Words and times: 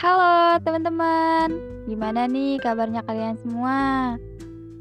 Halo 0.00 0.56
teman-teman, 0.64 1.60
gimana 1.84 2.24
nih 2.24 2.56
kabarnya 2.64 3.04
kalian 3.04 3.36
semua? 3.44 4.16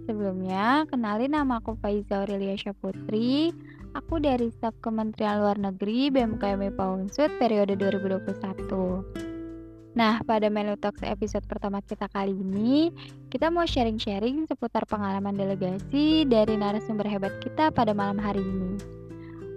Sebelumnya, 0.07 0.88
kenalin 0.88 1.36
nama 1.36 1.60
aku 1.60 1.76
Faiza 1.84 2.23
Aurelia 2.23 2.55
Syaputri. 2.55 3.52
Aku 4.00 4.23
dari 4.23 4.48
staf 4.48 4.71
Kementerian 4.80 5.44
Luar 5.44 5.59
Negeri 5.59 6.08
BMKM 6.08 6.71
IPA 6.71 6.86
Unsud 7.04 7.36
periode 7.36 7.76
2021. 7.76 10.00
Nah, 10.00 10.23
pada 10.23 10.48
Melu 10.48 10.80
Talks 10.80 11.04
episode 11.04 11.44
pertama 11.52 11.84
kita 11.84 12.08
kali 12.08 12.31
ini, 12.31 12.88
kita 13.27 13.52
mau 13.52 13.67
sharing-sharing 13.67 14.48
seputar 14.48 14.88
pengalaman 14.88 15.36
delegasi 15.36 16.23
dari 16.31 16.55
narasumber 16.55 17.12
hebat 17.12 17.36
kita 17.44 17.76
pada 17.76 17.91
malam 17.91 18.23
hari 18.23 18.40
ini. 18.40 18.98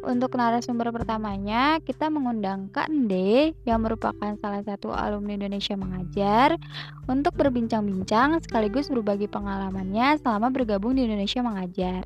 Untuk 0.02 0.34
narasumber 0.34 0.90
pertamanya, 0.90 1.78
kita 1.78 2.10
mengundang 2.10 2.66
Kak 2.74 2.90
Nde 2.90 3.54
yang 3.62 3.86
merupakan 3.86 4.34
salah 4.42 4.58
satu 4.66 4.90
alumni 4.90 5.38
Indonesia 5.38 5.78
Mengajar 5.78 6.58
untuk 7.06 7.38
berbincang-bincang 7.38 8.42
sekaligus 8.42 8.90
berbagi 8.90 9.30
pengalamannya 9.30 10.18
selama 10.18 10.50
bergabung 10.50 10.98
di 10.98 11.06
Indonesia 11.06 11.38
Mengajar. 11.46 12.02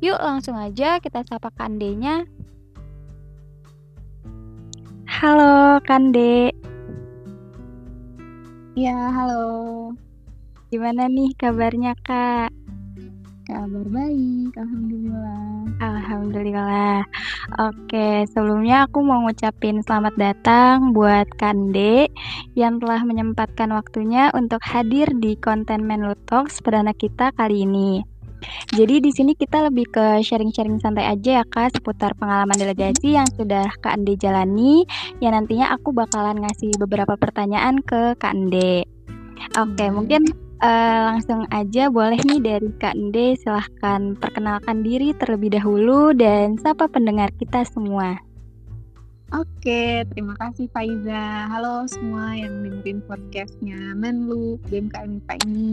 Yuk 0.00 0.16
langsung 0.16 0.56
aja 0.56 0.96
kita 0.96 1.28
sapa 1.28 1.52
Kak 1.52 1.76
Nde-nya. 1.76 2.24
Halo 5.04 5.76
Kande. 5.84 6.56
Ya, 8.72 9.12
halo. 9.12 9.92
Gimana 10.72 11.04
nih 11.12 11.36
kabarnya 11.36 11.92
Kak? 12.00 12.65
Kabar 13.46 13.86
baik, 13.94 14.58
alhamdulillah. 14.58 15.70
Alhamdulillah. 15.78 17.06
Oke, 17.62 18.26
sebelumnya 18.26 18.90
aku 18.90 19.06
mau 19.06 19.22
ngucapin 19.22 19.86
selamat 19.86 20.18
datang 20.18 20.90
buat 20.90 21.30
Kande 21.38 22.10
yang 22.58 22.82
telah 22.82 23.06
menyempatkan 23.06 23.70
waktunya 23.70 24.34
untuk 24.34 24.58
hadir 24.66 25.06
di 25.22 25.38
konten 25.38 25.86
Menlu 25.86 26.18
Talks 26.26 26.58
perdana 26.58 26.90
kita 26.90 27.30
kali 27.38 27.62
ini. 27.62 28.02
Jadi 28.74 28.98
di 28.98 29.14
sini 29.14 29.38
kita 29.38 29.70
lebih 29.70 29.94
ke 29.94 30.26
sharing-sharing 30.26 30.82
santai 30.82 31.06
aja 31.06 31.38
ya 31.38 31.44
Kak 31.46 31.78
seputar 31.78 32.18
pengalaman 32.18 32.58
delegasi 32.58 33.14
yang 33.14 33.30
sudah 33.30 33.70
Kak 33.78 33.94
Ande 33.94 34.18
jalani. 34.18 34.82
Ya 35.22 35.30
nantinya 35.30 35.70
aku 35.70 35.94
bakalan 35.94 36.42
ngasih 36.42 36.74
beberapa 36.82 37.14
pertanyaan 37.14 37.78
ke 37.78 38.18
Kak 38.18 38.34
Ande. 38.34 38.90
Oke, 39.54 39.86
mungkin 39.94 40.45
uh, 40.60 41.00
langsung 41.12 41.44
aja 41.52 41.88
boleh 41.92 42.20
nih 42.24 42.40
dari 42.40 42.70
Kak 42.80 42.96
Nde 42.96 43.36
silahkan 43.40 44.16
perkenalkan 44.16 44.80
diri 44.80 45.12
terlebih 45.16 45.52
dahulu 45.52 46.16
dan 46.16 46.56
sapa 46.60 46.88
pendengar 46.88 47.32
kita 47.36 47.64
semua. 47.68 48.16
Oke, 49.34 50.06
terima 50.14 50.38
kasih 50.38 50.70
Faiza. 50.70 51.50
Halo 51.50 51.82
semua 51.90 52.38
yang 52.38 52.62
dengerin 52.62 53.02
podcastnya 53.10 53.98
Menlu 53.98 54.62
BMKM 54.70 55.18
IPA 55.26 55.34
ini. 55.50 55.70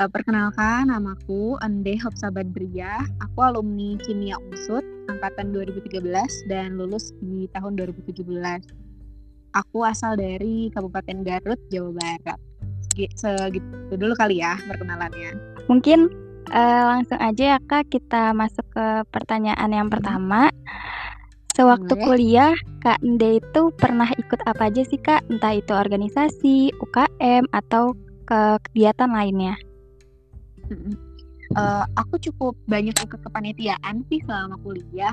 Uh, 0.00 0.08
perkenalkan, 0.08 0.88
namaku 0.88 1.60
Ande 1.60 2.00
Hopsa 2.00 2.32
Badriyah. 2.32 3.04
Aku 3.20 3.38
alumni 3.44 4.00
Kimia 4.00 4.40
Unsud 4.48 4.80
angkatan 5.12 5.52
2013 5.52 6.08
dan 6.48 6.80
lulus 6.80 7.12
di 7.20 7.52
tahun 7.52 7.76
2017. 7.76 8.24
Aku 9.52 9.84
asal 9.84 10.16
dari 10.16 10.72
Kabupaten 10.72 11.20
Garut, 11.20 11.60
Jawa 11.68 11.92
Barat 11.92 12.40
segitu 13.14 13.94
dulu 13.94 14.12
kali 14.18 14.42
ya 14.42 14.58
perkenalannya. 14.68 15.38
Mungkin 15.70 16.10
uh, 16.50 16.82
langsung 16.96 17.18
aja 17.22 17.56
ya 17.56 17.58
Kak 17.62 17.88
kita 17.88 18.34
masuk 18.34 18.66
ke 18.74 18.86
pertanyaan 19.08 19.70
yang 19.70 19.88
pertama. 19.88 20.50
Sewaktu 21.50 21.92
Boleh. 21.92 22.04
kuliah, 22.06 22.54
Kak 22.80 23.02
Nde 23.04 23.42
itu 23.42 23.62
pernah 23.74 24.08
ikut 24.16 24.40
apa 24.48 24.70
aja 24.70 24.80
sih 24.86 24.96
Kak? 24.96 25.28
Entah 25.28 25.52
itu 25.52 25.74
organisasi, 25.74 26.72
UKM, 26.78 27.50
atau 27.52 27.92
kegiatan 28.24 29.10
lainnya? 29.10 29.58
Uh, 31.58 31.82
aku 31.98 32.22
cukup 32.22 32.54
banyak 32.70 32.94
ikut 32.94 33.20
kepanitiaan 33.26 34.06
sih 34.08 34.22
selama 34.24 34.56
kuliah. 34.62 35.12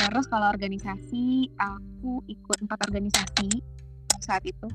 Terus 0.00 0.24
kalau 0.32 0.48
organisasi, 0.50 1.52
aku 1.60 2.24
ikut 2.26 2.58
empat 2.64 2.88
organisasi 2.88 3.60
saat 4.24 4.42
itu 4.48 4.66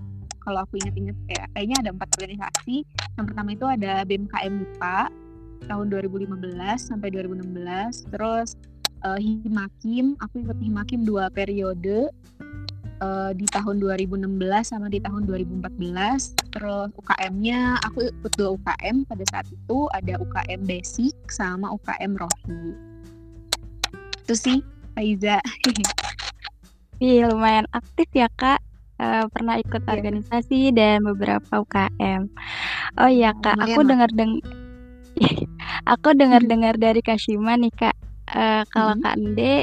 kalau 0.43 0.67
aku 0.67 0.77
inget-inget 0.83 1.17
kayak 1.31 1.47
kayaknya 1.55 1.77
ada 1.87 1.89
empat 1.95 2.07
organisasi. 2.19 2.77
Yang 3.15 3.25
pertama 3.31 3.49
itu 3.55 3.65
ada 3.65 3.93
BMKM 4.03 4.53
MIPA 4.53 4.99
tahun 5.65 5.85
2015 5.95 6.59
sampai 6.75 7.07
2016 7.15 8.11
terus 8.11 8.59
uh, 9.07 9.19
Himakim 9.19 10.19
aku 10.19 10.43
ikut 10.43 10.57
Himakim 10.59 11.07
dua 11.07 11.31
periode 11.31 12.11
uh, 12.99 13.31
di 13.31 13.47
tahun 13.47 13.79
2016 13.79 14.27
sama 14.63 14.91
di 14.91 14.99
tahun 14.99 15.23
2014 15.23 16.51
terus 16.51 16.89
UKM-nya 16.99 17.79
aku 17.87 18.11
ikut 18.11 18.33
dua 18.35 18.59
UKM 18.59 19.07
pada 19.07 19.23
saat 19.31 19.47
itu. 19.49 19.87
Ada 19.95 20.19
UKM 20.19 20.61
Basic 20.67 21.15
sama 21.31 21.71
UKM 21.71 22.19
Rohi. 22.19 22.63
Itu 24.23 24.35
sih 24.35 24.59
Faiza. 24.93 25.39
Iya 27.03 27.27
lumayan 27.27 27.67
aktif 27.75 28.07
ya 28.15 28.31
kak 28.39 28.63
uh, 29.03 29.23
pernah 29.27 29.59
ikut 29.59 29.83
yeah. 29.83 29.93
organisasi 29.93 30.71
dan 30.71 31.03
beberapa 31.03 31.51
UKM. 31.59 32.31
Oh 33.03 33.09
iya 33.11 33.35
kak, 33.43 33.59
aku 33.59 33.83
dengar 33.91 34.09
deng, 34.15 34.39
aku 35.83 36.15
dengar-dengar 36.15 36.79
dari 36.79 37.03
Kashima 37.03 37.59
nih 37.59 37.73
kak, 37.75 37.95
uh, 38.31 38.63
kalau 38.71 38.95
hmm. 38.95 39.03
kak 39.03 39.15
Ande 39.19 39.53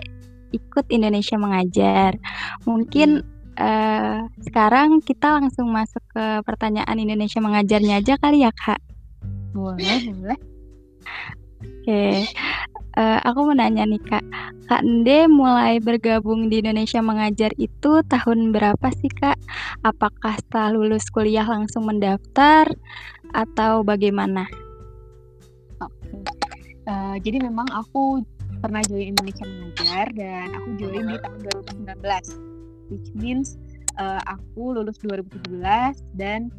ikut 0.52 0.86
Indonesia 0.92 1.36
mengajar. 1.40 2.18
Mungkin 2.66 3.24
uh, 3.56 4.26
sekarang 4.44 5.00
kita 5.00 5.40
langsung 5.40 5.70
masuk 5.70 6.02
ke 6.10 6.24
pertanyaan 6.44 6.98
Indonesia 6.98 7.40
mengajarnya 7.40 8.02
aja 8.02 8.14
kali 8.20 8.44
ya 8.44 8.52
kak. 8.52 8.82
Boleh, 9.56 10.10
boleh. 10.14 10.40
Oke, 11.60 11.92
okay. 11.92 12.16
Uh, 12.96 13.18
aku 13.22 13.50
mau 13.50 13.54
nanya 13.54 13.86
nih 13.86 14.02
kak, 14.02 14.24
Kak 14.70 14.86
Nde 14.86 15.26
mulai 15.26 15.82
bergabung 15.82 16.46
di 16.46 16.62
Indonesia 16.62 17.02
mengajar 17.02 17.50
itu 17.58 18.06
tahun 18.06 18.54
berapa 18.54 18.86
sih 18.94 19.10
Kak? 19.10 19.34
Apakah 19.82 20.38
setelah 20.38 20.70
lulus 20.70 21.10
kuliah 21.10 21.42
langsung 21.42 21.90
mendaftar 21.90 22.70
atau 23.34 23.82
bagaimana? 23.82 24.46
Uh, 26.86 27.18
jadi 27.22 27.42
memang 27.42 27.66
aku 27.70 28.22
pernah 28.62 28.82
join 28.86 29.10
Indonesia 29.14 29.42
mengajar 29.42 30.06
dan 30.14 30.46
aku 30.54 30.68
join 30.78 31.04
di 31.06 31.18
tahun 31.18 31.38
2019, 31.86 32.94
which 32.94 33.10
means 33.18 33.58
uh, 33.98 34.22
aku 34.30 34.74
lulus 34.74 34.98
2017 35.02 35.58
dan 36.14 36.50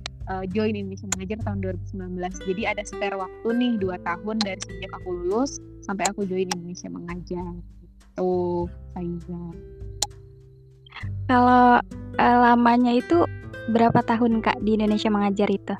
join 0.56 0.72
Indonesia 0.80 1.04
Mengajar 1.12 1.44
tahun 1.44 1.60
2019. 1.92 2.48
Jadi 2.48 2.62
ada 2.64 2.82
spare 2.88 3.20
waktu 3.20 3.48
nih 3.52 3.74
dua 3.84 4.00
tahun 4.00 4.40
dari 4.40 4.64
sejak 4.64 4.92
aku 5.04 5.10
lulus 5.12 5.60
sampai 5.82 6.06
aku 6.10 6.24
join 6.24 6.48
Indonesia 6.50 6.88
Mengajar 6.88 7.52
gitu 7.82 8.70
Faiza 8.94 9.44
kalau 11.28 11.80
uh, 12.20 12.38
lamanya 12.44 12.92
itu 12.98 13.24
berapa 13.72 14.04
tahun 14.04 14.42
kak 14.44 14.62
di 14.66 14.76
Indonesia 14.78 15.08
mengajar 15.08 15.48
itu? 15.48 15.76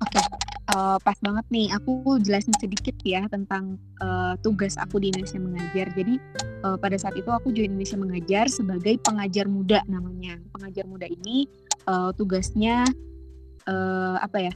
Oke 0.00 0.16
okay. 0.16 0.24
uh, 0.72 0.96
eh, 0.96 0.98
pas 1.02 1.18
banget 1.20 1.46
nih. 1.50 1.68
Aku 1.76 2.20
jelasin 2.22 2.54
sedikit 2.56 2.94
ya 3.02 3.26
tentang 3.28 3.76
uh, 4.00 4.38
tugas 4.40 4.78
aku 4.78 5.02
di 5.02 5.12
Indonesia 5.12 5.40
mengajar. 5.40 5.86
Jadi 5.92 6.14
uh, 6.64 6.76
pada 6.78 6.96
saat 6.96 7.18
itu 7.18 7.28
aku 7.28 7.52
join 7.52 7.74
Indonesia 7.74 7.98
mengajar 7.98 8.46
sebagai 8.48 8.96
pengajar 9.02 9.50
muda 9.50 9.82
namanya. 9.90 10.38
Pengajar 10.54 10.84
muda 10.86 11.10
ini 11.10 11.50
uh, 11.90 12.14
tugasnya 12.14 12.86
uh, 13.68 14.16
apa 14.22 14.48
ya 14.48 14.52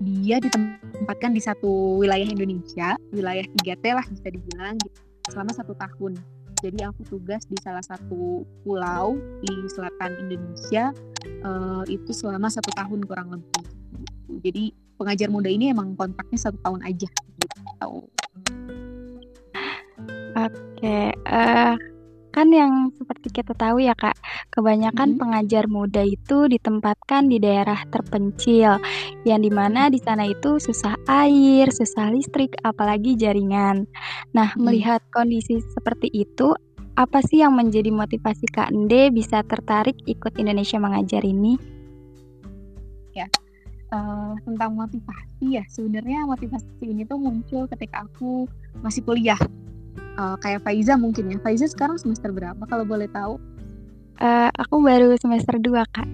dia 0.00 0.36
ditempatkan 0.42 1.32
di 1.32 1.40
satu 1.40 2.00
wilayah 2.00 2.28
Indonesia, 2.28 2.96
wilayah 3.12 3.44
3T 3.62 3.84
lah 3.96 4.06
bisa 4.06 4.28
dibilang 4.28 4.76
gitu 4.80 5.00
selama 5.32 5.52
satu 5.52 5.72
tahun. 5.74 6.12
Jadi 6.64 6.78
aku 6.88 7.04
tugas 7.04 7.44
di 7.48 7.56
salah 7.60 7.84
satu 7.84 8.44
pulau 8.64 9.20
di 9.44 9.54
selatan 9.68 10.16
Indonesia 10.24 10.88
uh, 11.44 11.84
itu 11.84 12.16
selama 12.16 12.48
satu 12.48 12.72
tahun 12.72 13.04
kurang 13.04 13.28
lebih. 13.36 13.64
Jadi 14.40 14.64
pengajar 14.96 15.28
muda 15.28 15.52
ini 15.52 15.68
emang 15.68 15.92
kontraknya 15.94 16.40
satu 16.40 16.56
tahun 16.64 16.80
aja. 16.84 17.08
Gitu. 17.12 17.92
Oke, 20.36 20.52
okay. 20.80 21.08
uh, 21.28 21.72
eh, 21.72 21.74
kan 22.36 22.52
yang 22.52 22.92
seperti 22.92 23.32
kita 23.32 23.56
tahu 23.56 23.80
ya 23.80 23.96
kak, 23.96 24.12
kebanyakan 24.52 25.16
hmm. 25.16 25.20
pengajar 25.24 25.64
muda 25.72 26.04
itu 26.04 26.52
ditempatkan 26.52 27.32
di 27.32 27.40
daerah 27.40 27.80
terpencil, 27.88 28.76
yang 29.24 29.40
di 29.40 29.48
mana 29.48 29.88
di 29.88 29.96
sana 29.96 30.28
itu 30.28 30.60
susah 30.60 31.00
air, 31.08 31.72
susah 31.72 32.12
listrik, 32.12 32.52
apalagi 32.60 33.16
jaringan. 33.16 33.88
Nah, 34.36 34.52
hmm. 34.52 34.68
melihat 34.68 35.00
kondisi 35.08 35.64
seperti 35.72 36.12
itu, 36.12 36.52
apa 37.00 37.24
sih 37.24 37.40
yang 37.40 37.56
menjadi 37.56 37.88
motivasi 37.88 38.52
Kak 38.52 38.68
Ende 38.68 39.08
bisa 39.08 39.40
tertarik 39.40 39.96
ikut 40.04 40.36
Indonesia 40.36 40.76
mengajar 40.76 41.24
ini? 41.24 41.56
Ya, 43.16 43.32
uh, 43.96 44.36
tentang 44.44 44.76
motivasi 44.76 45.56
ya, 45.56 45.64
sebenarnya 45.72 46.28
motivasi 46.28 46.84
ini 46.84 47.08
tuh 47.08 47.16
muncul 47.16 47.64
ketika 47.64 48.04
aku 48.04 48.44
masih 48.84 49.00
kuliah 49.08 49.40
uh, 50.16 50.36
kayak 50.40 50.64
Faiza 50.64 50.96
mungkin 50.98 51.32
ya. 51.32 51.38
Faiza 51.40 51.68
sekarang 51.68 52.00
semester 52.00 52.32
berapa 52.32 52.60
kalau 52.66 52.84
boleh 52.84 53.08
tahu? 53.12 53.38
Uh, 54.16 54.48
aku 54.56 54.80
baru 54.80 55.12
semester 55.20 55.60
2, 55.60 55.76
Kak. 55.92 56.08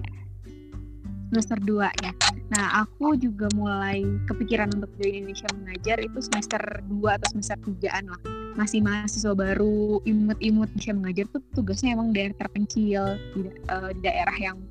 semester 1.33 1.57
2 1.65 1.89
ya. 2.05 2.13
Nah, 2.53 2.85
aku 2.85 3.17
juga 3.17 3.49
mulai 3.57 4.05
kepikiran 4.29 4.69
untuk 4.69 4.93
join 5.01 5.25
Indonesia 5.25 5.49
mengajar 5.57 5.97
itu 5.97 6.21
semester 6.21 6.61
2 6.85 7.17
atau 7.17 7.27
semester 7.33 7.57
3-an 7.57 8.05
lah. 8.05 8.21
Masih 8.53 8.85
mahasiswa 8.85 9.33
baru, 9.33 9.97
imut-imut 10.05 10.69
bisa 10.77 10.93
mengajar 10.93 11.25
tuh 11.33 11.41
tugasnya 11.57 11.97
emang 11.97 12.13
daerah 12.13 12.37
terpencil, 12.37 13.17
di, 13.33 13.49
uh, 13.49 13.89
di 13.97 14.01
daerah 14.05 14.37
yang 14.37 14.61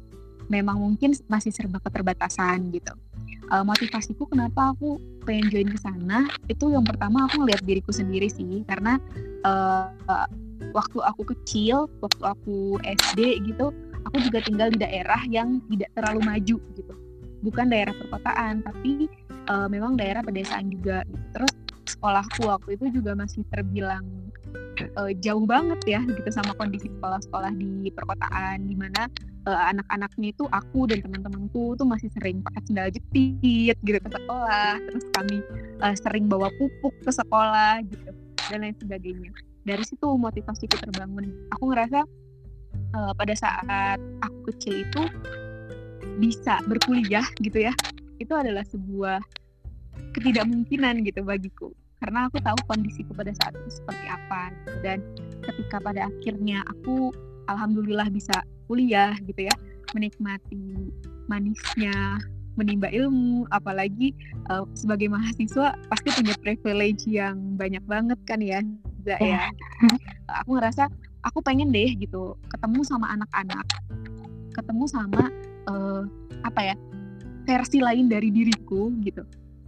memang 0.52 0.76
mungkin 0.76 1.16
masih 1.32 1.48
serba 1.48 1.80
keterbatasan 1.80 2.68
gitu. 2.76 2.92
Uh, 3.48 3.64
motivasiku 3.64 4.28
kenapa 4.28 4.76
aku 4.76 5.00
pengen 5.24 5.48
join 5.52 5.68
ke 5.68 5.76
sana 5.80 6.24
itu 6.48 6.72
yang 6.72 6.84
pertama 6.84 7.28
aku 7.28 7.44
ngeliat 7.44 7.60
diriku 7.64 7.92
sendiri 7.92 8.28
sih 8.28 8.64
karena 8.64 8.96
uh, 9.44 9.88
uh, 10.08 10.28
waktu 10.76 10.98
aku 11.00 11.32
kecil, 11.36 11.88
waktu 12.00 12.22
aku 12.24 12.80
SD 12.84 13.44
gitu, 13.48 13.72
aku 14.04 14.16
juga 14.24 14.40
tinggal 14.44 14.68
di 14.72 14.80
daerah 14.80 15.20
yang 15.28 15.60
tidak 15.68 15.90
terlalu 15.96 16.20
maju 16.24 16.56
gitu 16.76 16.94
bukan 17.42 17.66
daerah 17.68 17.92
perkotaan 17.92 18.62
tapi 18.62 19.10
uh, 19.50 19.66
memang 19.66 19.98
daerah 19.98 20.22
pedesaan 20.22 20.70
juga 20.70 21.02
gitu. 21.10 21.26
terus 21.34 21.52
sekolahku 21.82 22.46
waktu 22.46 22.78
itu 22.78 23.02
juga 23.02 23.18
masih 23.18 23.42
terbilang 23.50 24.06
uh, 24.96 25.10
jauh 25.18 25.44
banget 25.44 25.98
ya 25.98 26.00
gitu 26.06 26.30
sama 26.30 26.54
kondisi 26.54 26.86
sekolah-sekolah 26.88 27.52
di 27.58 27.90
perkotaan 27.90 28.70
di 28.70 28.78
mana 28.78 29.10
uh, 29.46 29.62
anak-anaknya 29.74 30.28
itu 30.34 30.44
aku 30.50 30.90
dan 30.90 31.02
teman-temanku 31.02 31.74
tuh 31.78 31.86
masih 31.86 32.08
sering 32.18 32.42
pakai 32.42 32.62
sendal 32.66 32.88
jepit 32.90 33.76
gitu 33.82 33.98
ke 33.98 34.10
sekolah. 34.10 34.78
Terus 34.78 35.04
kami 35.14 35.36
uh, 35.82 35.94
sering 35.98 36.24
bawa 36.26 36.48
pupuk 36.56 36.94
ke 37.02 37.10
sekolah 37.10 37.82
gitu 37.86 38.10
dan 38.50 38.58
lain 38.62 38.76
sebagainya. 38.78 39.30
Dari 39.62 39.84
situ 39.86 40.06
motivasiku 40.06 40.74
terbangun. 40.82 41.30
Aku 41.54 41.70
ngerasa 41.70 42.02
uh, 42.98 43.12
pada 43.14 43.34
saat 43.38 43.98
aku 44.22 44.38
kecil 44.54 44.82
itu 44.82 45.02
bisa 46.18 46.60
berkuliah 46.68 47.24
gitu 47.40 47.64
ya 47.64 47.72
itu 48.20 48.32
adalah 48.38 48.62
sebuah 48.70 49.18
ketidakmungkinan 50.14 51.02
gitu 51.08 51.26
bagiku. 51.26 51.68
Karena 51.98 52.26
aku 52.26 52.42
tahu 52.42 52.58
kondisiku 52.66 53.14
pada 53.14 53.30
saat 53.34 53.54
itu 53.54 53.82
seperti 53.82 54.06
apa. 54.10 54.50
Dan 54.82 55.02
ketika 55.42 55.78
pada 55.78 56.10
akhirnya 56.10 56.62
aku 56.66 57.14
alhamdulillah 57.52 58.08
bisa 58.08 58.44
kuliah 58.66 59.14
gitu 59.28 59.46
ya 59.46 59.54
menikmati 59.92 60.92
manisnya 61.28 62.18
menimba 62.56 62.92
ilmu 62.92 63.48
apalagi 63.48 64.12
uh, 64.52 64.68
sebagai 64.76 65.08
mahasiswa 65.08 65.72
pasti 65.88 66.08
punya 66.12 66.34
privilege 66.40 67.08
yang 67.08 67.56
banyak 67.56 67.80
banget 67.88 68.18
kan 68.28 68.40
ya 68.44 68.60
Zah, 69.02 69.18
ya. 69.18 69.50
Aku 70.44 70.54
ngerasa 70.54 70.86
aku 71.26 71.38
pengen 71.42 71.70
deh 71.70 71.94
gitu 71.98 72.34
ketemu 72.50 72.82
sama 72.82 73.06
anak-anak 73.14 73.66
ketemu 74.52 74.84
sama 74.90 75.30
uh, 75.70 76.02
apa 76.42 76.74
ya 76.74 76.76
versi 77.46 77.78
lain 77.82 78.10
dari 78.10 78.30
diriku 78.30 78.90
gitu 79.02 79.22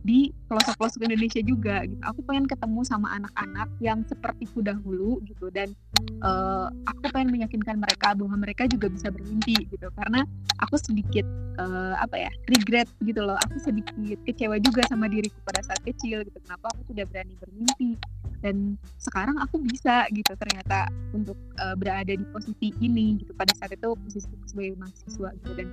di 0.05 0.29
pelosok-pelosok 0.53 1.09
Indonesia 1.09 1.41
juga 1.41 1.89
gitu. 1.89 1.97
Aku 2.05 2.21
pengen 2.29 2.45
ketemu 2.45 2.85
sama 2.85 3.09
anak-anak 3.17 3.73
yang 3.81 4.05
sepertiku 4.05 4.61
dahulu 4.61 5.25
gitu 5.25 5.49
dan 5.49 5.73
uh, 6.21 6.69
aku 6.85 7.09
pengen 7.09 7.33
meyakinkan 7.33 7.81
mereka 7.81 8.13
bahwa 8.13 8.37
mereka 8.37 8.69
juga 8.69 8.93
bisa 8.93 9.09
bermimpi 9.09 9.65
gitu. 9.73 9.89
Karena 9.97 10.29
aku 10.61 10.77
sedikit 10.77 11.25
uh, 11.57 11.97
apa 11.97 12.29
ya 12.29 12.31
regret 12.53 12.87
gitu 13.01 13.25
loh. 13.25 13.41
Aku 13.49 13.57
sedikit 13.57 13.97
kecewa 14.29 14.61
juga 14.61 14.85
sama 14.93 15.09
diriku 15.09 15.41
pada 15.49 15.65
saat 15.65 15.81
kecil 15.89 16.21
gitu. 16.29 16.39
Kenapa 16.45 16.69
aku 16.77 16.85
tidak 16.93 17.09
berani 17.09 17.35
bermimpi 17.41 17.97
dan 18.45 18.77
sekarang 19.01 19.41
aku 19.41 19.57
bisa 19.65 20.05
gitu 20.13 20.37
ternyata 20.37 20.93
untuk 21.17 21.41
uh, 21.65 21.73
berada 21.81 22.13
di 22.13 22.29
posisi 22.29 22.77
ini 22.85 23.25
gitu 23.25 23.33
pada 23.33 23.57
saat 23.57 23.73
itu 23.73 23.97
posisi 23.97 24.29
sebagai 24.45 24.77
mahasiswa 24.77 25.33
gitu 25.41 25.53
dan 25.57 25.69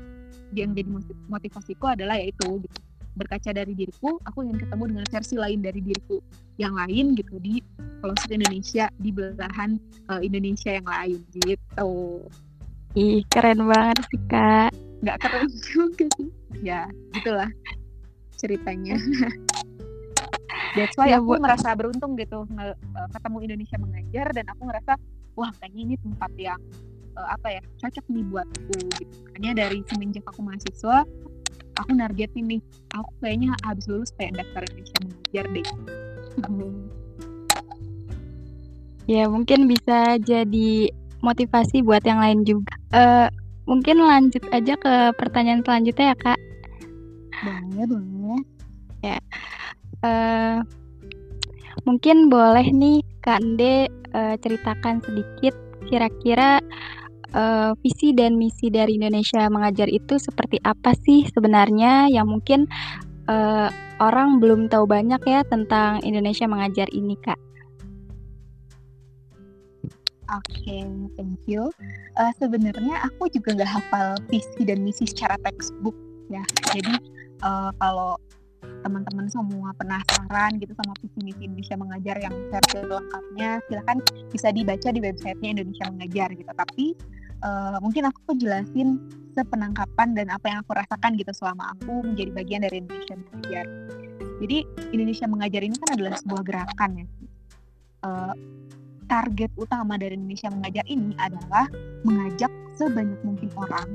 yang 0.55 0.71
jadi 0.71 0.87
motivasiku 1.27 1.91
adalah 1.91 2.15
yaitu 2.15 2.63
gitu 2.63 2.79
berkaca 3.15 3.51
dari 3.51 3.75
diriku 3.75 4.15
aku 4.23 4.47
ingin 4.47 4.57
ketemu 4.63 4.83
dengan 4.95 5.05
versi 5.11 5.35
lain 5.35 5.59
dari 5.59 5.79
diriku 5.83 6.17
yang 6.55 6.73
lain 6.75 7.15
gitu 7.19 7.35
di 7.43 7.59
pelosok 7.99 8.31
Indonesia 8.31 8.87
di 8.97 9.09
belahan 9.11 9.75
uh, 10.07 10.21
Indonesia 10.23 10.71
yang 10.73 10.87
lain 10.87 11.19
gitu. 11.35 11.91
Ih 12.95 13.23
keren 13.31 13.67
banget 13.67 14.03
sih 14.11 14.21
kak. 14.27 14.71
Nggak 15.03 15.17
keren 15.23 15.45
juga 15.67 16.05
sih. 16.19 16.29
Ya 16.63 16.87
gitulah 17.15 17.49
ceritanya. 18.39 18.95
That's 20.71 20.95
why 20.95 21.11
ya, 21.11 21.19
aku 21.19 21.35
merasa 21.35 21.75
beruntung 21.75 22.15
gitu 22.15 22.47
nge- 22.47 22.79
uh, 22.95 23.07
ketemu 23.11 23.37
Indonesia 23.43 23.77
mengajar 23.79 24.27
dan 24.31 24.45
aku 24.55 24.61
ngerasa 24.71 24.93
wah 25.35 25.51
kayaknya 25.59 25.81
ini 25.83 25.95
tempat 25.99 26.31
yang 26.39 26.59
uh, 27.19 27.27
apa 27.35 27.59
ya 27.59 27.61
cocok 27.79 28.05
nih 28.07 28.23
buatku 28.31 28.75
gitu. 28.99 29.15
Makanya 29.27 29.51
dari 29.67 29.83
semenjak 29.87 30.23
aku 30.27 30.39
mahasiswa 30.43 31.03
aku 31.81 31.91
nargetin 31.97 32.45
nih. 32.47 32.61
Aku 32.95 33.09
kayaknya 33.19 33.57
habis 33.65 33.85
lulus 33.89 34.13
kayak 34.15 34.37
daftar 34.37 34.61
Indonesia 34.69 34.97
mengajar 35.01 35.45
deh. 35.49 35.67
Ya 39.09 39.27
mungkin 39.27 39.67
bisa 39.67 40.21
jadi 40.23 40.87
motivasi 41.19 41.83
buat 41.83 42.05
yang 42.05 42.21
lain 42.21 42.47
juga. 42.47 42.71
Uh, 42.93 43.27
mungkin 43.67 43.99
lanjut 43.99 44.39
aja 44.53 44.77
ke 44.77 44.93
pertanyaan 45.17 45.65
selanjutnya 45.65 46.13
ya 46.13 46.17
kak. 46.21 46.39
Boleh 47.43 47.85
boleh. 47.91 48.39
Ya. 49.01 49.17
Uh, 49.99 50.57
mungkin 51.83 52.29
boleh 52.29 52.71
nih 52.71 53.03
kak 53.19 53.41
Ande 53.41 53.89
uh, 54.13 54.35
ceritakan 54.39 55.01
sedikit 55.03 55.53
kira-kira 55.89 56.61
uh, 57.35 57.71
visi 57.79 58.11
dan 58.15 58.35
misi 58.35 58.71
dari 58.71 58.95
Indonesia 58.99 59.47
Mengajar 59.47 59.87
itu 59.87 60.19
seperti 60.19 60.59
apa 60.63 60.95
sih 61.03 61.27
sebenarnya 61.31 62.11
yang 62.11 62.27
mungkin 62.27 62.67
uh, 63.27 63.69
orang 64.01 64.41
belum 64.41 64.67
tahu 64.67 64.89
banyak 64.89 65.21
ya 65.23 65.45
tentang 65.45 66.01
Indonesia 66.01 66.49
Mengajar 66.49 66.89
ini, 66.91 67.15
Kak. 67.21 67.39
Oke, 70.31 70.63
okay, 70.63 70.87
thank 71.19 71.43
you. 71.43 71.67
Uh, 72.15 72.31
sebenarnya 72.39 73.03
aku 73.03 73.27
juga 73.27 73.51
nggak 73.51 73.67
hafal 73.67 74.15
visi 74.31 74.63
dan 74.63 74.79
misi 74.79 75.03
secara 75.03 75.35
textbook 75.43 75.95
ya. 76.31 76.39
Jadi 76.71 76.95
uh, 77.43 77.75
kalau 77.75 78.15
teman-teman 78.85 79.27
semua 79.27 79.75
penasaran 79.75 80.55
gitu 80.61 80.71
sama 80.77 80.95
visi 81.03 81.19
misi 81.19 81.41
Indonesia 81.43 81.75
Mengajar 81.75 82.15
yang 82.23 82.31
versi 82.47 82.79
lengkapnya, 82.79 83.59
silahkan 83.67 83.97
bisa 84.31 84.47
dibaca 84.55 84.87
di 84.87 84.99
websitenya 85.03 85.49
Indonesia 85.59 85.85
Mengajar 85.91 86.29
gitu. 86.31 86.51
Tapi 86.55 86.85
uh, 87.41 87.77
mungkin 87.81 88.07
aku 88.07 88.37
jelasin 88.37 89.01
sepenangkapan 89.31 90.13
dan 90.15 90.27
apa 90.29 90.45
yang 90.51 90.59
aku 90.63 90.75
rasakan 90.75 91.15
gitu 91.15 91.31
selama 91.31 91.71
aku 91.77 92.03
menjadi 92.03 92.31
bagian 92.35 92.61
dari 92.67 92.83
Indonesia 92.83 93.15
Mengajar. 93.15 93.65
Jadi 94.41 94.57
Indonesia 94.91 95.25
Mengajar 95.29 95.61
ini 95.61 95.75
kan 95.77 95.89
adalah 95.95 96.17
sebuah 96.19 96.43
gerakan 96.43 96.89
ya. 96.97 97.05
Uh, 98.01 98.33
target 99.05 99.51
utama 99.59 99.99
dari 99.99 100.15
Indonesia 100.15 100.49
Mengajar 100.49 100.85
ini 100.87 101.13
adalah 101.19 101.67
mengajak 102.07 102.51
sebanyak 102.79 103.19
mungkin 103.27 103.49
orang, 103.59 103.89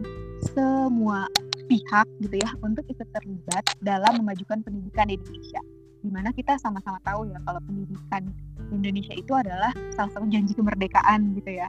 semua 0.53 1.27
pihak 1.67 2.07
gitu 2.23 2.37
ya 2.39 2.51
untuk 2.63 2.87
ikut 2.87 3.09
terlibat 3.11 3.65
dalam 3.83 4.23
memajukan 4.23 4.63
pendidikan 4.63 5.11
di 5.11 5.19
Indonesia. 5.19 5.61
Di 6.07 6.11
mana 6.15 6.31
kita 6.31 6.55
sama-sama 6.63 7.03
tahu 7.03 7.27
ya 7.27 7.43
kalau 7.43 7.59
pendidikan 7.67 8.31
Indonesia 8.71 9.15
itu 9.17 9.33
adalah 9.35 9.75
salah 9.91 10.13
satu 10.15 10.29
janji 10.31 10.55
kemerdekaan 10.55 11.35
gitu 11.35 11.59
ya 11.59 11.67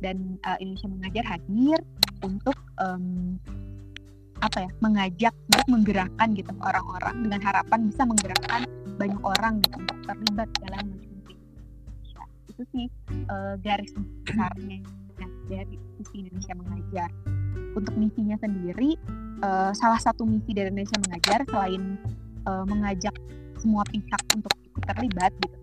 dan 0.00 0.36
uh, 0.44 0.56
Indonesia 0.60 0.88
Mengajar 0.88 1.24
hadir 1.36 1.78
untuk 2.24 2.56
um, 2.80 3.36
apa 4.44 4.68
ya 4.68 4.70
mengajak 4.84 5.34
untuk 5.48 5.66
menggerakkan 5.72 6.28
gitu 6.36 6.52
orang-orang 6.60 7.24
dengan 7.24 7.40
harapan 7.40 7.88
bisa 7.88 8.02
menggerakkan 8.04 8.68
banyak 9.00 9.20
orang 9.24 9.64
gitu 9.64 9.76
untuk 9.80 9.98
terlibat 10.04 10.48
dalam 10.60 10.84
manajemen 10.92 11.36
Indonesia 11.88 12.22
itu 12.52 12.62
sih 12.72 12.86
uh, 13.32 13.54
garis 13.64 13.92
besarnya 13.96 14.80
nah, 15.16 15.30
dari 15.48 15.76
misi 15.96 16.14
Indonesia 16.24 16.54
Mengajar. 16.56 17.10
Untuk 17.76 17.92
misinya 17.96 18.36
sendiri 18.40 18.96
uh, 19.44 19.72
salah 19.76 20.00
satu 20.00 20.24
misi 20.24 20.56
dari 20.56 20.72
Indonesia 20.72 20.96
Mengajar 21.08 21.40
selain 21.48 21.82
uh, 22.48 22.64
mengajak 22.64 23.12
semua 23.60 23.84
pihak 23.88 24.22
untuk 24.32 24.52
terlibat 24.84 25.32
gitu 25.40 25.56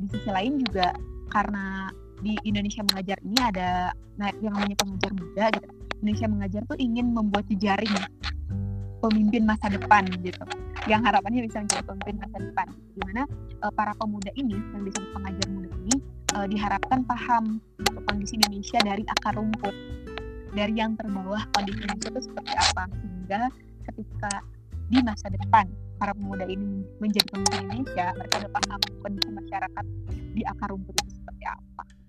di 0.00 0.06
sisi 0.16 0.30
lain 0.32 0.60
juga 0.64 0.96
karena 1.28 1.92
di 2.20 2.36
Indonesia 2.44 2.84
Mengajar 2.84 3.18
ini 3.24 3.38
ada 3.40 3.68
yang 4.40 4.52
namanya 4.52 4.76
pengajar 4.76 5.10
muda 5.16 5.44
gitu. 5.56 5.68
Indonesia 6.00 6.26
Mengajar 6.28 6.62
tuh 6.68 6.78
ingin 6.80 7.06
membuat 7.12 7.44
jejaring 7.48 7.92
pemimpin 9.00 9.42
masa 9.48 9.72
depan 9.72 10.04
gitu. 10.20 10.44
Yang 10.88 11.00
harapannya 11.08 11.40
bisa 11.48 11.64
menjadi 11.64 11.84
pemimpin 11.84 12.16
masa 12.20 12.36
depan. 12.40 12.66
Di 12.72 13.00
mana 13.04 13.22
uh, 13.64 13.72
para 13.72 13.92
pemuda 13.96 14.32
ini 14.36 14.56
yang 14.76 14.82
disebut 14.84 15.10
pengajar 15.16 15.46
muda 15.48 15.68
ini 15.84 15.94
uh, 16.36 16.46
diharapkan 16.48 17.00
paham 17.08 17.44
kondisi 18.08 18.36
Indonesia 18.36 18.78
dari 18.84 19.04
akar 19.08 19.36
rumput. 19.36 19.74
Dari 20.52 20.74
yang 20.76 20.96
terbawah 21.00 21.40
kondisi 21.56 21.80
Indonesia 21.84 22.08
itu 22.12 22.20
seperti 22.28 22.52
apa. 22.52 22.84
Sehingga 23.00 23.40
ketika 23.88 24.32
di 24.90 24.98
masa 25.00 25.30
depan 25.32 25.68
para 26.00 26.16
pemuda 26.16 26.48
ini 26.48 26.84
menjadi 26.98 27.28
pemimpin 27.28 27.60
Indonesia 27.68 28.06
mereka 28.16 28.34
udah 28.40 28.52
paham 28.56 28.80
kondisi 29.04 29.28
masyarakat 29.30 29.84
di 30.32 30.42
akar 30.48 30.68
rumput 30.72 30.96
itu 30.96 31.12
seperti 31.20 31.44
apa 31.44 31.99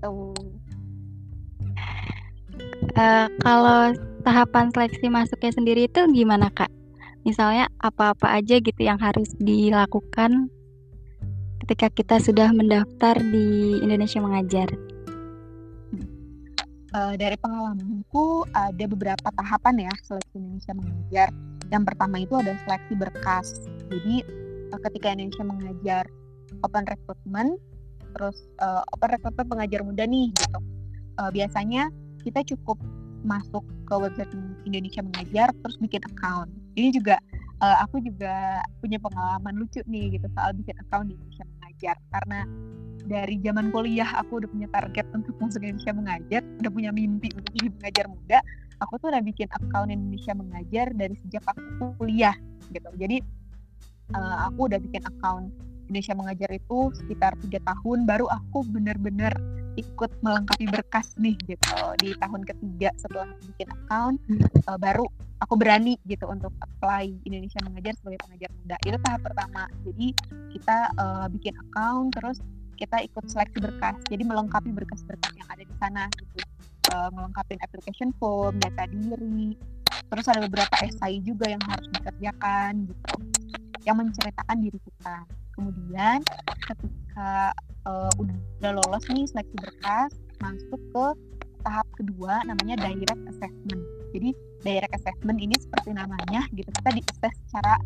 gitu 0.00 0.32
uh, 2.96 3.28
kalau 3.44 3.92
tahapan 4.24 4.72
seleksi 4.72 5.06
masuknya 5.08 5.52
sendiri 5.52 5.82
itu 5.88 6.00
gimana 6.12 6.48
kak? 6.52 6.72
Misalnya 7.24 7.68
apa-apa 7.84 8.32
aja 8.40 8.56
gitu 8.56 8.80
yang 8.80 8.96
harus 8.96 9.28
dilakukan 9.36 10.48
ketika 11.64 11.92
kita 11.92 12.16
sudah 12.16 12.48
mendaftar 12.50 13.20
di 13.20 13.78
Indonesia 13.84 14.18
Mengajar? 14.24 14.68
Uh, 16.90 17.14
dari 17.14 17.38
pengalamanku 17.38 18.50
ada 18.50 18.84
beberapa 18.90 19.28
tahapan 19.30 19.86
ya 19.86 19.94
seleksi 20.02 20.34
Indonesia 20.40 20.72
Mengajar. 20.74 21.28
Yang 21.70 21.82
pertama 21.86 22.16
itu 22.18 22.34
ada 22.34 22.56
seleksi 22.66 22.94
berkas. 22.98 23.46
Jadi 23.92 24.26
uh, 24.74 24.80
ketika 24.88 25.14
Indonesia 25.14 25.44
Mengajar 25.46 26.04
open 26.66 26.84
recruitment, 26.88 27.60
terus 28.16 28.36
uh, 28.62 28.82
open 28.94 29.10
recruitment 29.14 29.48
pengajar 29.48 29.80
muda 29.84 30.04
nih 30.06 30.30
gitu. 30.34 30.58
Uh, 31.20 31.30
biasanya 31.34 31.90
kita 32.24 32.40
cukup 32.54 32.80
masuk 33.20 33.64
ke 33.84 33.94
website 33.96 34.32
Indonesia 34.64 35.04
Mengajar 35.04 35.48
terus 35.60 35.76
bikin 35.76 36.00
account 36.08 36.48
ini 36.76 36.88
juga 36.88 37.20
uh, 37.60 37.76
aku 37.84 38.00
juga 38.00 38.64
punya 38.80 38.96
pengalaman 38.96 39.60
lucu 39.60 39.84
nih 39.84 40.16
gitu 40.16 40.26
soal 40.32 40.56
bikin 40.56 40.76
account 40.80 41.12
di 41.12 41.14
Indonesia 41.16 41.44
Mengajar 41.44 41.96
karena 42.12 42.40
dari 43.10 43.40
zaman 43.40 43.72
kuliah 43.72 44.08
aku 44.20 44.44
udah 44.44 44.48
punya 44.52 44.68
target 44.70 45.06
untuk 45.16 45.34
masuk 45.40 45.64
Indonesia 45.64 45.92
Mengajar, 45.96 46.42
udah 46.60 46.70
punya 46.70 46.90
mimpi 46.92 47.32
untuk 47.32 47.52
jadi 47.56 47.68
pengajar 47.80 48.06
muda. 48.06 48.38
Aku 48.86 48.96
tuh 49.00 49.08
udah 49.12 49.22
bikin 49.24 49.48
account 49.50 49.88
Indonesia 49.90 50.32
Mengajar 50.36 50.86
dari 50.94 51.14
sejak 51.24 51.44
aku 51.48 51.96
kuliah 52.00 52.36
gitu. 52.70 52.90
Jadi 52.96 53.18
uh, 54.14 54.46
aku 54.48 54.68
udah 54.68 54.78
bikin 54.78 55.02
account 55.04 55.50
Indonesia 55.90 56.14
Mengajar 56.14 56.50
itu 56.54 56.78
sekitar 56.94 57.34
tiga 57.42 57.58
tahun 57.66 58.06
baru 58.06 58.30
aku 58.30 58.62
bener-bener 58.70 59.34
ikut 59.74 60.10
melengkapi 60.22 60.70
berkas 60.70 61.18
nih 61.18 61.34
gitu 61.50 61.74
di 61.98 62.14
tahun 62.22 62.46
ketiga 62.46 62.94
setelah 62.94 63.26
bikin 63.42 63.68
account 63.74 64.16
uh, 64.70 64.78
baru 64.78 65.06
aku 65.42 65.54
berani 65.58 65.98
gitu 66.06 66.30
untuk 66.30 66.54
apply 66.62 67.10
Indonesia 67.26 67.58
mengajar 67.64 67.96
sebagai 67.96 68.20
pengajar 68.22 68.50
muda. 68.60 68.76
Itu 68.84 68.98
tahap 69.00 69.20
pertama. 69.24 69.62
Jadi 69.88 70.08
kita 70.52 70.78
uh, 71.00 71.26
bikin 71.32 71.54
account 71.56 72.12
terus 72.12 72.38
kita 72.76 73.00
ikut 73.00 73.24
seleksi 73.24 73.58
berkas. 73.58 73.96
Jadi 74.08 74.22
melengkapi 74.24 74.70
berkas-berkas 74.70 75.32
yang 75.32 75.48
ada 75.48 75.64
di 75.64 75.74
sana 75.80 76.04
gitu. 76.12 76.38
Uh, 76.92 77.08
melengkapi 77.16 77.56
application 77.64 78.12
form 78.20 78.60
data 78.60 78.84
diri. 78.92 79.56
Terus 80.12 80.26
ada 80.28 80.44
beberapa 80.44 80.76
esai 80.84 81.24
juga 81.24 81.48
yang 81.48 81.62
harus 81.64 81.88
dikerjakan 81.98 82.84
gitu 82.84 83.14
yang 83.84 83.96
menceritakan 84.00 84.58
diri 84.60 84.78
kita. 84.80 85.16
Kemudian 85.56 86.24
ketika 86.64 87.52
uh, 87.84 88.10
udah 88.20 88.70
lolos 88.72 89.04
nih 89.12 89.26
seleksi 89.28 89.56
berkas 89.60 90.12
masuk 90.40 90.80
ke 90.92 91.06
tahap 91.60 91.86
kedua 91.96 92.40
namanya 92.48 92.80
direct 92.80 93.22
assessment. 93.28 93.82
Jadi 94.16 94.30
direct 94.64 94.92
assessment 94.96 95.38
ini 95.40 95.56
seperti 95.56 95.92
namanya 95.92 96.48
gitu 96.56 96.68
kita 96.68 96.90
di 96.96 97.02
assess 97.04 97.34
secara 97.48 97.76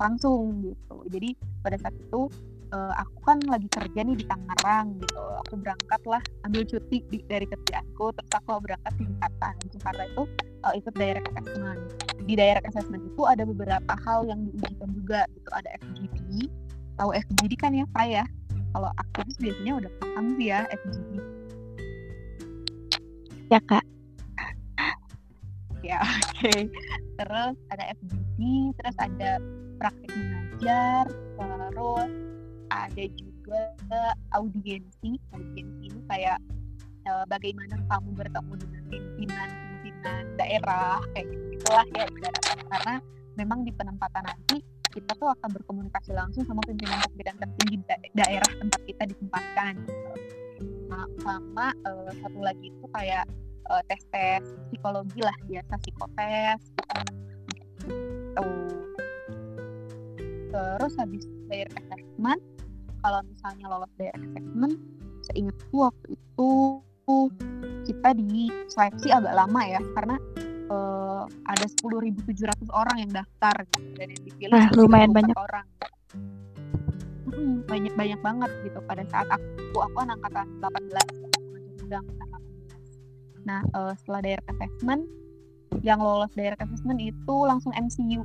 langsung 0.00 0.64
gitu. 0.64 0.96
Jadi 1.12 1.36
pada 1.62 1.76
saat 1.78 1.94
itu 1.94 2.26
uh, 2.72 2.92
aku 2.98 3.18
kan 3.26 3.38
lagi 3.46 3.68
kerja 3.70 4.00
nih 4.02 4.16
di 4.18 4.24
Tangerang 4.26 4.98
gitu. 4.98 5.22
Aku 5.46 5.54
berangkat 5.58 6.02
lah 6.06 6.22
ambil 6.46 6.62
cuti 6.66 7.02
di, 7.10 7.18
dari 7.26 7.46
kerjaanku. 7.46 8.14
Terus 8.14 8.30
aku 8.34 8.48
berangkat 8.62 8.92
di 8.98 9.04
Jakarta. 9.06 9.46
Di 9.58 9.68
Jakarta 9.78 10.02
itu 10.06 10.22
uh, 10.66 10.74
ikut 10.74 10.94
direct 10.94 11.26
assessment. 11.34 11.80
Di 12.24 12.34
direct 12.34 12.66
assessment 12.70 13.02
itu 13.06 13.22
ada 13.26 13.42
beberapa 13.46 13.92
hal 14.06 14.26
yang 14.26 14.40
diujikan 14.50 14.88
juga 14.94 15.20
gitu. 15.34 15.48
Ada 15.54 15.68
FGD 15.82 16.50
tahu 17.00 17.16
FGD 17.16 17.52
kan 17.56 17.72
ya 17.72 17.84
Pak 17.96 18.06
ya? 18.06 18.24
Kalau 18.70 18.90
aktivis 19.00 19.36
biasanya 19.40 19.72
udah 19.82 19.92
paham 19.98 20.24
sih 20.38 20.46
ya 20.52 20.60
FGD 20.70 21.10
ya 23.50 23.60
kak. 23.66 23.84
Ya 25.82 25.98
oke. 26.06 26.22
Okay. 26.38 26.60
terus 27.18 27.56
ada 27.68 27.84
FGD 27.98 28.40
terus 28.80 28.96
ada 28.96 29.30
praktik 29.76 30.12
mengajar 30.14 31.04
terus 31.36 32.29
ada 32.88 33.04
juga 33.18 33.60
audiensi 34.32 35.20
audiensi 35.34 35.84
ini 35.90 36.00
kayak 36.08 36.38
uh, 37.10 37.24
bagaimana 37.28 37.76
kamu 37.90 38.10
bertemu 38.16 38.52
dengan 38.56 38.82
pimpinan 38.88 39.48
pimpinan 39.82 40.22
daerah 40.40 40.98
kayak 41.12 41.26
gitu 41.28 41.44
gitulah 41.60 41.86
ya 41.92 42.06
karena 42.70 42.94
memang 43.36 43.58
di 43.68 43.72
penempatan 43.76 44.24
nanti 44.24 44.64
kita 44.90 45.14
tuh 45.14 45.30
akan 45.30 45.50
berkomunikasi 45.54 46.10
langsung 46.10 46.42
sama 46.42 46.58
pimpinan-pimpinan 46.66 47.36
tertinggi 47.38 47.76
da 47.86 47.94
daerah 48.26 48.50
tempat 48.58 48.80
kita 48.90 49.02
ditempatkan. 49.06 49.74
Nah, 50.90 51.06
sama 51.22 51.70
uh, 51.86 52.10
satu 52.18 52.38
lagi 52.42 52.74
itu 52.74 52.86
kayak 52.90 53.22
uh, 53.70 53.78
tes-tes 53.86 54.42
psikologi 54.66 55.22
lah 55.22 55.36
biasa 55.46 55.78
psikotes 55.78 56.60
gitu. 57.54 58.50
Terus 60.50 60.92
habis 60.98 61.22
direct 61.46 61.78
assessment, 61.86 62.42
kalau 63.00 63.20
misalnya 63.24 63.64
lolos 63.68 63.92
direct 63.96 64.22
assessment, 64.32 64.74
seingatku 65.28 65.76
waktu 65.76 66.06
itu 66.16 66.50
kita 67.90 68.14
di 68.14 68.46
seleksi 68.70 69.10
agak 69.10 69.34
lama 69.34 69.60
ya 69.66 69.82
karena 69.98 70.16
uh, 70.70 71.26
ada 71.50 71.66
10.700 71.66 72.22
orang 72.70 72.96
yang 73.02 73.10
daftar 73.10 73.66
gitu, 73.74 73.88
dan 73.98 74.06
yang 74.14 74.22
dipilih 74.22 74.54
ah, 74.54 74.70
lumayan 74.78 75.10
banyak. 75.10 75.34
orang. 75.34 75.66
Hmm, 77.30 77.62
banyak 77.66 77.94
banyak 77.98 78.20
banget 78.22 78.50
gitu. 78.62 78.78
Pada 78.86 79.02
saat 79.10 79.26
aku 79.26 79.76
aku 79.82 79.96
kan 79.98 80.08
angkatan 80.14 80.46
18 80.62 81.30
udah 81.90 81.98
angkatan 82.06 82.28
18 83.42 83.50
nah 83.50 83.60
uh, 83.74 83.92
setelah 83.98 84.22
direct 84.22 84.46
assessment 84.46 85.02
yang 85.82 85.98
lolos 85.98 86.30
direct 86.38 86.62
assessment 86.62 87.02
itu 87.02 87.34
langsung 87.42 87.74
MCU 87.74 88.22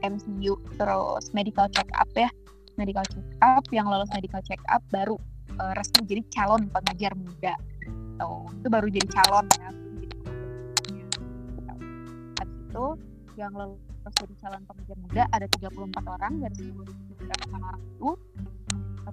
MCU 0.00 0.56
terus 0.80 1.24
medical 1.36 1.68
check 1.68 1.88
up 2.00 2.08
ya 2.16 2.32
medical 2.78 3.04
check 3.10 3.26
up 3.42 3.64
yang 3.74 3.86
lolos 3.90 4.08
medical 4.14 4.40
check 4.46 4.62
up 4.70 4.80
baru 4.94 5.18
uh, 5.58 5.74
resmi 5.74 6.06
jadi 6.06 6.22
calon 6.30 6.70
pengajar 6.70 7.12
muda. 7.18 7.54
Tuh 8.18 8.46
itu 8.62 8.68
baru 8.70 8.86
jadi 8.86 9.08
calon 9.10 9.46
ya 9.58 9.70
itu 12.68 12.86
yang 13.34 13.52
lolos 13.58 14.14
jadi 14.22 14.34
calon 14.38 14.62
pengajar 14.64 14.96
muda 15.02 15.22
ada 15.34 15.46
34 15.50 16.14
orang 16.14 16.32
dari 16.38 16.54
seluruh 16.54 16.94
orang 17.58 17.80
itu 17.82 18.10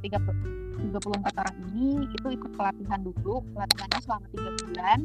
34 0.06 1.42
orang 1.42 1.56
ini 1.74 2.06
itu 2.14 2.28
ikut 2.30 2.52
pelatihan 2.54 3.02
dulu. 3.02 3.42
Pelatihannya 3.58 4.00
selama 4.06 4.26
tiga 4.30 4.52
bulan. 4.62 5.00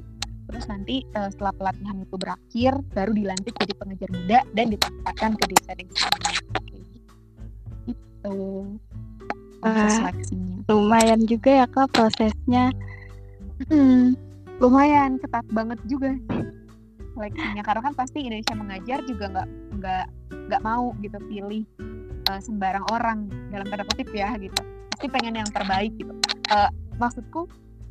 Terus 0.50 0.64
nanti 0.66 0.96
uh, 1.14 1.30
setelah 1.30 1.54
pelatihan 1.54 1.96
itu 2.02 2.16
berakhir 2.18 2.72
baru 2.90 3.12
dilantik 3.14 3.54
jadi 3.54 3.74
pengajar 3.78 4.08
muda 4.10 4.38
dan 4.52 4.66
ditempatkan 4.74 5.30
ke 5.38 5.44
desa-desa 5.46 6.10
itu 8.20 8.36
proses 9.60 9.92
seleksinya. 9.96 10.56
lumayan 10.68 11.20
juga 11.24 11.50
ya 11.64 11.66
kak 11.68 11.88
prosesnya. 11.92 12.64
Hmm, 13.68 14.16
lumayan 14.60 15.20
ketat 15.20 15.44
banget 15.52 15.80
juga 15.88 16.16
seleksinya. 17.16 17.62
Karena 17.64 17.80
kan 17.84 17.94
pasti 17.96 18.24
Indonesia 18.24 18.56
mengajar 18.56 18.98
juga 19.08 19.24
nggak 19.32 19.48
nggak 19.80 20.04
nggak 20.48 20.62
mau 20.64 20.92
gitu 21.00 21.18
pilih 21.28 21.64
uh, 22.28 22.40
sembarang 22.40 22.84
orang 22.92 23.28
dalam 23.52 23.66
tanda 23.68 23.84
kutip 23.92 24.08
ya 24.12 24.32
gitu. 24.36 24.60
Pasti 24.96 25.06
pengen 25.08 25.40
yang 25.40 25.48
terbaik 25.48 25.92
gitu. 25.96 26.12
Uh, 26.52 26.68
maksudku 26.96 27.48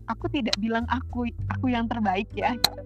aku 0.10 0.26
tidak 0.34 0.58
bilang 0.58 0.86
aku 0.90 1.30
aku 1.54 1.66
yang 1.70 1.86
terbaik 1.86 2.30
ya 2.34 2.58
gitu. 2.58 2.82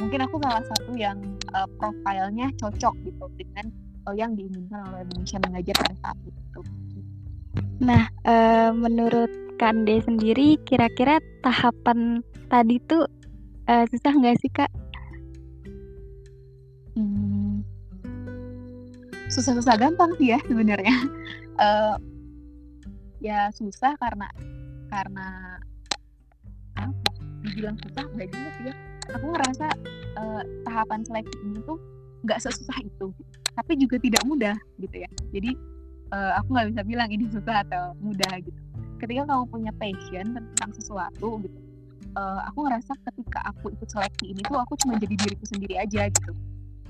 Mungkin 0.00 0.26
aku 0.26 0.42
salah 0.42 0.64
satu 0.64 0.92
yang 0.96 1.20
uh, 1.54 1.68
profilnya 1.78 2.50
cocok 2.58 2.94
gitu 3.04 3.24
dengan 3.38 3.70
yang 4.12 4.36
diinginkan 4.36 4.84
oleh 4.92 5.08
Indonesia 5.08 5.38
mengajar 5.40 5.74
pada 5.80 5.96
saat 6.04 6.18
itu. 6.28 6.60
Nah 7.80 8.04
uh, 8.28 8.70
menurut 8.76 9.32
Kande 9.54 10.02
sendiri 10.02 10.58
kira-kira 10.66 11.22
tahapan 11.40 12.20
tadi 12.50 12.82
tuh 12.90 13.06
uh, 13.70 13.84
susah 13.86 14.12
nggak 14.12 14.36
sih 14.42 14.50
kak? 14.50 14.70
Hmm, 16.98 17.62
susah-susah 19.30 19.78
gampang 19.78 20.10
sih 20.18 20.34
ya 20.34 20.38
sebenarnya. 20.44 20.94
Uh, 21.56 21.96
ya 23.30 23.48
susah 23.54 23.94
karena 23.96 24.28
karena 24.90 25.58
apa 26.74 27.10
dibilang 27.46 27.78
susah 27.78 28.04
nggak 28.10 28.28
juga 28.34 28.50
sih 28.58 28.64
ya. 28.68 28.74
Aku 29.14 29.26
ngerasa 29.30 29.66
uh, 30.18 30.42
tahapan 30.66 31.00
seleksi 31.06 31.36
ini 31.46 31.62
tuh 31.62 31.78
nggak 32.26 32.42
sesusah 32.42 32.78
itu 32.82 33.14
tapi 33.54 33.78
juga 33.78 33.96
tidak 34.02 34.22
mudah 34.26 34.56
gitu 34.82 34.96
ya. 35.02 35.10
Jadi 35.30 35.50
uh, 36.10 36.32
aku 36.38 36.48
nggak 36.54 36.66
bisa 36.74 36.82
bilang 36.84 37.08
ini 37.10 37.24
susah 37.30 37.66
atau 37.66 37.94
mudah 38.02 38.32
gitu. 38.42 38.60
Ketika 38.98 39.26
kamu 39.26 39.44
punya 39.50 39.72
passion 39.76 40.26
tentang 40.34 40.70
sesuatu 40.74 41.42
gitu 41.42 41.58
uh, 42.16 42.40
aku 42.48 42.66
ngerasa 42.66 42.92
ketika 43.10 43.40
aku 43.50 43.74
ikut 43.74 43.88
seleksi 43.90 44.32
ini 44.32 44.40
tuh 44.46 44.58
aku 44.58 44.78
cuma 44.80 44.96
jadi 44.98 45.14
diriku 45.14 45.44
sendiri 45.46 45.74
aja 45.78 46.10
gitu. 46.10 46.32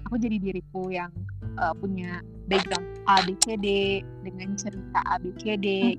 Aku 0.08 0.20
jadi 0.20 0.36
diriku 0.36 0.92
yang 0.92 1.08
uh, 1.56 1.72
punya 1.72 2.20
background 2.46 2.84
A 3.08 3.24
B 3.24 3.32
C 3.40 3.56
D 3.56 4.00
dengan 4.20 4.52
cerita 4.54 5.00
A 5.08 5.16
B 5.16 5.32
C 5.40 5.56
D. 5.56 5.96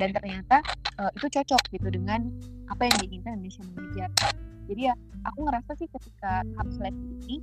Dan 0.00 0.16
ternyata 0.16 0.64
uh, 0.96 1.12
itu 1.12 1.28
cocok 1.28 1.76
gitu 1.76 1.88
dengan 1.92 2.32
apa 2.72 2.86
yang 2.86 2.96
diinginkan 3.02 3.36
Indonesia 3.36 3.62
mengejar 3.74 4.10
jadi 4.70 4.80
ya 4.88 4.94
aku 5.26 5.38
ngerasa 5.42 5.70
sih 5.74 5.90
ketika 5.90 6.46
tahap 6.46 6.68
seleksi 6.70 7.10
ini 7.26 7.36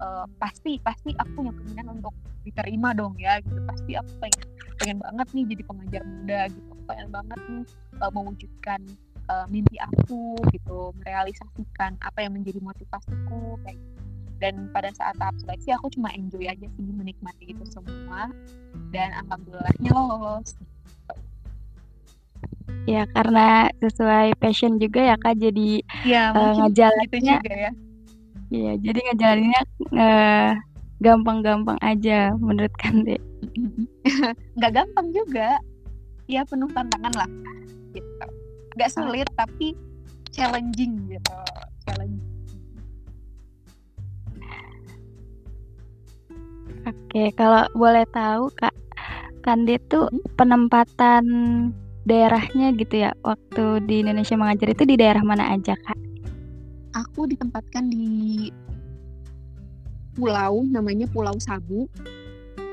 uh, 0.00 0.26
pasti 0.40 0.78
pasti 0.82 1.12
aku 1.16 1.30
punya 1.42 1.52
keinginan 1.56 2.00
untuk 2.00 2.14
diterima 2.44 2.92
dong 2.92 3.14
ya 3.18 3.40
gitu. 3.42 3.60
Pasti 3.66 3.92
aku 3.98 4.10
pengen 4.22 4.42
pengen 4.76 4.98
banget 5.00 5.26
nih 5.32 5.44
jadi 5.56 5.62
pengajar 5.66 6.02
muda 6.04 6.40
gitu. 6.52 6.72
Pengen 6.86 7.08
banget 7.10 7.40
nih 7.48 7.64
uh, 8.00 8.10
mewujudkan 8.12 8.80
uh, 9.28 9.46
mimpi 9.48 9.76
aku 9.80 10.36
gitu. 10.52 10.92
Merealisasikan 11.02 11.98
apa 12.00 12.18
yang 12.22 12.32
menjadi 12.36 12.60
motivasiku 12.60 13.60
kayak 13.64 13.78
gitu. 13.78 14.04
dan 14.36 14.68
pada 14.68 14.92
saat 14.92 15.16
tahap 15.16 15.32
seleksi 15.40 15.72
aku 15.72 15.88
cuma 15.96 16.12
enjoy 16.12 16.44
aja 16.44 16.68
sih 16.68 16.84
menikmati 16.92 17.56
itu 17.56 17.64
semua. 17.72 18.28
Dan 18.92 19.16
alhamdulillahnya 19.24 19.90
lolos. 19.96 20.52
Ya 22.84 23.08
karena 23.10 23.72
sesuai 23.82 24.38
passion 24.38 24.78
juga 24.78 25.02
ya 25.02 25.16
kak 25.18 25.40
jadi 25.40 25.82
ya, 26.06 26.30
uh, 26.30 26.54
ngejalaninnya 26.54 27.08
gitu 27.10 27.18
juga 27.42 27.54
ya 27.54 27.72
Iya, 28.46 28.78
jadi 28.78 28.98
ngejalaninnya 29.10 29.62
uh, 29.98 30.50
gampang-gampang 31.02 31.78
aja 31.82 32.32
menurut 32.38 32.72
Kande. 32.78 33.18
Nggak 34.56 34.72
gampang 34.72 35.10
juga. 35.10 35.58
Ya 36.26 36.42
penuh 36.46 36.70
tantangan 36.70 37.14
lah. 37.14 37.30
Gitu. 37.94 38.26
Nggak 38.78 38.90
sulit 38.94 39.28
tapi 39.34 39.74
challenging 40.30 41.10
gitu. 41.10 41.36
Challenging. 41.86 42.36
Oke, 46.86 47.34
kalau 47.34 47.66
boleh 47.74 48.06
tahu 48.14 48.46
Kak, 48.54 48.70
Kande 49.42 49.82
tuh 49.90 50.06
hmm? 50.06 50.38
penempatan 50.38 51.24
daerahnya 52.06 52.70
gitu 52.78 53.02
ya 53.02 53.10
waktu 53.26 53.82
di 53.82 54.06
Indonesia 54.06 54.38
mengajar 54.38 54.70
itu 54.70 54.86
di 54.86 54.94
daerah 54.94 55.26
mana 55.26 55.50
aja 55.50 55.74
Kak? 55.74 56.05
Aku 56.96 57.28
ditempatkan 57.28 57.92
di 57.92 58.48
pulau 60.16 60.64
namanya 60.64 61.04
Pulau 61.12 61.36
Sabu. 61.36 61.84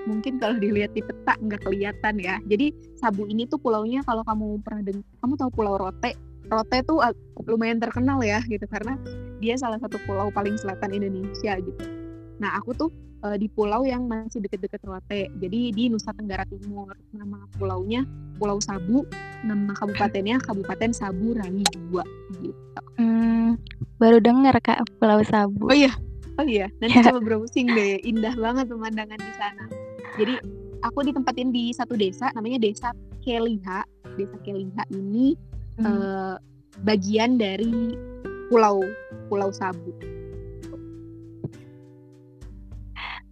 Mungkin 0.08 0.40
kalau 0.40 0.60
dilihat 0.60 0.96
di 0.96 1.04
peta 1.04 1.36
nggak 1.40 1.64
kelihatan 1.64 2.20
ya. 2.20 2.40
Jadi 2.48 2.72
Sabu 2.96 3.28
ini 3.28 3.44
tuh 3.48 3.60
pulaunya 3.60 4.00
kalau 4.08 4.24
kamu 4.24 4.64
pernah 4.64 4.84
dengar, 4.84 5.08
kamu 5.20 5.34
tahu 5.36 5.52
Pulau 5.52 5.76
Rote. 5.76 6.16
Rote 6.48 6.78
tuh 6.84 7.00
lumayan 7.48 7.80
terkenal 7.80 8.20
ya 8.24 8.40
gitu 8.48 8.64
karena 8.68 9.00
dia 9.40 9.56
salah 9.60 9.80
satu 9.80 9.96
pulau 10.04 10.32
paling 10.32 10.56
selatan 10.60 10.92
Indonesia 10.96 11.56
gitu. 11.60 11.84
Nah 12.40 12.60
aku 12.60 12.76
tuh 12.76 12.90
uh, 13.24 13.38
di 13.40 13.48
pulau 13.48 13.88
yang 13.88 14.06
masih 14.06 14.44
deket-deket 14.44 14.84
Rote. 14.84 15.32
Jadi 15.40 15.60
di 15.72 15.84
Nusa 15.88 16.12
Tenggara 16.14 16.44
Timur. 16.46 16.92
Nama 17.16 17.48
pulaunya 17.56 18.04
Pulau 18.38 18.60
Sabu. 18.60 19.08
Nama 19.44 19.72
kabupatennya 19.76 20.40
Kabupaten 20.44 20.92
Sabu 20.92 21.36
Rangi 21.36 21.64
2 21.92 22.44
gitu. 22.44 22.54
Hmm, 23.00 23.60
baru 23.98 24.20
dengar 24.20 24.56
Kak 24.60 24.84
Pulau 25.00 25.24
Sabu. 25.24 25.72
Oh 25.72 25.76
iya. 25.76 25.92
Oh 26.42 26.48
iya, 26.50 26.66
nanti 26.82 26.98
coba 27.06 27.22
browsing 27.22 27.70
deh. 27.70 28.02
Indah 28.02 28.34
banget 28.34 28.66
pemandangan 28.66 29.22
di 29.22 29.34
sana. 29.38 29.64
Jadi 30.18 30.34
aku 30.82 31.06
ditempatin 31.06 31.54
di 31.54 31.70
satu 31.70 31.94
desa 31.94 32.34
namanya 32.34 32.58
Desa 32.58 32.90
Keliha. 33.22 33.86
Desa 34.18 34.38
Keliha 34.42 34.84
ini 34.90 35.38
hmm. 35.78 35.86
uh, 35.86 36.36
bagian 36.82 37.38
dari 37.38 37.94
Pulau 38.50 38.82
Pulau 39.30 39.54
Sabu. 39.54 39.94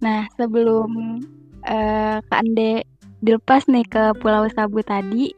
Nah, 0.02 0.26
sebelum 0.34 1.22
uh, 1.62 2.18
Kak 2.26 2.40
Ande 2.42 2.82
dilepas 3.22 3.70
nih 3.70 3.86
ke 3.86 4.18
Pulau 4.18 4.50
Sabu 4.50 4.82
tadi, 4.82 5.30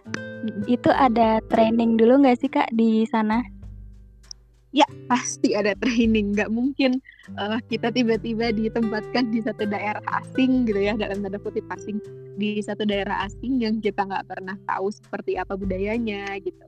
itu 0.65 0.91
ada 0.91 1.41
training 1.53 2.01
dulu 2.01 2.25
nggak 2.25 2.39
sih 2.41 2.49
Kak 2.49 2.73
di 2.73 3.05
sana? 3.05 3.45
ya 4.75 4.85
pasti 5.07 5.55
ada 5.55 5.73
training. 5.79 6.35
Nggak 6.35 6.51
mungkin 6.51 6.99
uh, 7.39 7.63
kita 7.71 7.95
tiba-tiba 7.95 8.51
ditempatkan 8.51 9.31
di 9.31 9.39
satu 9.41 9.65
daerah 9.71 10.03
asing 10.21 10.67
gitu 10.67 10.83
ya 10.83 10.99
dalam 10.99 11.23
tanda 11.23 11.39
kutip 11.39 11.65
asing 11.71 12.03
di 12.35 12.59
satu 12.59 12.83
daerah 12.83 13.23
asing 13.31 13.63
yang 13.63 13.79
kita 13.79 14.03
nggak 14.03 14.27
pernah 14.27 14.59
tahu 14.67 14.91
seperti 14.91 15.39
apa 15.39 15.55
budayanya 15.55 16.35
gitu. 16.43 16.67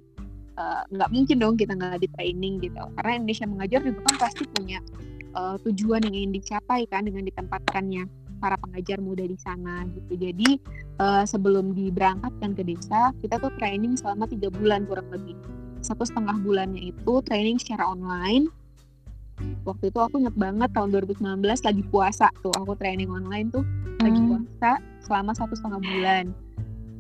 Uh, 0.57 0.81
nggak 0.89 1.11
mungkin 1.13 1.37
dong 1.37 1.59
kita 1.59 1.75
nggak 1.75 2.01
di 2.01 2.09
training 2.15 2.63
gitu. 2.63 2.81
Karena 2.97 3.13
Indonesia 3.21 3.45
mengajar 3.51 3.81
juga 3.83 4.01
kan 4.07 4.17
pasti 4.31 4.45
punya 4.55 4.79
uh, 5.37 5.57
tujuan 5.69 6.03
yang 6.09 6.15
ingin 6.17 6.33
dicapai 6.41 6.89
kan 6.89 7.05
dengan 7.05 7.23
ditempatkannya 7.29 8.09
para 8.41 8.57
pengajar 8.61 9.01
muda 9.01 9.25
di 9.25 9.37
sana 9.37 9.85
gitu. 9.93 10.17
Jadi 10.17 10.61
uh, 11.01 11.25
sebelum 11.25 11.73
diberangkatkan 11.77 12.57
ke 12.57 12.63
desa 12.65 13.13
kita 13.21 13.41
tuh 13.41 13.53
training 13.61 13.97
selama 13.97 14.25
tiga 14.29 14.49
bulan 14.49 14.89
kurang 14.89 15.09
lebih. 15.13 15.37
Satu 15.85 16.03
setengah 16.03 16.37
bulannya 16.41 16.91
itu 16.93 17.13
training 17.25 17.61
secara 17.61 17.87
online. 17.87 18.49
Waktu 19.69 19.93
itu 19.93 20.01
aku 20.01 20.25
inget 20.25 20.33
banget 20.33 20.73
tahun 20.73 20.97
2019 20.97 21.45
lagi 21.45 21.83
puasa 21.93 22.33
tuh 22.41 22.53
aku 22.57 22.73
training 22.81 23.13
online 23.13 23.53
tuh. 23.53 23.65
Hmm. 23.97 24.13
lagi 24.13 24.21
puasa 24.29 24.71
selama 25.09 25.33
satu 25.33 25.57
setengah 25.57 25.81
bulan 25.81 26.25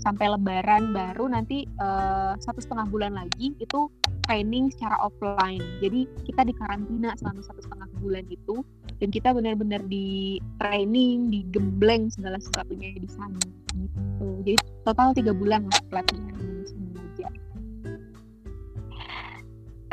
sampai 0.07 0.31
lebaran 0.31 0.95
baru 0.95 1.27
nanti 1.27 1.67
uh, 1.83 2.39
satu 2.39 2.63
setengah 2.63 2.87
bulan 2.95 3.19
lagi 3.19 3.59
itu 3.59 3.91
training 4.31 4.71
secara 4.71 4.95
offline. 5.03 5.63
Jadi 5.83 6.07
kita 6.23 6.47
di 6.47 6.55
karantina 6.55 7.11
selama 7.19 7.43
satu 7.43 7.67
setengah 7.67 7.91
bulan 7.99 8.23
itu 8.31 8.63
dan 9.03 9.11
kita 9.11 9.35
benar-benar 9.35 9.83
di 9.91 10.39
training 10.63 11.27
di 11.35 11.43
gembleng 11.51 12.07
segala 12.15 12.39
sesuatunya 12.39 12.95
di 12.95 13.11
sana 13.11 13.43
gitu. 13.75 14.27
Jadi 14.47 14.55
total 14.87 15.11
tiga 15.19 15.35
bulan 15.35 15.67
lah 15.67 15.83
pelatihan 15.91 16.37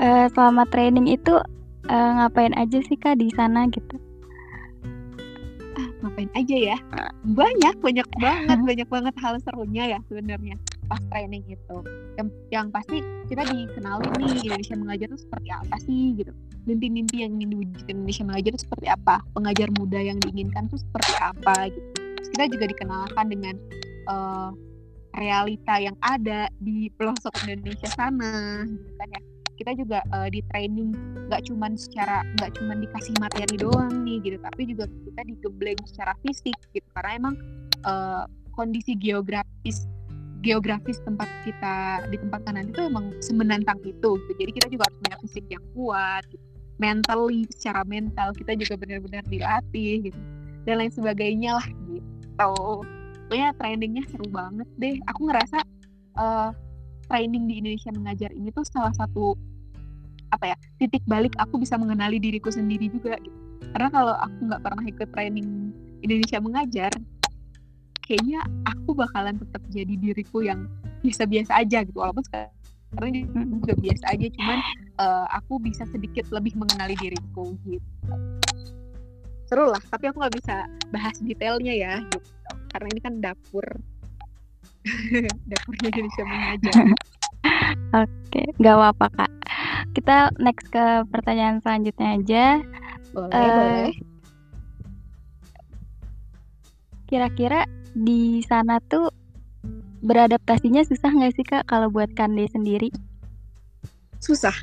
uh, 0.03 0.27
selama 0.35 0.63
training 0.69 1.07
itu 1.07 1.33
uh, 1.87 2.11
ngapain 2.19 2.53
aja 2.59 2.79
sih 2.83 2.99
kak 2.99 3.19
di 3.19 3.31
sana 3.33 3.67
gitu? 3.71 3.95
Ah, 5.73 5.89
ngapain 6.05 6.29
aja 6.37 6.57
ya? 6.73 6.77
Banyak, 7.25 7.75
banyak 7.81 8.07
banget, 8.21 8.57
banyak 8.69 8.87
banget 8.89 9.15
hal 9.17 9.35
serunya 9.41 9.97
ya 9.97 9.99
sebenarnya 10.05 10.55
pas 10.85 11.01
training 11.09 11.41
itu. 11.49 11.77
Yang, 12.19 12.27
yang 12.53 12.67
pasti 12.69 13.01
kita 13.31 13.41
dikenalin 13.49 14.11
nih 14.21 14.45
Indonesia 14.45 14.75
mengajar 14.77 15.07
itu 15.09 15.19
seperti 15.25 15.49
apa 15.49 15.75
sih 15.81 16.03
gitu. 16.21 16.31
Mimpi-mimpi 16.69 17.25
yang 17.25 17.41
ingin 17.41 17.49
diwujudkan 17.57 17.93
Indonesia 17.97 18.23
mengajar 18.27 18.51
itu 18.53 18.61
seperti 18.61 18.87
apa? 18.91 19.15
Pengajar 19.33 19.67
muda 19.73 19.99
yang 19.99 20.17
diinginkan 20.21 20.69
itu 20.69 20.77
seperti 20.77 21.13
apa 21.17 21.55
gitu. 21.73 21.89
Terus 21.97 22.29
kita 22.37 22.45
juga 22.53 22.65
dikenalkan 22.69 23.25
dengan 23.31 23.55
uh, 24.07 24.49
realita 25.13 25.77
yang 25.77 25.97
ada 26.01 26.49
di 26.57 26.89
pelosok 26.97 27.33
Indonesia 27.45 27.89
sana 27.93 28.65
gitu 28.65 28.91
kan 28.97 29.09
ya 29.13 29.21
kita 29.63 29.79
juga 29.79 30.03
uh, 30.11 30.27
di 30.27 30.43
training 30.51 30.91
nggak 31.31 31.47
cuman 31.47 31.79
secara 31.79 32.19
nggak 32.35 32.51
cuman 32.59 32.83
dikasih 32.83 33.15
materi 33.23 33.55
doang 33.55 34.03
nih 34.03 34.19
gitu. 34.19 34.37
Tapi 34.43 34.61
juga 34.67 34.85
kita 34.91 35.21
digembleng 35.23 35.79
secara 35.87 36.11
fisik 36.19 36.57
gitu. 36.75 36.83
Karena 36.91 37.11
emang 37.15 37.35
uh, 37.87 38.27
kondisi 38.51 38.99
geografis 38.99 39.87
geografis 40.43 40.99
tempat 41.07 41.31
kita 41.47 42.03
di 42.11 42.19
tempat 42.19 42.43
kanan 42.43 42.67
itu 42.67 42.83
emang 42.83 43.15
semenantang 43.23 43.79
itu 43.87 44.19
gitu. 44.19 44.31
jadi 44.35 44.51
kita 44.51 44.67
juga 44.75 44.83
harus 44.91 44.99
punya 44.99 45.17
fisik 45.23 45.45
yang 45.47 45.63
kuat 45.71 46.23
gitu. 46.27 46.43
mentally 46.83 47.47
secara 47.47 47.87
mental 47.87 48.35
kita 48.35 48.51
juga 48.59 48.75
benar-benar 48.75 49.23
dilatih 49.31 50.11
gitu. 50.11 50.19
Dan 50.67 50.83
lain 50.83 50.91
sebagainya 50.91 51.55
lah 51.55 51.67
gitu. 51.87 52.03
Pokoknya 52.35 53.55
trainingnya 53.55 54.03
seru 54.11 54.27
banget 54.27 54.67
deh. 54.75 54.99
Aku 55.15 55.31
ngerasa 55.31 55.63
uh, 56.19 56.51
training 57.07 57.47
di 57.47 57.63
Indonesia 57.63 57.95
mengajar 57.95 58.31
ini 58.35 58.51
tuh 58.51 58.67
salah 58.67 58.91
satu 58.99 59.39
apa 60.33 60.53
ya 60.53 60.55
titik 60.81 61.05
balik 61.05 61.33
aku 61.37 61.61
bisa 61.61 61.77
mengenali 61.77 62.17
diriku 62.17 62.49
sendiri 62.49 62.89
juga 62.89 63.15
gitu. 63.21 63.37
Karena 63.73 63.89
kalau 63.93 64.13
aku 64.17 64.39
nggak 64.49 64.61
pernah 64.61 64.83
ikut 64.85 65.09
training 65.13 65.47
Indonesia 66.01 66.37
mengajar 66.41 66.91
kayaknya 68.03 68.43
aku 68.67 68.91
bakalan 68.93 69.39
tetap 69.39 69.63
jadi 69.71 69.93
diriku 69.95 70.43
yang 70.43 70.67
biasa-biasa 71.05 71.63
aja 71.63 71.85
gitu. 71.85 71.97
Walaupun 72.01 72.25
sekarang 72.27 72.51
juga 73.61 73.73
biasa 73.73 74.05
aja 74.13 74.27
cuman 74.37 74.59
uh, 75.01 75.25
aku 75.33 75.57
bisa 75.61 75.87
sedikit 75.89 76.27
lebih 76.29 76.53
mengenali 76.57 76.93
diriku 76.99 77.55
gitu. 77.65 78.13
Seru 79.47 79.69
lah 79.69 79.81
tapi 79.89 80.09
aku 80.09 80.17
nggak 80.21 80.35
bisa 80.37 80.65
bahas 80.89 81.15
detailnya 81.21 81.73
ya 81.73 81.93
gitu. 82.09 82.19
Karena 82.73 82.87
ini 82.89 83.01
kan 83.01 83.13
dapur. 83.21 83.65
Dapurnya 85.47 85.87
Indonesia 85.95 86.23
mengajar 86.27 86.75
oke 88.01 88.41
nggak 88.59 88.75
apa-apa 88.75 89.07
kak. 89.17 89.31
Kita 89.93 90.33
next 90.41 90.71
ke 90.73 91.05
pertanyaan 91.09 91.61
selanjutnya 91.61 92.07
aja. 92.17 92.45
Boleh 93.13 93.29
uh, 93.33 93.53
boleh. 93.53 93.93
kira-kira 97.03 97.69
di 97.93 98.41
sana 98.41 98.81
tuh 98.89 99.13
beradaptasinya 100.01 100.81
susah 100.81 101.13
nggak 101.13 101.33
sih 101.37 101.45
kak 101.45 101.69
kalau 101.69 101.93
buat 101.93 102.09
Kande 102.17 102.49
sendiri? 102.49 102.89
Susah. 104.17 104.55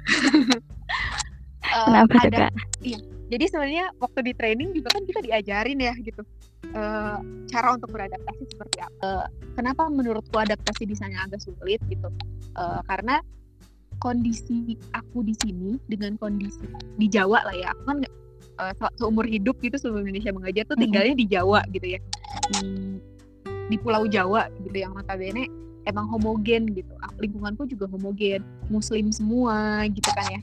Kenapa 1.87 2.15
uh, 2.19 2.25
ada, 2.27 2.39
kak? 2.51 2.53
iya 2.83 2.99
jadi 3.31 3.45
sebenarnya 3.47 3.95
waktu 4.03 4.21
di 4.27 4.33
training 4.35 4.75
juga 4.75 4.91
kan 4.91 5.07
kita 5.07 5.23
diajarin 5.23 5.79
ya 5.79 5.95
gitu. 6.03 6.27
Uh, 6.71 7.19
cara 7.51 7.79
untuk 7.79 7.95
beradaptasi 7.95 8.43
seperti 8.51 8.79
apa. 8.83 8.99
Uh, 9.01 9.27
kenapa 9.55 9.87
menurutku 9.87 10.35
adaptasi 10.35 10.83
di 10.87 10.99
sana 10.99 11.31
agak 11.31 11.39
sulit 11.39 11.79
gitu? 11.87 12.11
Uh, 12.59 12.83
karena 12.91 13.23
kondisi 14.03 14.75
aku 14.97 15.23
di 15.23 15.37
sini 15.39 15.79
dengan 15.87 16.19
kondisi 16.19 16.65
di 16.97 17.07
Jawa 17.07 17.45
lah 17.45 17.55
ya 17.55 17.69
aku 17.77 17.83
kan 17.85 17.99
uh, 18.59 18.73
seumur 18.99 19.29
hidup 19.29 19.61
gitu 19.63 19.77
sebelum 19.79 20.09
Indonesia 20.09 20.35
mengajar 20.35 20.65
tuh 20.67 20.79
tinggalnya 20.79 21.15
di 21.15 21.27
Jawa 21.31 21.63
gitu 21.71 21.87
ya. 21.87 22.01
Di 22.51 22.99
di 23.71 23.77
Pulau 23.79 24.11
Jawa 24.11 24.51
gitu 24.67 24.75
yang 24.75 24.99
notabene 24.99 25.47
emang 25.87 26.11
homogen 26.11 26.67
gitu. 26.75 26.91
Lingkunganku 27.23 27.71
juga 27.71 27.87
homogen 27.87 28.43
Muslim 28.67 29.15
semua 29.15 29.87
gitu 29.87 30.11
kan 30.19 30.27
ya. 30.35 30.41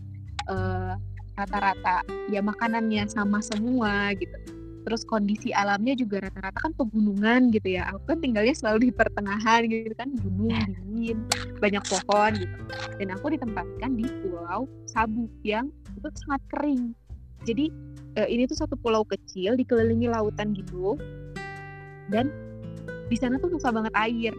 Uh, 0.48 0.94
rata-rata. 1.38 2.02
Ya 2.34 2.42
makanannya 2.42 3.06
sama 3.08 3.40
semua 3.46 4.12
gitu. 4.18 4.34
Terus 4.88 5.04
kondisi 5.04 5.52
alamnya 5.52 6.00
juga 6.00 6.24
rata-rata 6.24 6.58
kan 6.58 6.74
pegunungan 6.74 7.54
gitu 7.54 7.78
ya. 7.78 7.92
Aku 7.94 8.02
kan 8.08 8.18
tinggalnya 8.24 8.56
selalu 8.56 8.90
di 8.90 8.92
pertengahan 8.92 9.62
gitu 9.70 9.94
kan. 9.94 10.10
Gunung 10.18 10.50
dingin 10.50 11.18
banyak 11.62 11.84
pohon 11.86 12.32
gitu. 12.40 12.58
Dan 12.98 13.08
aku 13.14 13.38
ditempatkan 13.38 13.92
di 13.94 14.08
pulau 14.26 14.66
Sabu 14.90 15.30
yang 15.46 15.70
itu 15.94 16.08
sangat 16.26 16.42
kering. 16.56 16.96
Jadi 17.46 17.70
uh, 18.18 18.28
ini 18.28 18.50
tuh 18.50 18.58
satu 18.58 18.76
pulau 18.80 19.06
kecil 19.06 19.54
dikelilingi 19.60 20.10
lautan 20.10 20.56
gitu. 20.58 20.98
Dan 22.08 22.32
di 23.12 23.16
sana 23.20 23.38
tuh 23.38 23.54
susah 23.60 23.76
banget 23.76 23.94
air. 23.94 24.34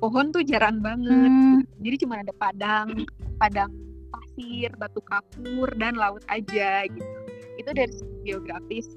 Pohon 0.00 0.34
tuh 0.34 0.42
jarang 0.42 0.82
banget. 0.82 1.30
Hmm. 1.30 1.62
jadi 1.78 1.96
cuma 2.02 2.18
ada 2.18 2.34
padang 2.34 3.06
padang 3.38 3.70
pasir 4.32 4.72
batu 4.80 5.00
kapur 5.04 5.68
dan 5.76 5.96
laut 6.00 6.24
aja 6.32 6.88
gitu. 6.88 7.12
Itu 7.60 7.70
dari 7.76 7.92
geografis 8.24 8.88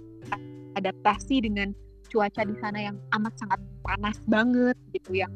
adaptasi 0.80 1.44
dengan 1.44 1.76
cuaca 2.08 2.48
di 2.48 2.56
sana 2.64 2.80
yang 2.92 2.98
amat 3.20 3.36
sangat 3.36 3.60
panas 3.84 4.18
banget 4.32 4.78
gitu 4.96 5.20
yang 5.20 5.32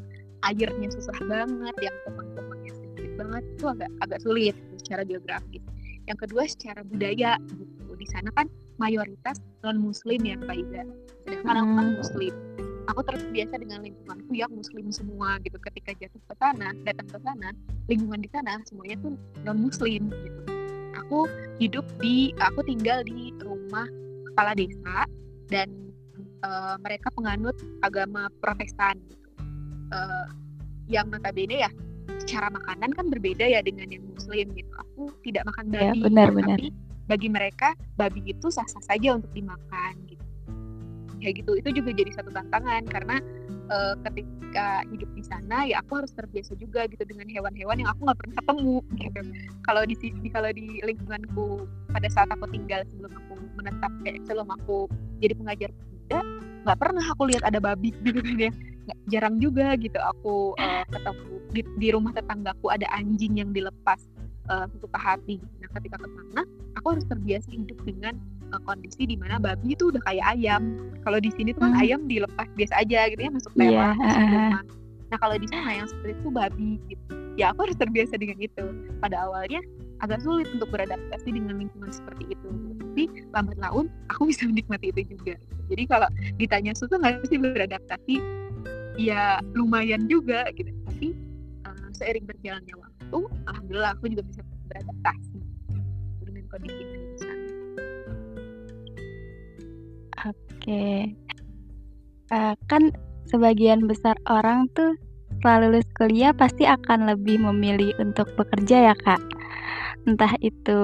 airnya 0.48 0.88
susah 0.88 1.20
banget 1.28 1.76
yang 1.84 1.96
teman-temannya 2.08 2.72
sedikit 2.72 3.12
banget 3.20 3.44
itu 3.44 3.66
agak 3.68 3.92
agak 4.00 4.20
sulit 4.24 4.56
secara 4.80 5.04
geografis. 5.04 5.64
Yang 6.08 6.18
kedua 6.28 6.44
secara 6.48 6.82
budaya 6.88 7.36
gitu. 7.52 7.92
Di 8.00 8.08
sana 8.08 8.32
kan 8.32 8.48
mayoritas 8.80 9.44
non 9.68 9.84
muslim 9.84 10.24
ya 10.24 10.40
Pak 10.40 10.56
Iza 10.56 10.84
sedangkan 11.28 11.52
hmm. 11.52 11.62
aku 11.62 11.72
kan 11.76 11.88
muslim 12.00 12.34
aku 12.90 13.06
terbiasa 13.06 13.62
dengan 13.62 13.86
lingkunganku 13.86 14.32
yang 14.34 14.50
muslim 14.50 14.90
semua 14.90 15.38
gitu 15.46 15.62
ketika 15.70 15.94
jatuh 15.96 16.22
ke 16.26 16.34
sana 16.42 16.74
datang 16.84 17.08
ke 17.08 17.18
sana 17.22 17.50
lingkungan 17.86 18.20
di 18.26 18.30
sana 18.34 18.58
semuanya 18.66 18.98
tuh 19.06 19.14
non 19.46 19.58
muslim 19.62 20.10
gitu 20.10 20.42
aku 20.98 21.30
hidup 21.62 21.86
di 22.02 22.34
aku 22.42 22.66
tinggal 22.66 23.06
di 23.06 23.30
rumah 23.46 23.86
kepala 24.34 24.58
desa 24.58 25.06
dan 25.50 25.70
uh, 26.46 26.76
mereka 26.82 27.14
penganut 27.14 27.56
agama 27.86 28.30
Protestan 28.42 28.98
uh, 29.94 30.28
yang 30.90 31.10
notabene 31.14 31.70
ya 31.70 31.72
cara 32.26 32.50
makanan 32.54 32.94
kan 32.94 33.06
berbeda 33.10 33.46
ya 33.46 33.62
dengan 33.66 33.90
yang 33.90 34.06
Muslim 34.06 34.54
gitu. 34.54 34.72
Aku 34.78 35.14
tidak 35.26 35.50
makan 35.50 35.74
ya, 35.74 35.74
babi, 35.74 35.86
ya, 35.86 35.94
benar, 36.06 36.28
benar. 36.34 36.58
tapi 36.58 36.68
bagi 37.10 37.30
mereka 37.30 37.74
babi 37.98 38.22
itu 38.30 38.48
sah-sah 38.54 38.84
saja 38.86 39.18
untuk 39.18 39.34
dimakan 39.34 39.94
gitu. 40.06 40.26
Ya 41.20 41.36
gitu, 41.36 41.52
itu 41.60 41.70
juga 41.76 41.92
jadi 41.92 42.12
satu 42.16 42.32
tantangan 42.32 42.88
karena 42.88 43.20
uh, 43.70 43.96
ketika 44.10 44.84
hidup 44.90 45.10
di 45.14 45.24
sana 45.24 45.68
ya 45.70 45.80
aku 45.84 46.04
harus 46.04 46.12
terbiasa 46.14 46.58
juga 46.58 46.90
gitu 46.90 47.06
dengan 47.06 47.30
hewan-hewan 47.30 47.78
yang 47.80 47.90
aku 47.94 48.10
nggak 48.10 48.20
pernah 48.20 48.36
ketemu 48.42 48.78
gitu. 48.98 49.22
Kalau 49.64 49.84
di 49.86 49.96
kalau 50.34 50.50
di 50.52 50.68
lingkunganku 50.84 51.46
pada 51.94 52.08
saat 52.10 52.30
aku 52.34 52.50
tinggal 52.50 52.82
sebelum 52.90 53.14
aku 53.14 53.34
menetap 53.56 53.92
kayak 54.04 54.20
sebelum 54.26 54.50
aku 54.50 54.90
jadi 55.22 55.34
pengajar 55.38 55.70
kuda 55.72 56.20
nggak 56.68 56.80
pernah 56.80 57.06
aku 57.08 57.24
lihat 57.32 57.44
ada 57.46 57.60
babi 57.62 57.94
gitu 58.06 58.20
kan 58.20 58.38
ya. 58.38 58.52
Jarang 59.14 59.38
juga 59.38 59.78
gitu 59.78 60.02
aku 60.02 60.58
uh, 60.58 60.84
ketemu 60.90 61.34
di, 61.54 61.62
di 61.78 61.88
rumah 61.94 62.10
tetanggaku 62.10 62.74
ada 62.74 62.90
anjing 62.90 63.38
yang 63.38 63.54
dilepas 63.54 64.02
uh, 64.50 64.66
suka 64.82 64.98
hati. 64.98 65.38
Nah 65.62 65.70
ketika 65.78 66.02
ke 66.02 66.10
sana 66.10 66.42
aku 66.74 66.98
harus 66.98 67.06
terbiasa 67.06 67.54
hidup 67.54 67.78
dengan 67.86 68.18
kondisi 68.66 69.06
di 69.06 69.16
mana 69.16 69.38
babi 69.38 69.78
itu 69.78 69.94
udah 69.94 70.02
kayak 70.10 70.26
ayam. 70.34 70.92
Kalau 71.06 71.22
di 71.22 71.30
sini 71.38 71.54
tuh 71.54 71.62
kan 71.62 71.74
hmm. 71.78 71.84
ayam 71.86 72.00
dilepas 72.10 72.48
biasa 72.58 72.74
aja 72.82 73.00
gitu 73.14 73.22
ya 73.22 73.32
masuk 73.32 73.54
lewat 73.54 73.74
yeah. 73.74 73.94
masuk 73.96 74.24
rumah. 74.34 74.64
Nah 75.10 75.18
kalau 75.18 75.36
di 75.38 75.48
sana 75.50 75.72
yang 75.74 75.88
seperti 75.90 76.14
itu 76.18 76.30
babi 76.30 76.72
gitu. 76.90 77.14
Ya 77.38 77.46
aku 77.54 77.70
harus 77.70 77.78
terbiasa 77.78 78.14
dengan 78.18 78.38
itu. 78.42 78.66
Pada 79.00 79.16
awalnya 79.26 79.62
agak 80.00 80.24
sulit 80.24 80.48
untuk 80.56 80.72
beradaptasi 80.72 81.30
dengan 81.30 81.60
lingkungan 81.60 81.92
seperti 81.92 82.34
itu. 82.34 82.50
Tapi 82.82 83.04
lambat 83.36 83.58
laun 83.62 83.86
aku 84.10 84.26
bisa 84.32 84.50
menikmati 84.50 84.90
itu 84.96 85.18
juga. 85.18 85.36
Jadi 85.70 85.84
kalau 85.86 86.10
ditanya 86.42 86.74
susah 86.74 86.98
nggak 86.98 87.30
sih 87.30 87.38
beradaptasi? 87.38 88.16
Ya 88.98 89.40
lumayan 89.56 90.10
juga 90.10 90.50
gitu. 90.58 90.74
Tapi 90.90 91.14
uh, 91.70 91.90
seiring 91.96 92.26
berjalannya 92.26 92.76
waktu 92.76 93.20
alhamdulillah 93.50 93.92
aku 93.98 94.12
juga 94.12 94.24
bisa 94.28 94.42
beradaptasi 94.70 95.40
dengan 96.30 96.46
kondisi 96.54 96.82
Indonesia 96.86 97.29
oke 100.28 100.84
uh, 102.34 102.54
kan 102.68 102.84
sebagian 103.30 103.86
besar 103.86 104.18
orang 104.28 104.68
tuh 104.74 104.98
setelah 105.40 105.70
lulus 105.70 105.88
kuliah 105.96 106.36
pasti 106.36 106.68
akan 106.68 107.08
lebih 107.08 107.40
memilih 107.40 107.96
untuk 108.02 108.28
bekerja 108.36 108.92
ya 108.92 108.96
kak 108.98 109.22
entah 110.08 110.34
itu 110.42 110.82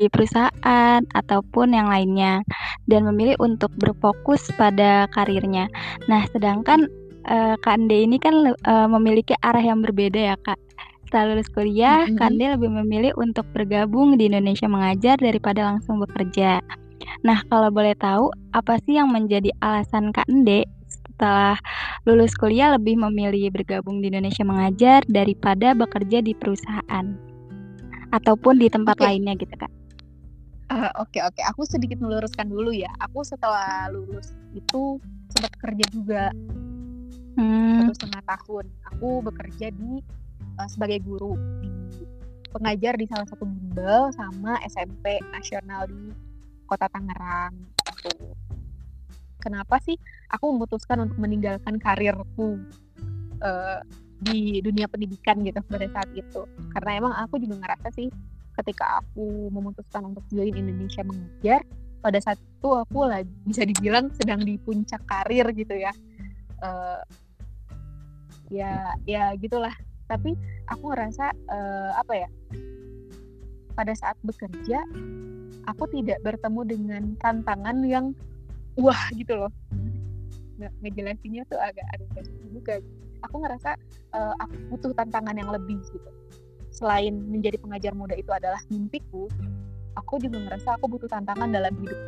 di 0.00 0.08
perusahaan 0.08 1.04
ataupun 1.12 1.76
yang 1.76 1.92
lainnya 1.92 2.40
dan 2.88 3.04
memilih 3.04 3.36
untuk 3.36 3.68
berfokus 3.76 4.48
pada 4.56 5.04
karirnya. 5.12 5.68
Nah, 6.08 6.24
sedangkan 6.32 6.88
uh, 7.28 7.54
Kak 7.60 7.76
Ande 7.76 8.08
ini 8.08 8.16
kan 8.16 8.56
uh, 8.64 8.88
memiliki 8.88 9.36
arah 9.44 9.60
yang 9.60 9.84
berbeda 9.84 10.32
ya, 10.32 10.36
Kak. 10.40 10.56
Setelah 11.04 11.36
lulus 11.36 11.52
kuliah, 11.52 12.08
mm 12.08 12.16
-hmm. 12.16 12.16
Kak 12.16 12.28
Ande 12.32 12.44
lebih 12.56 12.70
memilih 12.72 13.12
untuk 13.20 13.44
bergabung 13.52 14.16
di 14.16 14.32
Indonesia 14.32 14.64
mengajar 14.72 15.20
daripada 15.20 15.68
langsung 15.68 16.00
bekerja. 16.00 16.64
Nah, 17.24 17.40
kalau 17.48 17.72
boleh 17.72 17.96
tahu, 17.96 18.32
apa 18.52 18.80
sih 18.84 18.96
yang 18.96 19.12
menjadi 19.12 19.50
alasan 19.60 20.12
Kak 20.12 20.28
Ande 20.28 20.64
setelah 20.88 21.56
lulus 22.08 22.32
kuliah 22.36 22.72
lebih 22.72 22.96
memilih 22.96 23.52
bergabung 23.52 24.00
di 24.00 24.08
Indonesia 24.08 24.42
mengajar 24.42 25.04
daripada 25.06 25.76
bekerja 25.76 26.24
di 26.24 26.32
perusahaan? 26.32 27.30
ataupun 28.10 28.58
di 28.58 28.66
tempat 28.66 28.98
okay. 28.98 29.06
lainnya 29.06 29.34
gitu 29.38 29.54
kak. 29.54 29.70
Oke 30.70 30.78
uh, 30.78 30.92
oke, 31.02 31.10
okay, 31.10 31.22
okay. 31.26 31.44
aku 31.50 31.66
sedikit 31.66 31.98
meluruskan 31.98 32.46
dulu 32.46 32.70
ya. 32.70 32.90
Aku 33.10 33.26
setelah 33.26 33.90
lulus 33.90 34.34
itu 34.54 35.02
sempat 35.34 35.52
kerja 35.58 35.84
juga 35.90 36.22
hmm. 37.38 37.90
satu 37.90 37.92
setengah 37.98 38.22
tahun. 38.26 38.64
Aku 38.94 39.22
bekerja 39.26 39.74
di 39.74 39.98
uh, 40.58 40.68
sebagai 40.70 41.02
guru 41.02 41.34
di 41.62 41.70
pengajar 42.50 42.98
di 42.98 43.06
salah 43.06 43.26
satu 43.30 43.46
bimbel 43.46 44.10
sama 44.14 44.58
SMP 44.66 45.22
nasional 45.30 45.86
di 45.86 46.10
kota 46.70 46.86
Tangerang. 46.86 47.54
Kenapa 49.42 49.82
sih 49.82 49.98
aku 50.30 50.54
memutuskan 50.54 51.02
untuk 51.02 51.18
meninggalkan 51.18 51.82
karirku 51.82 52.62
uh, 53.42 53.82
di 54.22 54.62
dunia 54.62 54.86
pendidikan 54.86 55.42
gitu 55.42 55.58
pada 55.66 55.90
saat 55.90 56.06
itu? 56.14 56.46
Karena 56.78 56.90
emang 57.02 57.14
aku 57.18 57.42
juga 57.42 57.58
ngerasa 57.66 57.90
sih 57.90 58.06
ketika 58.54 59.02
aku 59.02 59.50
memutuskan 59.50 60.14
untuk 60.14 60.22
join 60.30 60.54
Indonesia 60.54 61.02
mengajar 61.02 61.66
pada 62.04 62.18
saat 62.22 62.38
itu 62.38 62.68
aku 62.68 63.08
lagi 63.08 63.32
bisa 63.44 63.64
dibilang 63.64 64.12
sedang 64.14 64.44
di 64.44 64.54
puncak 64.60 65.02
karir 65.08 65.50
gitu 65.56 65.74
ya. 65.74 65.90
Uh, 66.62 67.02
ya 68.52 68.94
ya 69.08 69.34
gitulah. 69.40 69.72
Tapi 70.06 70.36
aku 70.68 70.84
ngerasa 70.92 71.32
uh, 71.48 71.90
apa 71.96 72.12
ya 72.14 72.28
pada 73.80 73.96
saat 73.96 74.20
bekerja 74.20 74.84
aku 75.64 75.88
tidak 75.88 76.20
bertemu 76.20 76.60
dengan 76.68 77.02
tantangan 77.24 77.80
yang 77.88 78.12
wah 78.76 79.08
gitu 79.16 79.40
loh. 79.40 79.52
Nggak 80.60 80.72
ngejelasinnya 80.84 81.48
tuh 81.48 81.56
agak 81.56 81.88
agak 81.96 82.28
juga. 82.52 82.84
Aku 83.24 83.40
ngerasa 83.40 83.80
uh, 84.12 84.36
aku 84.36 84.54
butuh 84.68 84.92
tantangan 84.92 85.32
yang 85.32 85.48
lebih 85.48 85.80
gitu. 85.80 86.10
Selain 86.68 87.16
menjadi 87.16 87.56
pengajar 87.56 87.96
muda 87.96 88.12
itu 88.12 88.28
adalah 88.28 88.60
mimpiku 88.68 89.32
aku 89.96 90.22
juga 90.22 90.38
ngerasa 90.38 90.76
aku 90.78 90.86
butuh 90.86 91.08
tantangan 91.08 91.48
dalam 91.50 91.72
hidup. 91.80 91.98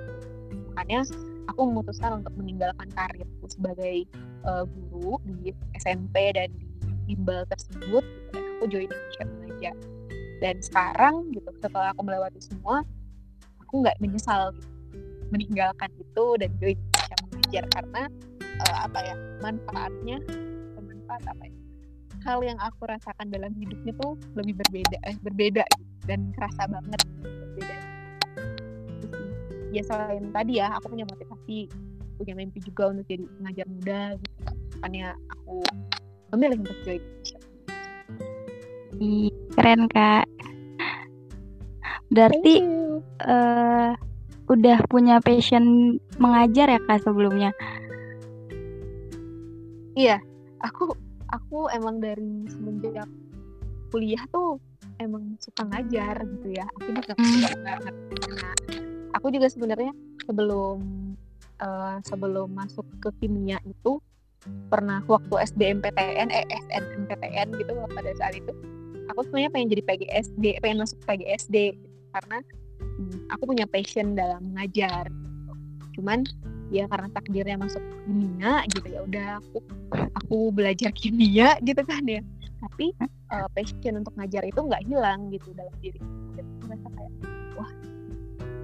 Makanya 0.73 1.09
aku 1.49 1.61
memutuskan 1.73 2.23
untuk 2.23 2.33
meninggalkan 2.37 2.89
karirku 2.93 3.47
sebagai 3.49 4.07
uh, 4.45 4.69
guru 4.69 5.19
di 5.25 5.57
SMP 5.81 6.37
dan 6.37 6.53
di 6.85 7.17
bimbel 7.17 7.43
tersebut 7.51 8.05
dan 8.31 8.43
aku 8.57 8.65
join 8.71 8.87
Indonesia 8.87 9.25
mengajar 9.27 9.75
dan 10.43 10.59
sekarang 10.59 11.31
gitu 11.31 11.47
setelah 11.63 11.95
aku 11.95 12.03
melewati 12.03 12.43
semua 12.43 12.83
aku 13.63 13.87
nggak 13.87 13.95
menyesal 14.03 14.51
gitu, 14.59 14.69
meninggalkan 15.31 15.91
itu 15.97 16.25
dan 16.43 16.51
join 16.59 16.75
Indonesia 16.75 17.17
mengajar 17.31 17.65
karena 17.71 18.03
uh, 18.67 18.79
apa 18.91 18.99
ya 19.07 19.15
manfaatnya 19.39 20.19
bermanfaat 20.75 21.23
apa 21.31 21.45
ya 21.47 21.55
hal 22.23 22.39
yang 22.43 22.59
aku 22.59 22.87
rasakan 22.87 23.31
dalam 23.31 23.55
hidupnya 23.57 23.95
tuh 23.99 24.19
lebih 24.35 24.59
berbeda 24.59 24.99
eh 25.07 25.17
berbeda 25.23 25.65
gitu, 25.79 25.95
dan 26.07 26.31
kerasa 26.39 26.71
banget 26.71 27.01
berbeda. 27.23 27.77
Ya 29.73 29.83
selain 29.83 30.31
tadi 30.31 30.61
ya 30.61 30.71
aku 30.77 30.93
punya 30.93 31.09
motivasi 31.09 31.67
punya 32.21 32.37
mimpi 32.37 32.61
juga 32.63 32.95
untuk 32.95 33.09
jadi 33.09 33.25
pengajar 33.41 33.67
muda 33.67 34.01
gitu. 34.21 34.39
Makanya 34.79 35.19
aku 35.35 35.65
memilih 36.37 36.63
untuk 36.63 36.79
join 36.87 37.03
Ih, 39.03 39.35
keren 39.53 39.89
kak. 39.89 40.27
Berarti 42.13 42.55
uh, 43.25 43.97
udah 44.53 44.79
punya 44.89 45.17
passion 45.25 45.97
mengajar 46.21 46.69
ya 46.69 46.81
kak 46.85 47.01
sebelumnya? 47.05 47.57
Iya, 49.97 50.21
aku 50.61 50.93
aku 51.33 51.69
emang 51.73 52.01
dari 52.01 52.49
semenjak 52.49 53.09
kuliah 53.93 54.25
tuh 54.33 54.57
emang 55.01 55.37
suka 55.41 55.69
ngajar 55.69 56.25
gitu 56.25 56.49
ya. 56.57 56.65
Aku 56.81 56.89
juga 56.97 57.13
hmm. 57.17 57.29
suka 57.29 57.57
banget. 57.61 57.95
Nah, 58.33 58.55
aku 59.17 59.27
juga 59.33 59.47
sebenarnya 59.53 59.93
sebelum 60.25 60.79
uh, 61.61 61.97
sebelum 62.05 62.49
masuk 62.53 62.85
ke 63.01 63.09
kimia 63.21 63.61
itu 63.65 64.01
pernah 64.69 65.05
waktu 65.07 65.39
SBMPTN, 65.55 66.29
eh 66.35 66.47
SNMPTN 66.51 67.47
gitu 67.63 67.73
pada 67.95 68.11
saat 68.19 68.35
itu 68.35 68.51
aku 69.11 69.27
sebenarnya 69.27 69.51
pengen 69.51 69.69
jadi 69.73 69.83
PGSD, 69.87 70.45
pengen 70.63 70.79
masuk 70.85 70.99
PGSD 71.07 71.79
karena 72.13 72.39
hmm, 72.79 73.19
aku 73.33 73.43
punya 73.49 73.67
passion 73.67 74.15
dalam 74.15 74.53
mengajar. 74.53 75.09
Cuman 75.97 76.25
ya 76.73 76.89
karena 76.89 77.09
takdirnya 77.13 77.57
masuk 77.61 77.83
kimia 78.09 78.65
gitu 78.73 78.89
ya 78.89 79.01
udah 79.05 79.29
aku 79.45 79.61
aku 80.25 80.39
belajar 80.55 80.91
kimia 80.95 81.59
gitu 81.65 81.83
kan 81.83 82.05
ya. 82.07 82.23
Tapi 82.63 82.95
uh, 83.35 83.49
passion 83.53 83.99
untuk 83.99 84.15
ngajar 84.15 84.47
itu 84.47 84.61
nggak 84.61 84.83
hilang 84.87 85.29
gitu 85.35 85.51
dalam 85.57 85.75
diri. 85.83 85.99
Jadi 86.39 86.51
merasa 86.63 86.89
kayak 86.95 87.13
wah 87.59 87.73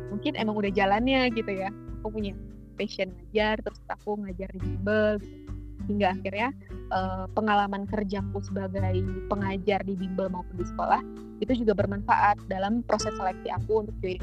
mungkin 0.08 0.32
emang 0.38 0.56
udah 0.56 0.72
jalannya 0.72 1.28
gitu 1.34 1.52
ya. 1.52 1.68
Aku 2.00 2.14
punya 2.14 2.32
passion 2.78 3.10
ngajar 3.10 3.58
terus 3.58 3.80
aku 3.90 4.14
ngajar 4.22 4.48
di 4.54 4.58
bimbel 4.62 5.18
gitu 5.18 5.47
hingga 5.88 6.12
akhirnya 6.12 6.52
uh, 6.92 7.24
pengalaman 7.32 7.88
kerjaku 7.88 8.44
sebagai 8.44 9.02
pengajar 9.32 9.80
di 9.82 9.96
bimbel 9.96 10.28
maupun 10.28 10.54
di 10.60 10.66
sekolah 10.68 11.00
itu 11.40 11.64
juga 11.64 11.72
bermanfaat 11.74 12.38
dalam 12.46 12.84
proses 12.84 13.16
seleksi 13.16 13.48
aku 13.50 13.88
untuk 13.88 13.96
join 14.04 14.20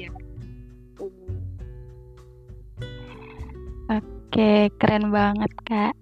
ya. 0.00 0.10
Oke, 3.88 4.68
keren 4.76 5.08
banget 5.12 5.52
kak. 5.64 5.94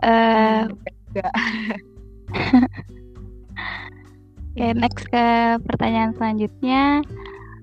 Uh, 0.00 0.68
Oke, 4.56 4.72
next 4.72 5.04
ke 5.12 5.60
pertanyaan 5.68 6.16
selanjutnya. 6.16 7.04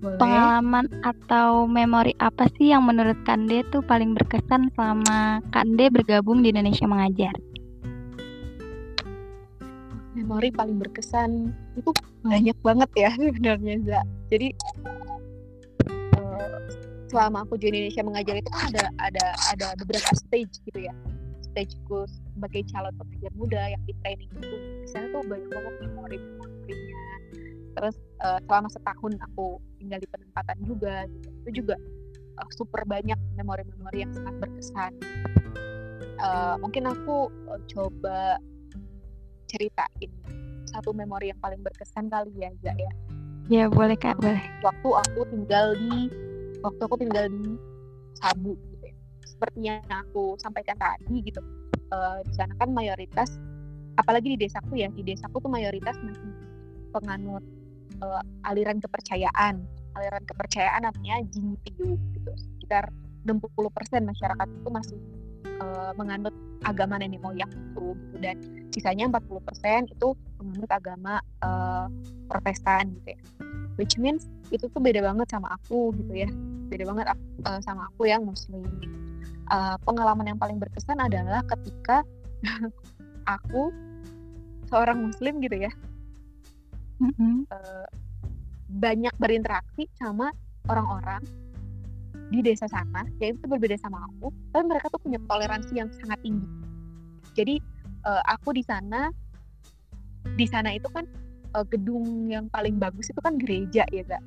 Boleh. 0.04 0.20
Pengalaman 0.20 0.92
atau 1.08 1.64
memori 1.64 2.12
apa 2.20 2.52
sih 2.60 2.76
yang 2.76 2.84
menurut 2.84 3.16
Kande 3.24 3.64
tuh 3.72 3.80
paling 3.88 4.12
berkesan 4.12 4.68
selama 4.76 5.40
Kande 5.56 5.88
bergabung 5.88 6.44
di 6.44 6.52
Indonesia 6.52 6.84
Mengajar? 6.84 7.32
Memori 10.12 10.52
paling 10.52 10.76
berkesan 10.76 11.56
itu 11.80 11.96
banyak 12.20 12.58
banget 12.60 12.90
ya 13.00 13.10
sebenarnya 13.32 13.76
Za. 13.88 14.02
Jadi 14.28 14.52
uh, 16.20 16.60
selama 17.08 17.48
aku 17.48 17.56
di 17.56 17.72
Indonesia 17.72 18.04
Mengajar 18.04 18.36
itu 18.44 18.52
ada 18.60 18.92
ada 19.00 19.26
ada 19.56 19.72
beberapa 19.80 20.12
stage 20.20 20.60
gitu 20.68 20.84
ya. 20.84 20.92
Stageku 21.56 22.04
sebagai 22.36 22.68
calon 22.76 22.92
pengajar 23.00 23.32
muda 23.40 23.72
yang 23.72 23.80
di 23.88 23.96
training 24.04 24.28
itu 24.36 24.52
di 24.84 24.88
sana 24.92 25.08
tuh 25.16 25.24
banyak 25.32 25.48
banget 25.48 25.74
memori-memorinya 25.88 27.03
terus 27.74 27.96
uh, 28.22 28.40
selama 28.46 28.70
setahun 28.70 29.14
aku 29.30 29.58
tinggal 29.82 30.00
di 30.00 30.08
penempatan 30.10 30.58
juga 30.64 31.06
gitu. 31.10 31.30
itu 31.44 31.50
juga 31.64 31.76
uh, 32.40 32.50
super 32.54 32.82
banyak 32.86 33.18
memori-memori 33.38 34.06
yang 34.06 34.12
sangat 34.14 34.36
berkesan. 34.42 34.92
Uh, 36.22 36.56
mungkin 36.62 36.88
aku 36.88 37.28
uh, 37.50 37.60
coba 37.68 38.38
ceritain 39.50 40.12
satu 40.70 40.96
memori 40.96 41.30
yang 41.30 41.40
paling 41.42 41.62
berkesan 41.62 42.10
kali 42.10 42.32
ya 42.38 42.50
Zak 42.64 42.78
ya. 42.78 42.94
Ya 43.52 43.66
boleh 43.68 44.00
kak 44.00 44.18
boleh. 44.24 44.40
waktu 44.64 44.90
aku 45.04 45.20
tinggal 45.30 45.76
di 45.76 46.08
waktu 46.64 46.82
aku 46.82 46.96
tinggal 46.96 47.28
di 47.28 47.60
Sabu 48.18 48.56
gitu 48.72 48.86
ya. 48.88 48.96
Seperti 49.28 49.60
yang 49.68 49.84
aku 49.92 50.40
sampaikan 50.40 50.80
tadi 50.80 51.22
gitu. 51.22 51.44
Uh, 51.94 52.24
di 52.26 52.34
sana 52.34 52.56
kan 52.58 52.74
mayoritas 52.74 53.38
apalagi 54.02 54.34
di 54.34 54.38
desaku 54.48 54.82
ya 54.82 54.90
di 54.90 55.06
desaku 55.06 55.38
tuh 55.38 55.52
mayoritas 55.52 55.94
masih 56.02 56.34
penganut 56.90 57.44
uh, 58.04 58.22
aliran 58.48 58.84
kepercayaan. 58.84 59.64
Aliran 59.96 60.24
kepercayaan 60.28 60.84
namanya 60.84 61.24
Jinipiu 61.32 61.96
gitu. 61.96 62.32
Sekitar 62.36 62.92
60% 63.24 64.04
masyarakat 64.04 64.48
itu 64.52 64.70
masih 64.70 65.00
uh, 65.64 65.92
menganut 65.96 66.36
agama 66.68 67.00
nenek 67.00 67.24
moyang 67.24 67.50
itu 67.50 67.96
gitu. 67.96 68.16
Dan 68.20 68.36
sisanya 68.76 69.08
40% 69.08 69.96
itu 69.96 70.08
menganut 70.42 70.72
agama 70.72 71.24
uh, 71.46 71.88
Protestan 72.28 72.92
gitu 73.00 73.16
ya. 73.16 73.22
Which 73.80 73.98
means 73.98 74.30
itu 74.54 74.70
tuh 74.70 74.82
beda 74.84 75.02
banget 75.02 75.32
sama 75.32 75.56
aku 75.56 75.96
gitu 75.98 76.14
ya. 76.14 76.30
Beda 76.68 76.84
banget 76.90 77.06
uh, 77.48 77.60
sama 77.64 77.88
aku 77.94 78.10
yang 78.10 78.28
muslim. 78.28 78.66
Uh, 79.52 79.76
pengalaman 79.84 80.34
yang 80.34 80.40
paling 80.40 80.58
berkesan 80.58 80.98
adalah 81.04 81.44
ketika 81.46 82.02
aku 83.36 83.70
seorang 84.72 85.06
muslim 85.06 85.38
gitu 85.44 85.68
ya 85.68 85.72
mm-hmm. 87.04 87.36
uh, 87.52 87.88
banyak 88.80 89.14
berinteraksi 89.20 89.86
sama 90.00 90.32
orang-orang 90.72 91.22
di 92.32 92.42
desa 92.42 92.66
sana 92.66 93.06
yang 93.22 93.38
itu 93.38 93.46
berbeda 93.46 93.78
sama 93.78 94.02
aku 94.10 94.34
tapi 94.50 94.64
mereka 94.66 94.90
tuh 94.90 95.02
punya 95.04 95.20
toleransi 95.28 95.74
yang 95.78 95.90
sangat 96.02 96.18
tinggi. 96.24 96.48
Jadi 97.38 97.56
uh, 98.08 98.24
aku 98.26 98.56
di 98.56 98.64
sana 98.66 99.12
di 100.40 100.48
sana 100.48 100.74
itu 100.74 100.88
kan 100.90 101.06
uh, 101.54 101.66
gedung 101.68 102.32
yang 102.32 102.48
paling 102.50 102.80
bagus 102.80 103.12
itu 103.12 103.20
kan 103.22 103.36
gereja 103.38 103.84
ya 103.92 104.02
gak 104.08 104.24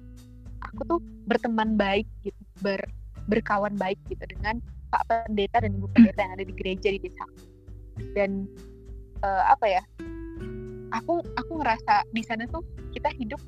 aku 0.62 0.80
tuh 0.86 1.00
berteman 1.26 1.74
baik 1.74 2.06
gitu 2.22 2.38
ber 2.60 2.78
berkawan 3.26 3.74
baik 3.74 3.98
gitu 4.06 4.22
dengan 4.38 4.62
pak 4.94 5.02
pendeta 5.10 5.66
dan 5.66 5.74
ibu 5.74 5.90
pendeta 5.90 6.20
yang 6.22 6.32
ada 6.38 6.44
di 6.46 6.54
gereja 6.54 6.88
di 6.94 7.00
desa. 7.02 7.26
Dan 8.14 8.46
uh, 9.24 9.44
apa 9.50 9.66
ya 9.66 9.82
aku 10.94 11.22
aku 11.34 11.52
ngerasa 11.62 12.06
di 12.14 12.22
sana 12.22 12.46
tuh 12.50 12.62
kita 12.94 13.10
hidup 13.16 13.40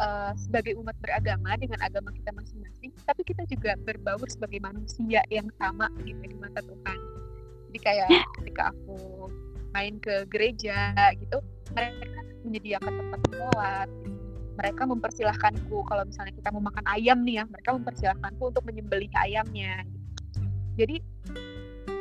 uh, 0.00 0.32
sebagai 0.36 0.76
umat 0.80 0.94
beragama 1.00 1.56
dengan 1.58 1.80
agama 1.82 2.12
kita 2.12 2.30
masing-masing, 2.32 2.92
tapi 3.04 3.22
kita 3.24 3.42
juga 3.48 3.74
berbaur 3.82 4.26
sebagai 4.28 4.60
manusia 4.60 5.22
yang 5.32 5.48
sama 5.56 5.90
gitu 6.04 6.20
di 6.20 6.36
mata 6.36 6.60
Tuhan. 6.62 6.98
Jadi 7.70 7.78
kayak 7.82 8.08
ketika 8.40 8.72
aku 8.72 9.28
main 9.76 10.00
ke 10.00 10.24
gereja 10.32 10.94
gitu, 11.20 11.38
mereka 11.76 12.20
menyediakan 12.46 12.92
tempat 12.92 13.20
sholat. 13.32 13.88
Mereka 14.56 14.88
mempersilahkanku 14.88 15.84
kalau 15.84 16.08
misalnya 16.08 16.32
kita 16.32 16.48
mau 16.48 16.64
makan 16.64 16.84
ayam 16.88 17.20
nih 17.28 17.40
ya, 17.40 17.44
mereka 17.44 17.76
mempersilahkanku 17.76 18.40
untuk 18.40 18.64
menyembelih 18.64 19.12
ayamnya. 19.20 19.84
Jadi 20.80 20.96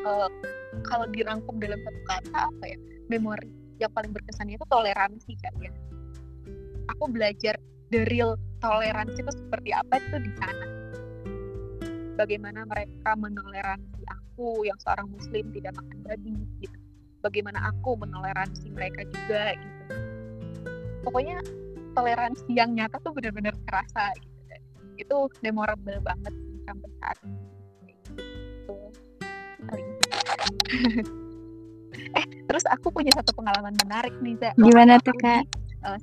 uh, 0.07 0.31
kalau 0.87 1.03
dirangkum 1.11 1.59
dalam 1.59 1.75
satu 1.83 1.99
kata 2.07 2.39
apa 2.47 2.63
ya, 2.63 2.79
memori 3.11 3.64
yang 3.79 3.91
paling 3.91 4.11
berkesan 4.15 4.51
itu 4.51 4.63
toleransi 4.67 5.31
kan 5.39 5.53
ya. 5.59 5.71
Aku 6.95 7.09
belajar 7.09 7.57
the 7.89 8.05
real 8.09 8.37
toleransi 8.63 9.19
itu 9.21 9.33
seperti 9.35 9.69
apa 9.75 9.99
itu 9.99 10.17
di 10.21 10.31
sana. 10.39 10.67
Bagaimana 12.15 12.63
mereka 12.63 13.11
menoleransi 13.19 14.01
aku 14.07 14.63
yang 14.63 14.79
seorang 14.79 15.11
muslim 15.11 15.51
tidak 15.51 15.75
makan 15.75 15.97
babi 16.07 16.35
gitu. 16.63 16.77
Bagaimana 17.19 17.73
aku 17.73 17.99
menoleransi 17.99 18.71
mereka 18.71 19.03
juga 19.09 19.57
gitu. 19.59 19.83
Pokoknya 21.03 21.41
toleransi 21.95 22.47
yang 22.55 22.75
nyata 22.75 23.01
tuh 23.03 23.11
benar-benar 23.11 23.55
terasa 23.67 24.15
gitu. 24.21 24.33
Itu 24.95 25.17
memorable 25.43 25.99
banget 25.99 26.33
sampai 26.63 26.89
saat 27.03 27.17
ini. 27.27 27.43
Gitu. 27.91 28.75
terus 32.55 32.71
aku 32.71 32.87
punya 32.87 33.11
satu 33.11 33.35
pengalaman 33.35 33.75
menarik 33.83 34.15
nih 34.23 34.39
Zah. 34.39 34.55
gimana 34.55 34.95
tuh 35.03 35.11
kak 35.19 35.43
uh, 35.83 35.99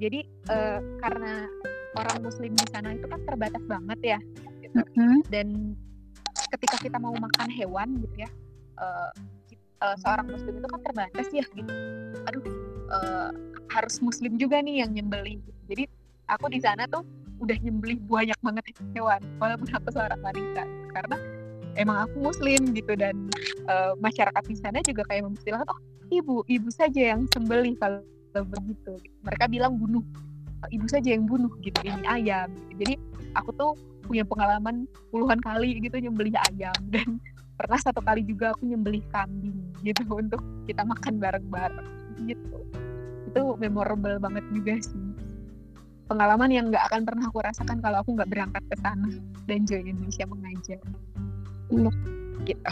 jadi 0.00 0.24
uh, 0.48 0.80
karena 1.04 1.44
orang 1.92 2.24
muslim 2.24 2.56
di 2.56 2.64
sana 2.72 2.96
itu 2.96 3.04
kan 3.04 3.20
terbatas 3.28 3.60
banget 3.68 4.16
ya 4.16 4.18
gitu. 4.64 4.80
mm-hmm. 4.80 5.28
dan 5.28 5.76
ketika 6.56 6.80
kita 6.80 6.96
mau 6.96 7.12
makan 7.12 7.52
hewan 7.52 8.00
gitu 8.00 8.24
ya 8.24 8.30
uh, 8.80 9.12
uh, 9.84 9.96
seorang 10.00 10.24
muslim 10.24 10.56
itu 10.56 10.68
kan 10.72 10.80
terbatas 10.80 11.28
ya 11.28 11.44
gitu 11.52 11.72
aduh 12.24 12.44
uh, 12.96 13.28
harus 13.76 14.00
muslim 14.00 14.40
juga 14.40 14.64
nih 14.64 14.88
yang 14.88 14.96
nyembelih 14.96 15.36
jadi 15.68 15.84
aku 16.32 16.48
di 16.48 16.64
sana 16.64 16.88
tuh 16.88 17.04
udah 17.44 17.60
nyembelih 17.60 18.00
banyak 18.08 18.40
banget 18.40 18.72
hewan 18.96 19.20
walaupun 19.36 19.68
aku 19.68 19.92
seorang 19.92 20.16
wanita 20.24 20.64
karena 20.96 21.20
emang 21.76 22.08
aku 22.08 22.24
muslim 22.24 22.72
gitu 22.72 22.96
dan 22.96 23.28
uh, 23.66 23.92
masyarakat 23.98 24.42
di 24.46 24.56
sana 24.56 24.78
juga 24.82 25.02
kayak 25.10 25.26
mempersilahkan 25.26 25.68
oh 25.68 25.80
ibu 26.10 26.46
ibu 26.46 26.68
saja 26.70 27.14
yang 27.14 27.26
sembelih 27.34 27.74
kalau 27.78 28.02
begitu. 28.36 29.00
Mereka 29.24 29.48
bilang 29.48 29.80
bunuh 29.80 30.04
ibu 30.68 30.86
saja 30.90 31.14
yang 31.14 31.24
bunuh 31.24 31.52
gitu 31.62 31.78
ini 31.86 32.04
ayam. 32.08 32.50
Jadi 32.76 32.98
aku 33.32 33.52
tuh 33.56 33.72
punya 34.06 34.22
pengalaman 34.26 34.86
puluhan 35.10 35.40
kali 35.40 35.78
gitu 35.80 35.96
nyembelih 35.98 36.34
ayam. 36.52 36.76
Dan 36.94 37.20
pernah 37.56 37.80
satu 37.80 38.04
kali 38.04 38.26
juga 38.26 38.52
aku 38.52 38.68
nyembelih 38.68 39.02
kambing 39.14 39.56
gitu 39.80 40.04
untuk 40.10 40.42
kita 40.68 40.84
makan 40.84 41.16
bareng-bareng 41.16 41.88
gitu. 42.28 42.58
Itu 43.32 43.56
memorable 43.56 44.20
banget 44.20 44.44
juga 44.52 44.74
sih. 44.80 45.04
Pengalaman 46.06 46.54
yang 46.54 46.70
nggak 46.70 46.86
akan 46.92 47.02
pernah 47.02 47.24
aku 47.26 47.42
rasakan 47.42 47.82
kalau 47.82 47.98
aku 47.98 48.14
nggak 48.14 48.30
berangkat 48.30 48.62
ke 48.70 48.76
sana 48.78 49.10
dan 49.50 49.66
join 49.66 49.90
Indonesia 49.90 50.24
mengajar. 50.28 50.80
Gitu 52.46 52.62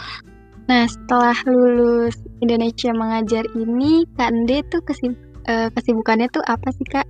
Nah, 0.65 0.89
setelah 0.89 1.37
lulus 1.45 2.17
Indonesia 2.41 2.89
mengajar 2.89 3.45
ini, 3.53 4.01
Kak 4.17 4.33
Ande 4.33 4.65
tuh 4.73 4.81
kesib 4.81 5.13
eh, 5.45 5.69
kesibukannya 5.77 6.25
tuh 6.33 6.41
apa 6.49 6.73
sih, 6.73 6.87
Kak? 6.89 7.05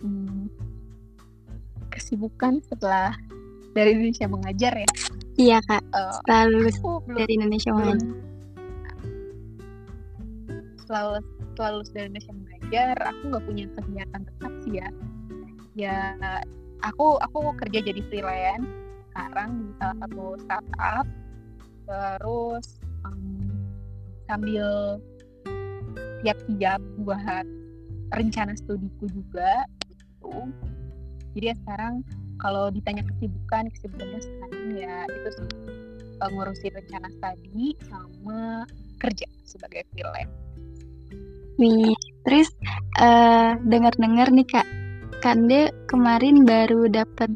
Hmm, 0.00 0.48
kesibukan 1.92 2.64
setelah 2.64 3.12
dari 3.76 3.92
Indonesia 3.94 4.26
mengajar 4.26 4.72
ya 4.74 4.90
Iya, 5.36 5.58
Kak. 5.68 5.82
Eh, 5.84 6.12
Setelah 6.20 6.44
lulus 6.48 6.76
belum 6.80 7.16
dari 7.16 7.32
Indonesia 7.36 7.70
belum 7.76 7.96
mengajar. 8.00 8.28
selalu 10.90 11.22
selalu 11.54 11.80
dari 11.94 12.04
Indonesia 12.10 12.32
mengajar 12.34 12.96
aku 12.98 13.20
nggak 13.30 13.44
punya 13.46 13.64
kegiatan 13.78 14.20
tetap 14.26 14.52
sih 14.66 14.72
ya 14.82 14.88
ya 15.78 15.96
aku 16.82 17.14
aku 17.22 17.54
kerja 17.62 17.78
jadi 17.78 18.00
freelance 18.10 18.66
sekarang 19.10 19.50
di 19.66 19.72
salah 19.78 19.96
satu 20.06 20.24
startup. 20.46 21.06
Terus 21.90 22.66
em, 23.06 23.20
sambil 24.30 24.98
siap-siap 26.22 26.80
buat 27.02 27.46
rencana 28.14 28.54
studiku 28.54 29.06
juga 29.10 29.66
gitu. 29.90 30.50
Jadi 31.34 31.46
ya 31.50 31.56
sekarang 31.66 32.02
kalau 32.40 32.72
ditanya 32.72 33.04
kesibukan 33.06 33.68
kesibukannya 33.74 34.20
sekarang 34.20 34.64
ya 34.74 34.96
itu 35.06 35.28
sih 35.36 35.50
eh, 36.20 36.28
ngurusin 36.30 36.72
rencana 36.74 37.08
studi 37.12 37.76
sama 37.86 38.64
kerja 39.00 39.26
sebagai 39.44 39.86
freelance. 39.92 40.32
Nih, 41.60 41.92
terus 42.24 42.48
eh 43.00 43.52
dengar-dengar 43.68 44.32
nih, 44.32 44.48
Kak. 44.48 44.68
Kak 45.20 45.36
Ande 45.36 45.68
kemarin 45.84 46.48
baru 46.48 46.88
dapat 46.88 47.28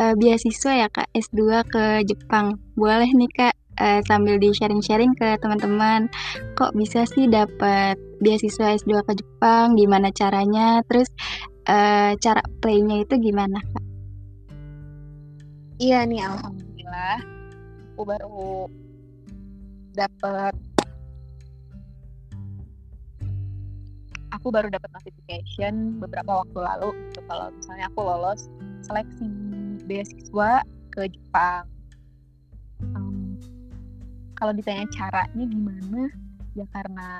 eh, 0.00 0.14
beasiswa 0.16 0.72
ya, 0.72 0.88
Kak, 0.88 1.12
S2 1.12 1.60
ke 1.68 1.84
Jepang. 2.08 2.56
Boleh 2.72 3.10
nih, 3.12 3.30
Kak, 3.36 3.54
eh, 3.76 4.00
sambil 4.08 4.40
di 4.40 4.48
sharing-sharing 4.56 5.12
ke 5.12 5.36
teman-teman, 5.44 6.08
kok 6.56 6.72
bisa 6.72 7.04
sih 7.04 7.28
dapat 7.28 8.00
beasiswa 8.24 8.80
S2 8.80 9.04
ke 9.04 9.12
Jepang? 9.20 9.76
Gimana 9.76 10.08
caranya? 10.16 10.80
Terus 10.88 11.08
eh, 11.68 12.16
cara 12.16 12.40
playnya 12.64 13.04
itu 13.04 13.14
gimana, 13.20 13.60
Kak? 13.60 13.84
Iya 15.80 16.04
nih, 16.08 16.24
alhamdulillah. 16.24 17.18
Aku 17.92 18.02
baru 18.08 18.68
dapat 19.92 20.56
aku 24.30 24.48
baru 24.48 24.70
dapat 24.70 24.88
notification 24.94 25.98
beberapa 25.98 26.46
waktu 26.46 26.58
lalu 26.62 26.90
gitu 27.10 27.20
kalau 27.26 27.50
misalnya 27.50 27.90
aku 27.90 28.00
lolos 28.06 28.46
seleksi 28.86 29.26
beasiswa 29.90 30.62
ke 30.94 31.10
Jepang. 31.10 31.66
Em, 32.94 33.34
kalau 34.38 34.54
ditanya 34.54 34.86
caranya 34.94 35.44
gimana, 35.50 36.06
ya 36.54 36.62
karena 36.70 37.18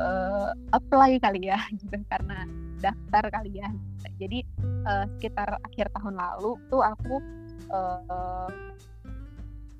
eh, 0.00 0.50
apply 0.72 1.20
kali 1.20 1.52
ya, 1.52 1.60
gitu. 1.76 2.00
Karena 2.08 2.48
daftar 2.80 3.28
kali 3.28 3.60
ya. 3.60 3.68
Jadi 4.16 4.40
eh, 4.88 5.04
sekitar 5.20 5.60
akhir 5.68 5.92
tahun 5.92 6.16
lalu 6.16 6.56
tuh 6.72 6.80
aku 6.80 7.20
eh, 7.68 8.48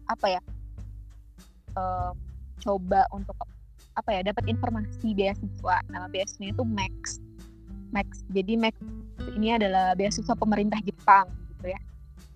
apa 0.08 0.26
ya 0.28 0.42
eh, 1.72 2.12
coba 2.60 3.08
untuk 3.16 3.36
apa 3.96 4.10
ya 4.12 4.20
dapat 4.20 4.44
informasi 4.52 5.16
beasiswa. 5.16 5.80
Nama 5.88 6.06
beasiswanya 6.12 6.52
itu 6.52 6.64
Max. 6.68 7.18
Max. 7.88 8.22
Jadi 8.30 8.54
Max 8.60 8.76
ini 9.34 9.56
adalah 9.56 9.96
beasiswa 9.96 10.36
pemerintah 10.38 10.78
Jepang 10.84 11.26
gitu 11.58 11.74
ya 11.74 11.80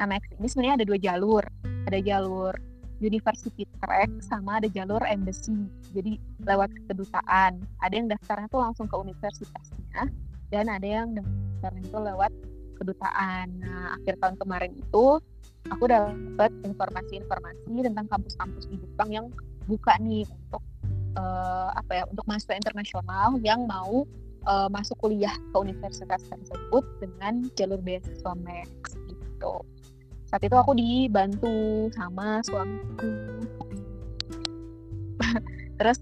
Max 0.02 0.22
ini 0.38 0.48
sebenarnya 0.48 0.74
ada 0.82 0.86
dua 0.86 0.98
jalur. 0.98 1.44
Ada 1.86 1.98
jalur 2.02 2.54
University 3.02 3.66
Track 3.82 4.10
sama 4.22 4.62
ada 4.62 4.68
jalur 4.70 5.02
embassy. 5.06 5.54
Jadi 5.94 6.18
lewat 6.46 6.70
kedutaan. 6.86 7.62
Ada 7.82 7.94
yang 7.94 8.06
daftarnya 8.10 8.46
tuh 8.50 8.62
langsung 8.62 8.86
ke 8.86 8.96
universitasnya 8.98 10.10
dan 10.52 10.68
ada 10.68 10.86
yang 10.86 11.16
daftarnya 11.16 11.82
itu 11.82 11.98
lewat 11.98 12.32
kedutaan. 12.78 13.46
Nah 13.58 13.98
akhir 13.98 14.18
tahun 14.22 14.36
kemarin 14.38 14.72
itu 14.74 15.06
aku 15.70 15.84
dapat 15.86 16.50
informasi-informasi 16.66 17.70
tentang 17.86 18.06
kampus-kampus 18.10 18.66
di 18.66 18.76
Jepang 18.82 19.10
yang 19.10 19.26
buka 19.70 19.94
nih 20.02 20.26
untuk 20.26 20.62
uh, 21.16 21.70
apa 21.74 22.02
ya 22.02 22.04
untuk 22.10 22.26
mahasiswa 22.26 22.58
internasional 22.58 23.38
yang 23.46 23.62
mau 23.64 24.02
uh, 24.46 24.68
masuk 24.68 24.98
kuliah 24.98 25.32
ke 25.32 25.56
universitas 25.56 26.22
tersebut 26.26 26.84
dengan 26.98 27.46
jalur 27.54 27.78
beasiswa 27.78 28.32
Max 28.42 28.98
gitu. 29.42 29.58
Saat 30.30 30.42
itu 30.46 30.56
aku 30.56 30.72
dibantu 30.78 31.90
sama 31.92 32.40
suamiku. 32.46 33.10
Terus 35.82 35.98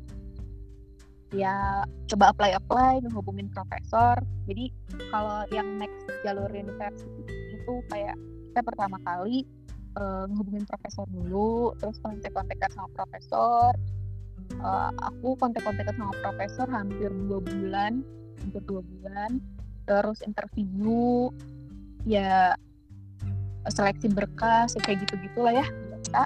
ya 1.32 1.82
coba 2.10 2.34
apply 2.36 2.50
apply 2.60 2.94
menghubungin 3.00 3.48
profesor. 3.50 4.20
Jadi 4.44 4.68
kalau 5.08 5.48
yang 5.50 5.80
next 5.80 6.04
jalur 6.22 6.52
university 6.52 7.24
itu 7.56 7.74
kayak 7.88 8.14
kita 8.52 8.60
pertama 8.62 9.00
kali 9.02 9.48
uh, 9.96 10.28
ngehubungin 10.28 10.66
profesor 10.68 11.06
dulu, 11.10 11.74
terus 11.78 11.98
kontak-kontakan 12.02 12.70
sama 12.74 12.88
profesor, 12.94 13.70
uh, 14.58 14.90
aku 14.98 15.38
kontak-kontakan 15.38 15.94
sama 15.94 16.14
profesor 16.22 16.66
hampir 16.70 17.10
dua 17.26 17.38
bulan 17.42 18.02
hampir 18.42 18.62
dua 18.66 18.82
bulan 18.82 19.38
terus 19.86 20.22
interview 20.24 21.30
ya 22.08 22.54
seleksi 23.72 24.10
berkas 24.10 24.74
ya 24.76 24.80
kayak 24.84 25.06
gitu 25.06 25.14
gitulah 25.30 25.54
ya 25.54 25.66
biasa. 25.66 26.22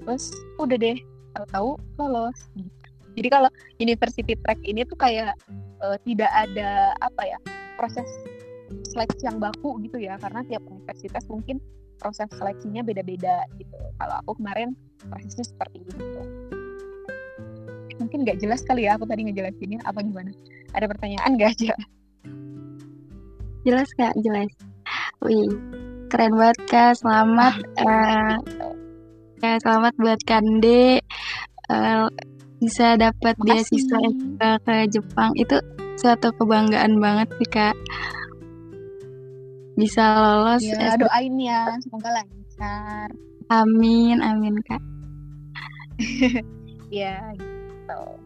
Terus 0.00 0.24
udah 0.58 0.76
deh 0.78 0.98
tahu-tahu 1.36 1.70
lolos. 2.00 2.38
Jadi 3.18 3.28
kalau 3.28 3.50
university 3.82 4.38
track 4.38 4.60
ini 4.62 4.86
tuh 4.86 4.96
kayak 4.96 5.34
uh, 5.82 5.98
tidak 6.06 6.30
ada 6.30 6.94
apa 7.02 7.22
ya 7.26 7.38
proses 7.74 8.06
seleksi 8.94 9.26
yang 9.26 9.42
baku 9.42 9.82
gitu 9.82 9.98
ya 9.98 10.14
karena 10.22 10.46
tiap 10.46 10.62
universitas 10.70 11.26
mungkin 11.26 11.58
proses 11.98 12.30
seleksinya 12.32 12.86
beda-beda 12.86 13.44
gitu. 13.58 13.76
Kalau 13.98 14.14
aku 14.24 14.38
kemarin 14.40 14.78
prosesnya 15.10 15.44
seperti 15.44 15.84
itu 15.84 16.22
mungkin 18.00 18.24
nggak 18.24 18.40
jelas 18.40 18.64
kali 18.64 18.88
ya 18.88 18.96
aku 18.96 19.04
tadi 19.04 19.28
ngejelasinnya 19.28 19.84
apa 19.84 20.00
gimana? 20.00 20.32
Ada 20.72 20.88
pertanyaan 20.88 21.36
nggak 21.36 21.52
aja 21.52 21.74
Jelas, 23.60 23.92
Kak? 23.92 24.16
Jelas. 24.24 24.48
Wih, 25.20 25.52
keren 26.10 26.34
banget, 26.34 26.58
Kak. 26.66 26.92
Selamat. 26.98 27.54
eh, 27.78 28.34
ya, 29.40 29.54
selamat 29.62 29.94
buat 29.96 30.20
Kande 30.26 30.98
eh, 31.70 32.06
bisa 32.60 32.98
dapat 32.98 33.34
beasiswa 33.40 33.98
ke, 34.36 34.48
ke 34.66 34.74
Jepang. 34.90 35.30
Itu 35.38 35.62
suatu 35.96 36.34
kebanggaan 36.34 36.98
banget 36.98 37.30
sih, 37.38 37.48
Kak. 37.48 37.76
Bisa 39.78 40.02
lolos. 40.18 40.60
ya 40.60 40.98
S2. 40.98 41.06
doain 41.06 41.34
ya 41.40 41.72
semoga 41.80 42.10
lancar 42.12 43.08
Amin, 43.48 44.20
amin, 44.20 44.60
Kak. 44.66 44.82
ya 46.90 47.18
gitu 47.38 48.19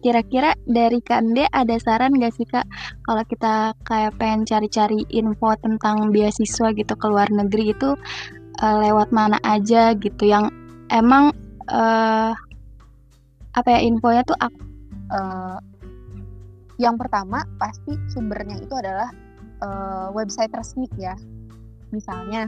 Kira-kira 0.00 0.54
dari 0.62 1.02
Kande 1.02 1.50
ada 1.50 1.74
saran 1.82 2.14
gak 2.16 2.34
sih 2.38 2.46
Kak? 2.46 2.66
Kalau 3.02 3.22
kita 3.26 3.74
kayak 3.82 4.14
pengen 4.16 4.46
cari-cari 4.46 5.02
info 5.10 5.58
tentang 5.58 6.14
beasiswa 6.14 6.70
gitu 6.70 6.94
ke 6.94 7.06
luar 7.10 7.26
negeri 7.34 7.74
itu 7.74 7.98
eh, 8.62 8.76
lewat 8.86 9.10
mana 9.10 9.42
aja 9.42 9.94
gitu. 9.98 10.22
Yang 10.22 10.54
emang 10.94 11.34
eh 11.70 12.32
apa 13.50 13.66
ya 13.66 13.82
infonya 13.82 14.22
tuh 14.22 14.38
Eh, 15.10 15.58
yang 16.78 16.94
pertama 16.94 17.42
pasti 17.58 17.98
sumbernya 18.14 18.62
itu 18.62 18.74
adalah 18.78 19.10
eh, 19.58 20.08
website 20.14 20.54
resmi 20.54 20.86
ya. 20.94 21.18
Misalnya 21.90 22.46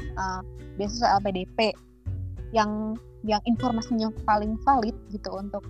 eh, 0.00 0.40
beasiswa 0.80 1.20
LPDP 1.20 1.76
yang 2.56 2.96
yang 3.26 3.42
informasinya 3.44 4.08
paling 4.24 4.56
valid 4.64 4.96
gitu 5.12 5.28
untuk 5.36 5.66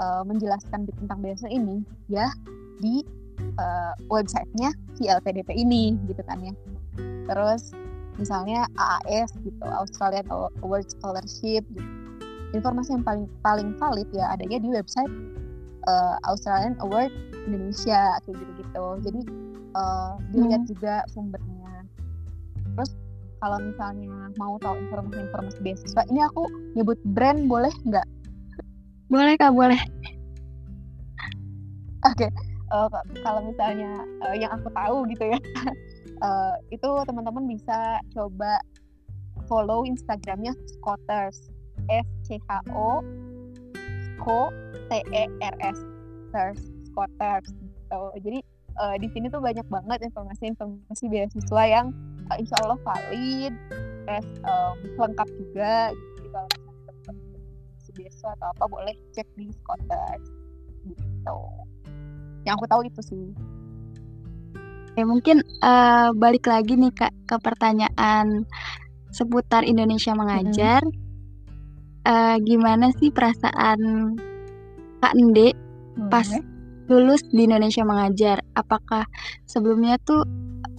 eh, 0.00 0.22
menjelaskan 0.24 0.88
tentang 0.88 1.18
beasiswa 1.20 1.50
ini 1.50 1.82
ya 2.08 2.28
di 2.80 3.02
eh, 3.38 3.94
websitenya 4.12 4.72
si 4.96 5.08
LPDP 5.08 5.56
ini 5.56 5.96
gitu 6.08 6.22
kan 6.24 6.40
ya. 6.40 6.54
Terus 7.26 7.74
misalnya 8.16 8.64
AAS 8.80 9.36
gitu 9.44 9.60
Australian 9.64 10.26
Award 10.64 10.88
Scholarship 10.96 11.64
gitu. 11.68 11.90
informasi 12.54 12.96
yang 12.96 13.04
paling 13.04 13.26
paling 13.44 13.68
valid 13.76 14.08
ya 14.16 14.32
adanya 14.32 14.56
di 14.62 14.68
website 14.72 15.12
eh, 15.88 16.16
Australian 16.24 16.78
Award 16.80 17.12
Indonesia 17.44 18.16
kayak 18.24 18.36
gitu-gitu. 18.36 18.86
Jadi 19.04 19.20
eh, 19.76 20.12
dilihat 20.32 20.62
juga 20.70 21.04
sumbernya. 21.12 21.84
Terus 22.76 22.92
kalau 23.40 23.60
misalnya 23.60 24.32
mau 24.40 24.56
tahu 24.56 24.80
informasi-informasi 24.88 25.58
beasiswa 25.60 26.02
ini 26.08 26.24
aku 26.24 26.48
nyebut 26.72 26.96
brand 27.12 27.44
boleh 27.46 27.72
nggak 27.84 28.06
boleh 29.06 29.34
Kak 29.38 29.54
boleh. 29.54 29.78
okay. 32.06 32.30
uh, 32.70 32.88
kalau 33.22 33.40
misalnya 33.42 34.02
uh, 34.26 34.34
yang 34.34 34.50
aku 34.50 34.68
tahu 34.74 35.06
gitu 35.10 35.30
ya 35.30 35.38
uh, 36.22 36.54
itu 36.74 36.88
teman-teman 37.06 37.46
bisa 37.46 38.02
coba 38.14 38.58
follow 39.46 39.86
Instagramnya 39.86 40.54
Scotters 40.78 41.50
S 41.86 42.06
C 42.26 42.38
H 42.50 42.66
O 42.74 43.02
Co 44.22 44.50
T 44.90 44.90
E 45.14 45.24
R 45.42 45.54
S 45.62 45.78
Scotters 46.90 47.46
gitu. 47.54 48.02
jadi 48.22 48.38
uh, 48.80 48.96
di 48.98 49.08
sini 49.12 49.30
tuh 49.30 49.40
banyak 49.40 49.66
banget 49.70 50.10
informasi-informasi 50.10 51.04
beasiswa 51.10 51.62
yang 51.64 51.94
uh, 52.30 52.36
insya 52.38 52.56
Allah 52.66 52.78
valid 52.82 53.54
tes 54.06 54.26
um, 54.46 54.74
lengkap 54.98 55.28
juga 55.34 55.90
beasiswa 57.96 58.30
atau 58.36 58.48
apa 58.52 58.64
boleh 58.68 58.94
cek 59.16 59.26
di 59.34 59.48
Scotters 59.50 60.28
gitu 60.84 61.38
yang 62.46 62.54
aku 62.54 62.68
tahu 62.68 62.86
itu 62.86 63.00
sih 63.02 63.26
Ya 64.96 65.04
mungkin 65.04 65.44
uh, 65.60 66.16
balik 66.16 66.48
lagi 66.48 66.72
nih 66.72 66.88
kak 66.96 67.12
ke 67.28 67.36
pertanyaan 67.36 68.48
seputar 69.12 69.60
Indonesia 69.68 70.16
mengajar. 70.16 70.80
Mm 70.80 70.92
-hmm. 70.96 72.08
uh, 72.08 72.36
gimana 72.40 72.88
sih 72.96 73.12
perasaan 73.12 73.80
kak 75.04 75.12
Nde 75.12 75.52
mm 75.52 75.56
-hmm. 76.00 76.08
pas 76.08 76.24
lulus 76.88 77.20
di 77.28 77.44
Indonesia 77.44 77.84
mengajar? 77.84 78.40
Apakah 78.56 79.04
sebelumnya 79.44 80.00
tuh 80.00 80.24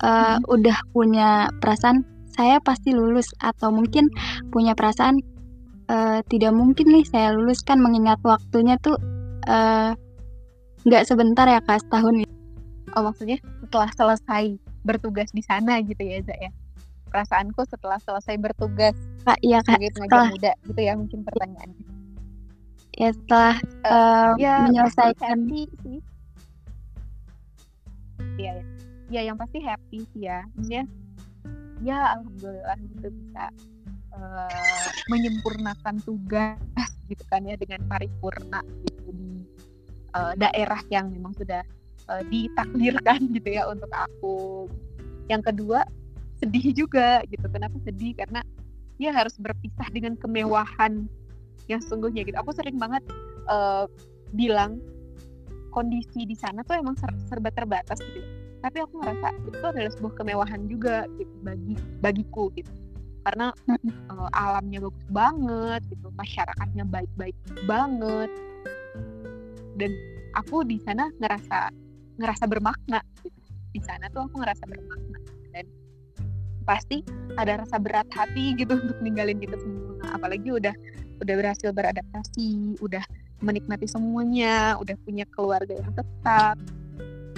uh, 0.02 0.10
mm 0.10 0.38
-hmm. 0.42 0.50
udah 0.50 0.78
punya 0.98 1.30
perasaan 1.62 2.02
saya 2.34 2.58
pasti 2.58 2.98
lulus 2.98 3.30
atau 3.38 3.70
mungkin 3.70 4.10
punya 4.50 4.74
perasaan 4.74 5.22
uh, 5.90 6.20
tidak 6.28 6.54
mungkin 6.54 6.88
nih 6.92 7.06
saya 7.08 7.34
lulus 7.36 7.64
kan 7.64 7.80
mengingat 7.80 8.20
waktunya 8.24 8.76
tuh 8.80 8.96
nggak 10.84 11.04
uh, 11.04 11.08
sebentar 11.08 11.48
ya 11.48 11.64
kak 11.64 11.84
setahun 11.84 12.28
oh 12.96 13.04
maksudnya 13.04 13.38
setelah 13.64 13.90
selesai 13.96 14.58
bertugas 14.88 15.28
di 15.36 15.44
sana 15.44 15.84
gitu 15.84 16.00
ya 16.00 16.24
Za 16.24 16.36
ya? 16.40 16.52
Perasaanku 17.08 17.64
setelah 17.68 18.00
selesai 18.00 18.36
bertugas 18.40 18.96
kak 19.28 19.40
iya 19.44 19.60
kak 19.64 19.76
sebagai 19.76 19.92
pengajar 19.96 20.08
setelah, 20.08 20.28
muda 20.32 20.52
gitu 20.64 20.82
ya 20.84 20.94
mungkin 20.96 21.20
pertanyaannya. 21.28 21.86
Ya 22.98 23.10
setelah 23.14 23.56
uh, 23.86 24.32
ya, 24.40 24.56
menyelesaikan 24.68 25.38
sih. 25.52 25.68
Iya 28.40 28.52
ya. 28.60 28.64
ya 29.08 29.22
yang 29.32 29.38
pasti 29.38 29.60
happy 29.62 30.04
sih 30.16 30.28
ya. 30.28 30.44
Maksudnya 30.56 30.84
ya 31.86 32.18
alhamdulillah 32.18 32.78
gitu 32.96 33.08
bisa 33.14 33.44
uh, 34.18 34.90
menyempurnakan 35.08 36.02
tugas 36.04 36.90
gitu 37.08 37.24
kan 37.32 37.46
ya 37.48 37.56
dengan 37.56 37.86
paripurna 37.88 38.60
gitu 38.84 39.10
di 39.16 39.32
uh, 40.18 40.34
daerah 40.36 40.82
yang 40.92 41.08
memang 41.14 41.32
sudah 41.38 41.64
uh, 42.12 42.24
ditakdirkan 42.28 43.20
gitu 43.36 43.50
ya 43.50 43.70
untuk 43.70 43.92
aku. 43.94 44.68
Yang 45.32 45.54
kedua 45.54 45.86
sedih 46.38 46.74
juga 46.74 47.24
gitu. 47.30 47.46
Kenapa 47.50 47.78
sedih? 47.86 48.14
Karena 48.18 48.42
dia 48.98 49.14
harus 49.14 49.38
berpisah 49.38 49.88
dengan 49.94 50.18
kemewahan 50.18 51.06
yang 51.70 51.82
sungguhnya 51.84 52.26
gitu. 52.26 52.38
Aku 52.42 52.52
sering 52.56 52.80
banget 52.80 53.04
uh, 53.48 53.86
bilang 54.34 54.82
kondisi 55.72 56.26
di 56.26 56.34
sana 56.34 56.66
tuh 56.66 56.80
emang 56.80 56.98
ser 56.98 57.12
serba 57.30 57.54
terbatas 57.54 58.02
gitu. 58.02 58.26
Tapi 58.58 58.78
aku 58.82 59.00
ngerasa 59.00 59.28
itu 59.46 59.62
adalah 59.62 59.92
sebuah 59.94 60.14
kemewahan 60.18 60.62
juga 60.66 61.06
gitu 61.22 61.36
bagi 61.46 61.74
bagiku 62.02 62.50
gitu. 62.58 62.72
Karena 63.28 63.52
uh, 64.08 64.30
alamnya 64.32 64.80
bagus 64.88 65.08
banget 65.12 65.82
gitu, 65.92 66.08
masyarakatnya 66.16 66.88
baik-baik 66.88 67.36
banget. 67.68 68.32
Dan 69.76 69.92
aku 70.38 70.64
di 70.64 70.80
sana 70.88 71.12
ngerasa 71.20 71.74
ngerasa 72.18 72.46
bermakna 72.50 73.00
gitu. 73.22 73.42
di 73.74 73.82
sana 73.86 74.10
tuh 74.10 74.26
aku 74.26 74.42
ngerasa 74.42 74.66
bermakna 74.66 75.18
dan 75.54 75.66
pasti 76.66 77.06
ada 77.38 77.62
rasa 77.62 77.78
berat 77.78 78.10
hati 78.14 78.58
gitu 78.58 78.74
untuk 78.84 78.98
ninggalin 79.02 79.38
itu 79.42 79.58
semua 79.58 80.18
apalagi 80.18 80.50
udah 80.50 80.74
udah 81.22 81.36
berhasil 81.38 81.70
beradaptasi 81.74 82.78
udah 82.82 83.02
menikmati 83.42 83.86
semuanya 83.86 84.78
udah 84.82 84.98
punya 85.06 85.26
keluarga 85.30 85.78
yang 85.78 85.94
tetap 85.94 86.58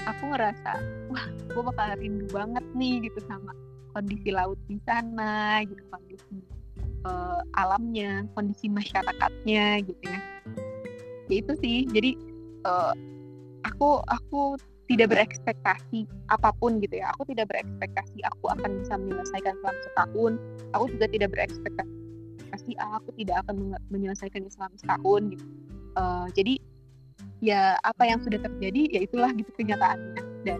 aku 0.07 0.23
ngerasa 0.31 0.79
wah 1.11 1.25
gue 1.27 1.63
bakal 1.63 1.87
rindu 1.99 2.25
banget 2.31 2.65
nih 2.75 3.03
gitu 3.07 3.19
sama 3.27 3.51
kondisi 3.91 4.29
laut 4.33 4.59
di 4.69 4.77
sana 4.85 5.61
gitu 5.65 5.81
kondisi 5.89 6.37
uh, 7.05 7.41
alamnya 7.55 8.25
kondisi 8.33 8.67
masyarakatnya 8.67 9.83
gitu 9.85 10.03
ya. 10.03 10.19
Ya 11.29 11.35
itu 11.45 11.53
sih 11.61 11.77
jadi 11.89 12.17
uh, 12.65 12.93
aku 13.63 14.01
aku 14.09 14.57
tidak 14.89 15.13
berekspektasi 15.13 16.09
apa 16.33 16.49
pun 16.57 16.81
gitu 16.81 16.97
ya. 16.97 17.13
Aku 17.13 17.21
tidak 17.29 17.53
berekspektasi 17.53 18.25
aku 18.25 18.49
akan 18.49 18.81
bisa 18.81 18.97
menyelesaikan 18.97 19.53
selama 19.61 19.79
setahun. 19.85 20.31
Aku 20.73 20.85
juga 20.89 21.05
tidak 21.13 21.29
berekspektasi 21.37 22.73
ah, 22.81 22.97
aku 22.97 23.13
tidak 23.15 23.45
akan 23.45 23.77
menyelesaikannya 23.93 24.49
selama 24.49 24.75
setahun 24.81 25.21
gitu. 25.37 25.45
Uh, 25.97 26.27
jadi 26.33 26.57
ya 27.39 27.77
apa 27.85 28.03
yang 28.09 28.19
sudah 28.19 28.41
terjadi 28.41 28.81
ya 28.89 28.99
itulah 29.05 29.29
gitu 29.37 29.51
kenyataannya. 29.53 30.23
Dan 30.43 30.59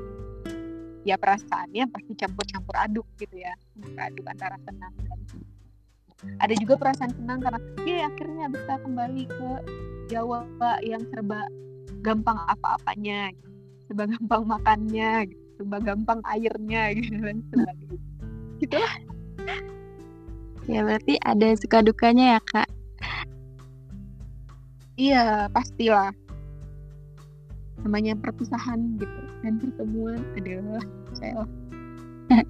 ya 1.10 1.18
perasaannya 1.18 1.90
pasti 1.90 2.12
campur-campur 2.14 2.76
aduk 2.78 3.08
gitu 3.18 3.42
ya. 3.42 3.54
Campur 3.74 4.02
aduk 4.06 4.26
antara 4.30 4.56
senang 4.62 4.94
dan 5.02 5.20
ada 6.44 6.54
juga 6.60 6.76
perasaan 6.76 7.16
senang 7.16 7.40
karena 7.40 7.60
ya 7.88 8.12
akhirnya 8.12 8.46
bisa 8.52 8.74
kembali 8.84 9.24
ke 9.26 9.50
Jawa 10.12 10.44
yang 10.84 11.02
serba 11.10 11.48
gampang 12.04 12.38
apa-apanya 12.48 13.32
gitu 13.34 13.50
serba 13.90 14.06
gampang 14.06 14.46
makannya 14.46 15.34
gitu, 15.34 15.44
serba 15.58 15.78
gampang 15.82 16.22
airnya 16.30 16.94
gitu 16.94 17.18
dan 17.18 17.42
sebagainya. 17.50 18.00
Gitulah. 18.62 18.94
Ya 20.70 20.86
berarti 20.86 21.18
ada 21.26 21.50
suka 21.58 21.82
dukanya 21.82 22.38
ya 22.38 22.40
kak? 22.46 22.70
Iya 24.94 25.50
pastilah 25.50 26.14
namanya 27.86 28.14
perpisahan 28.20 29.00
gitu. 29.00 29.20
Dan 29.44 29.60
pertemuan 29.62 30.20
adalah 30.36 30.84
saya. 31.16 31.44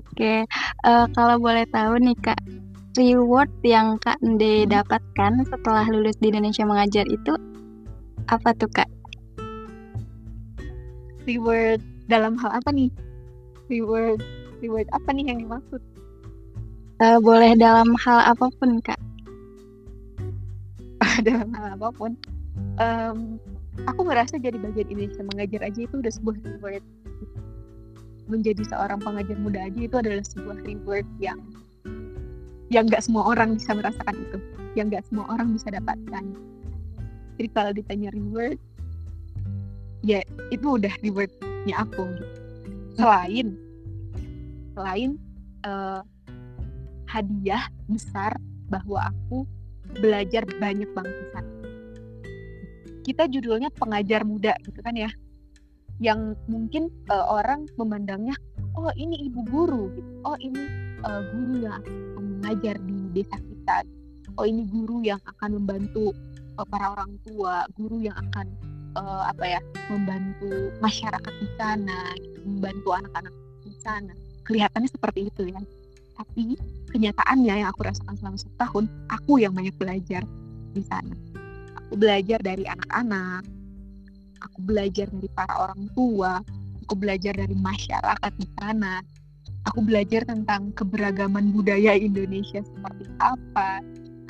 Oke, 0.00 0.42
uh, 0.82 1.06
kalau 1.14 1.38
boleh 1.38 1.62
tahu 1.70 2.02
nih 2.02 2.16
kak, 2.18 2.40
reward 2.98 3.52
yang 3.62 4.00
kak 4.02 4.18
Nde 4.18 4.66
dapatkan 4.66 5.46
setelah 5.46 5.86
lulus 5.86 6.18
di 6.18 6.34
Indonesia 6.34 6.66
mengajar 6.66 7.06
itu 7.06 7.38
apa 8.26 8.50
tuh 8.58 8.66
kak? 8.74 8.90
reward 11.26 11.82
dalam 12.06 12.38
hal 12.38 12.54
apa 12.54 12.70
nih? 12.70 12.88
Reward 13.66 14.22
reward 14.62 14.86
apa 14.94 15.10
nih 15.10 15.34
yang 15.34 15.38
dimaksud? 15.42 15.82
Uh, 17.02 17.18
boleh 17.20 17.58
dalam 17.58 17.92
hal 18.00 18.24
apa 18.24 18.48
pun 18.56 18.80
kak. 18.80 18.96
Dalam 21.28 21.52
hal 21.52 21.76
apa 21.76 21.92
pun. 21.92 22.16
Um, 22.80 23.36
aku 23.84 24.00
ngerasa 24.08 24.40
jadi 24.40 24.56
bagian 24.56 24.88
Indonesia 24.88 25.22
mengajar 25.28 25.60
aja 25.68 25.80
itu 25.84 25.94
udah 26.00 26.12
sebuah 26.12 26.36
reward. 26.40 26.84
Menjadi 28.26 28.62
seorang 28.66 28.98
pengajar 29.04 29.36
muda 29.38 29.68
aja 29.68 29.80
itu 29.80 29.96
adalah 30.00 30.24
sebuah 30.24 30.58
reward 30.64 31.06
yang 31.20 31.38
yang 32.72 32.88
nggak 32.88 33.04
semua 33.04 33.28
orang 33.30 33.54
bisa 33.54 33.76
merasakan 33.76 34.16
itu. 34.16 34.38
Yang 34.74 34.86
nggak 34.96 35.04
semua 35.12 35.24
orang 35.30 35.48
bisa 35.52 35.68
dapatkan. 35.70 36.24
Jadi 37.36 37.48
kalau 37.52 37.72
ditanya 37.76 38.08
reward 38.16 38.58
ya 40.00 40.24
itu 40.48 40.66
udah 40.66 40.94
rewardnya 41.04 41.76
aku. 41.84 42.04
Selain 42.96 43.54
selain 44.72 45.20
uh, 45.68 46.00
hadiah 47.08 47.64
besar 47.88 48.34
bahwa 48.68 49.08
aku 49.08 49.46
belajar 50.02 50.42
banyak 50.58 50.90
banget 50.92 51.14
di 51.14 51.26
sana 51.32 51.55
kita 53.06 53.30
judulnya 53.30 53.70
pengajar 53.70 54.26
muda 54.26 54.58
gitu 54.66 54.82
kan 54.82 54.98
ya. 54.98 55.06
Yang 56.02 56.34
mungkin 56.50 56.90
uh, 57.06 57.30
orang 57.30 57.70
memandangnya 57.78 58.34
oh 58.74 58.90
ini 58.98 59.30
ibu 59.30 59.46
guru 59.46 59.94
gitu. 59.94 60.10
oh 60.26 60.36
ini 60.42 60.60
uh, 61.06 61.22
guru 61.30 61.62
yang 61.62 61.78
akan 61.78 61.94
mengajar 62.18 62.74
di 62.82 62.96
desa 63.14 63.38
kita. 63.38 63.86
Oh 64.36 64.44
ini 64.44 64.66
guru 64.66 65.06
yang 65.06 65.22
akan 65.22 65.62
membantu 65.62 66.10
uh, 66.58 66.66
para 66.66 66.98
orang 66.98 67.14
tua 67.22 67.64
guru 67.78 68.02
yang 68.02 68.18
akan 68.28 68.50
uh, 68.98 69.30
apa 69.30 69.56
ya 69.56 69.60
membantu 69.86 70.74
masyarakat 70.82 71.34
di 71.38 71.48
sana 71.54 72.10
membantu 72.42 72.90
anak-anak 72.90 73.34
di 73.62 73.72
sana. 73.78 74.12
Kelihatannya 74.42 74.90
seperti 74.90 75.30
itu 75.30 75.42
ya. 75.54 75.62
Tapi 76.18 76.58
kenyataannya 76.90 77.54
yang 77.64 77.68
aku 77.70 77.86
rasakan 77.86 78.18
selama 78.18 78.38
setahun 78.40 78.84
aku 79.08 79.38
yang 79.40 79.52
banyak 79.54 79.72
belajar 79.78 80.24
di 80.72 80.82
sana 80.84 81.35
aku 81.86 82.02
belajar 82.02 82.42
dari 82.42 82.66
anak-anak. 82.66 83.46
Aku 84.42 84.58
belajar 84.66 85.06
dari 85.06 85.30
para 85.38 85.54
orang 85.54 85.86
tua. 85.94 86.42
Aku 86.82 86.98
belajar 86.98 87.38
dari 87.38 87.54
masyarakat 87.54 88.32
di 88.42 88.46
sana. 88.58 88.98
Aku 89.70 89.86
belajar 89.86 90.26
tentang 90.26 90.74
keberagaman 90.74 91.54
budaya 91.54 91.94
Indonesia 91.94 92.58
seperti 92.58 93.06
apa. 93.22 93.78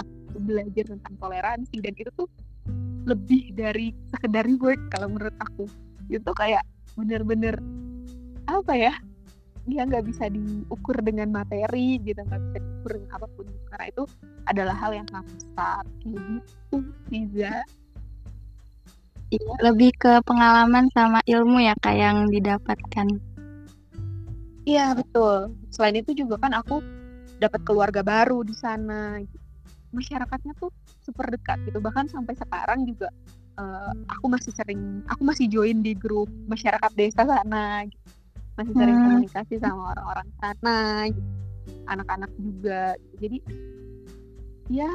Aku 0.05 0.37
belajar 0.45 0.85
tentang 0.85 1.17
toleransi. 1.17 1.81
Dan 1.81 1.97
itu 1.97 2.13
tuh 2.13 2.29
lebih 3.09 3.57
dari 3.57 3.97
sekedar 4.13 4.45
reward 4.45 4.81
kalau 4.93 5.17
menurut 5.17 5.37
aku. 5.41 5.65
Itu 6.13 6.37
kayak 6.37 6.61
bener-bener 6.93 7.57
apa 8.53 8.77
ya? 8.77 8.93
Dia 9.65 9.89
nggak 9.89 10.05
bisa 10.05 10.29
diukur 10.29 11.01
dengan 11.01 11.33
materi 11.33 12.05
gitu 12.05 12.21
nggak 12.21 12.41
bisa 12.53 12.76
dengan 12.91 13.11
apa 13.18 13.26
pun 13.34 13.47
karena 13.72 13.87
itu 13.91 14.05
adalah 14.47 14.74
hal 14.78 14.93
yang 14.95 15.07
sangat 15.11 15.26
besar. 15.39 15.82
Gitu 16.03 16.76
bisa 17.11 17.53
iya, 19.30 19.55
lebih 19.62 19.91
ke 19.99 20.22
pengalaman 20.22 20.87
sama 20.95 21.20
ilmu 21.26 21.59
ya 21.62 21.74
kak 21.82 21.97
yang 21.97 22.30
didapatkan. 22.30 23.07
Iya 24.66 24.99
betul. 24.99 25.55
Selain 25.70 25.97
itu 25.99 26.11
juga 26.14 26.43
kan 26.43 26.55
aku 26.55 26.82
dapat 27.39 27.61
keluarga 27.62 28.03
baru 28.03 28.43
di 28.43 28.55
sana. 28.55 29.22
Masyarakatnya 29.95 30.55
tuh 30.59 30.74
super 31.03 31.30
dekat 31.30 31.62
gitu. 31.66 31.78
Bahkan 31.78 32.11
sampai 32.11 32.34
sekarang 32.34 32.82
juga 32.87 33.11
uh, 33.62 33.95
aku 34.11 34.26
masih 34.26 34.51
sering 34.51 35.07
aku 35.07 35.22
masih 35.22 35.47
join 35.47 35.82
di 35.87 35.95
grup 35.95 36.26
masyarakat 36.51 36.91
desa 36.99 37.22
sana. 37.22 37.87
Gitu 37.87 38.07
masih 38.57 38.72
sering 38.72 38.97
hmm. 38.97 39.05
komunikasi 39.05 39.55
sama 39.61 39.93
orang-orang 39.93 40.28
sana 40.41 40.80
anak-anak 41.87 42.30
juga 42.39 42.95
jadi 43.18 43.39
ya 44.70 44.91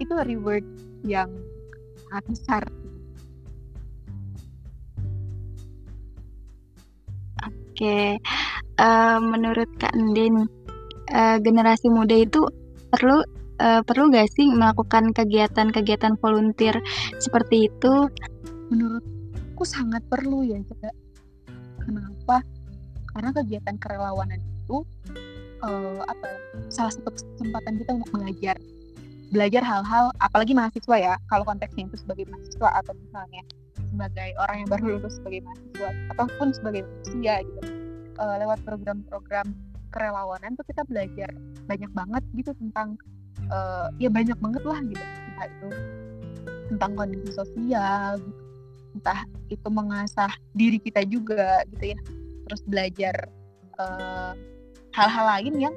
itu 0.00 0.12
reward 0.12 0.64
yang 1.04 1.28
sangat 2.08 2.24
besar 2.32 2.64
Oke, 7.76 8.16
uh, 8.80 9.20
menurut 9.20 9.68
Kak 9.76 9.92
Ndin, 9.92 10.48
uh, 11.12 11.36
generasi 11.44 11.92
muda 11.92 12.16
itu 12.16 12.40
perlu 12.88 13.20
uh, 13.60 13.84
perlu 13.84 14.08
gak 14.08 14.32
sih 14.32 14.48
melakukan 14.48 15.12
kegiatan-kegiatan 15.12 16.16
volunteer 16.16 16.80
seperti 17.20 17.68
itu? 17.68 18.08
Menurutku 18.72 19.68
sangat 19.68 20.00
perlu 20.08 20.40
ya, 20.48 20.56
Kenapa? 21.84 22.40
karena 23.16 23.32
kegiatan 23.32 23.76
kerelawanan 23.80 24.36
itu 24.44 24.84
uh, 25.62 26.02
apa 26.08 26.24
ya, 26.26 26.38
salah 26.68 26.92
satu 26.92 27.10
kesempatan 27.14 27.80
kita 27.80 27.90
untuk 27.96 28.10
belajar 28.12 28.56
belajar 29.30 29.62
hal-hal 29.62 30.14
apalagi 30.22 30.54
mahasiswa 30.54 30.96
ya 30.96 31.14
kalau 31.26 31.42
konteksnya 31.42 31.90
itu 31.90 31.98
sebagai 31.98 32.24
mahasiswa 32.30 32.68
atau 32.78 32.92
misalnya 32.94 33.42
sebagai 33.90 34.30
orang 34.38 34.56
yang 34.62 34.68
baru 34.70 34.84
lulus 34.96 35.18
sebagai 35.18 35.40
mahasiswa 35.42 35.90
ataupun 36.14 36.46
sebagai 36.54 36.82
manusia 36.86 37.34
gitu 37.42 37.60
uh, 38.22 38.36
lewat 38.38 38.58
program-program 38.62 39.46
kerelawanan 39.90 40.54
tuh 40.54 40.66
kita 40.68 40.82
belajar 40.86 41.30
banyak 41.66 41.90
banget 41.90 42.22
gitu 42.38 42.52
tentang 42.54 42.94
uh, 43.50 43.90
ya 43.98 44.10
banyak 44.10 44.36
banget 44.38 44.62
lah 44.62 44.78
gitu 44.84 45.04
entah 45.04 45.46
itu 45.50 45.68
tentang 46.66 46.90
kondisi 46.98 47.30
sosial 47.34 48.18
gitu. 48.18 48.42
entah 48.96 49.20
itu 49.52 49.68
mengasah 49.68 50.32
diri 50.56 50.78
kita 50.80 51.04
juga 51.04 51.62
gitu 51.74 51.92
ya 51.92 51.98
terus 52.46 52.62
belajar 52.64 53.14
eh, 53.76 54.32
hal-hal 54.96 55.24
lain 55.28 55.54
yang 55.60 55.74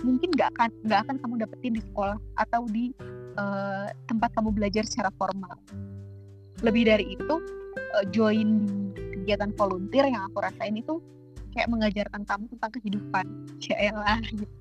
mungkin 0.00 0.32
nggak 0.32 0.48
akan 0.56 0.70
nggak 0.88 1.00
akan 1.04 1.16
kamu 1.20 1.34
dapetin 1.44 1.72
di 1.76 1.82
sekolah 1.84 2.16
atau 2.40 2.64
di 2.72 2.96
uh, 3.36 3.92
tempat 4.08 4.32
kamu 4.32 4.50
belajar 4.56 4.88
secara 4.88 5.12
formal. 5.20 5.52
Lebih 6.64 6.88
dari 6.88 7.14
itu, 7.14 7.34
uh, 7.94 8.04
join 8.08 8.64
kegiatan 8.96 9.52
volunteer 9.54 10.08
yang 10.08 10.24
aku 10.32 10.40
rasain 10.40 10.74
itu 10.74 11.04
kayak 11.52 11.68
mengajarkan 11.68 12.24
kamu 12.24 12.44
tentang 12.56 12.72
kehidupan. 12.80 13.26
Ya 13.68 13.92
lah 13.92 14.22
gitu. 14.24 14.54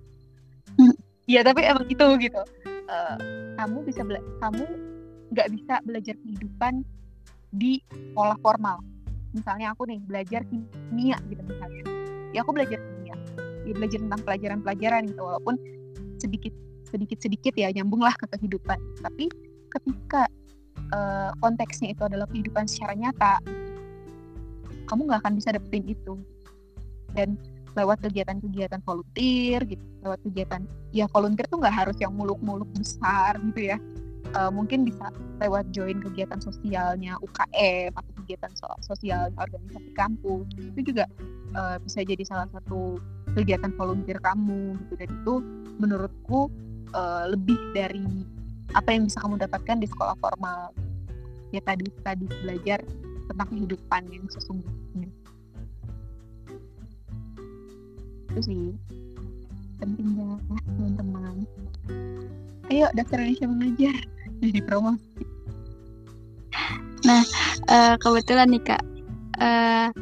Ya 1.28 1.40
tapi 1.46 1.64
emang 1.64 1.88
itu 1.88 2.06
gitu. 2.20 2.42
Uh, 2.88 3.18
kamu 3.56 3.88
bisa 3.88 4.04
kamu 4.44 4.66
nggak 5.32 5.48
bisa 5.56 5.76
belajar 5.84 6.16
kehidupan 6.24 6.84
di 7.52 7.80
sekolah 7.92 8.36
formal 8.44 8.80
misalnya 9.36 9.76
aku 9.76 9.84
nih 9.88 10.00
belajar 10.04 10.42
kimia 10.48 11.18
gitu 11.28 11.42
misalnya 11.44 11.84
ya 12.32 12.40
aku 12.44 12.52
belajar 12.56 12.80
ya 13.68 13.74
belajar 13.76 14.00
tentang 14.00 14.22
pelajaran-pelajaran 14.24 15.02
gitu 15.12 15.22
walaupun 15.22 15.56
sedikit 16.18 16.54
sedikit 16.88 17.20
sedikit 17.20 17.54
ya 17.60 17.70
nyambung 17.76 18.02
lah 18.02 18.16
ke 18.16 18.26
kehidupan. 18.32 18.80
Tapi 19.04 19.28
ketika 19.68 20.32
uh, 20.96 21.32
konteksnya 21.44 21.92
itu 21.92 22.08
adalah 22.08 22.26
kehidupan 22.32 22.66
secara 22.66 22.96
nyata 22.96 23.44
kamu 24.88 25.04
nggak 25.12 25.20
akan 25.20 25.34
bisa 25.36 25.52
dapetin 25.52 25.84
itu. 25.84 26.16
Dan 27.12 27.36
lewat 27.78 28.02
kegiatan-kegiatan 28.02 28.82
volunteer 28.82 29.62
gitu 29.70 29.86
lewat 30.02 30.20
kegiatan 30.26 30.66
ya 30.90 31.06
volunteer 31.14 31.46
tuh 31.46 31.62
nggak 31.62 31.76
harus 31.76 31.98
yang 32.02 32.16
muluk-muluk 32.16 32.68
besar 32.74 33.38
gitu 33.52 33.76
ya. 33.76 33.78
Uh, 34.36 34.52
mungkin 34.52 34.84
bisa 34.84 35.08
lewat 35.40 35.72
join 35.72 36.04
kegiatan 36.04 36.36
sosialnya 36.44 37.16
UKM 37.24 37.96
atau 37.96 38.12
kegiatan 38.24 38.52
sosial 38.84 39.32
organisasi 39.40 39.92
kampus. 39.96 40.48
Itu 40.76 40.92
juga 40.92 41.08
uh, 41.56 41.80
bisa 41.80 42.04
jadi 42.04 42.24
salah 42.28 42.48
satu 42.52 43.00
kegiatan 43.38 43.70
volunteer 43.78 44.18
kamu 44.18 44.74
gitu. 44.82 44.94
Dan 44.98 45.10
itu 45.14 45.34
menurutku 45.78 46.50
uh, 46.98 47.30
lebih 47.30 47.58
dari 47.78 48.26
apa 48.74 48.90
yang 48.90 49.06
bisa 49.06 49.22
kamu 49.22 49.38
dapatkan 49.38 49.78
di 49.78 49.88
sekolah 49.88 50.18
formal. 50.18 50.74
Ya 51.54 51.62
tadi 51.62 51.86
tadi 52.02 52.26
belajar 52.42 52.82
tentang 53.30 53.48
kehidupan 53.54 54.02
yang 54.10 54.26
sesungguhnya. 54.34 55.10
Itu 58.34 58.42
sih 58.42 58.74
pentingnya 59.78 60.42
teman-teman. 60.74 61.46
Ayo 62.74 62.90
daftar 62.98 63.22
Indonesia 63.22 63.48
mengajar. 63.48 63.96
Jadi 64.42 64.60
promosi. 64.66 65.24
Nah 67.06 67.24
uh, 67.70 67.96
kebetulan 68.02 68.50
nih 68.50 68.64
kak. 68.66 68.84
Uh, 69.38 69.94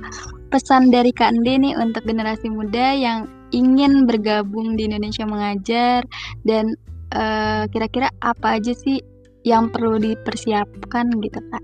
pesan 0.55 0.87
dari 0.87 1.11
kak 1.11 1.35
Ande 1.35 1.59
nih 1.59 1.75
untuk 1.75 2.07
generasi 2.07 2.47
muda 2.47 2.95
yang 2.95 3.27
ingin 3.51 4.07
bergabung 4.07 4.79
di 4.79 4.87
Indonesia 4.87 5.27
mengajar 5.27 6.07
dan 6.47 6.79
eh, 7.11 7.67
kira-kira 7.75 8.07
apa 8.23 8.55
aja 8.55 8.71
sih 8.71 9.03
yang 9.43 9.67
perlu 9.67 9.99
dipersiapkan 9.99 11.11
gitu 11.19 11.43
kak? 11.51 11.63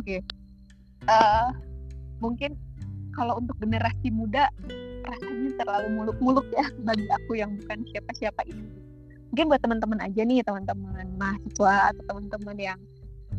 Oke, 0.00 0.16
okay. 0.16 0.20
uh, 1.12 1.52
mungkin 2.24 2.56
kalau 3.12 3.36
untuk 3.36 3.52
generasi 3.60 4.08
muda 4.08 4.48
rasanya 5.04 5.60
terlalu 5.60 5.88
muluk-muluk 6.00 6.48
ya 6.56 6.64
bagi 6.88 7.04
aku 7.20 7.36
yang 7.36 7.52
bukan 7.60 7.84
siapa-siapa 7.92 8.48
ini 8.48 8.64
mungkin 9.28 9.44
buat 9.52 9.60
teman-teman 9.60 10.00
aja 10.00 10.24
nih 10.24 10.40
teman-teman 10.40 11.04
mahasiswa 11.20 11.92
atau 11.92 12.02
teman-teman 12.08 12.56
yang 12.56 12.78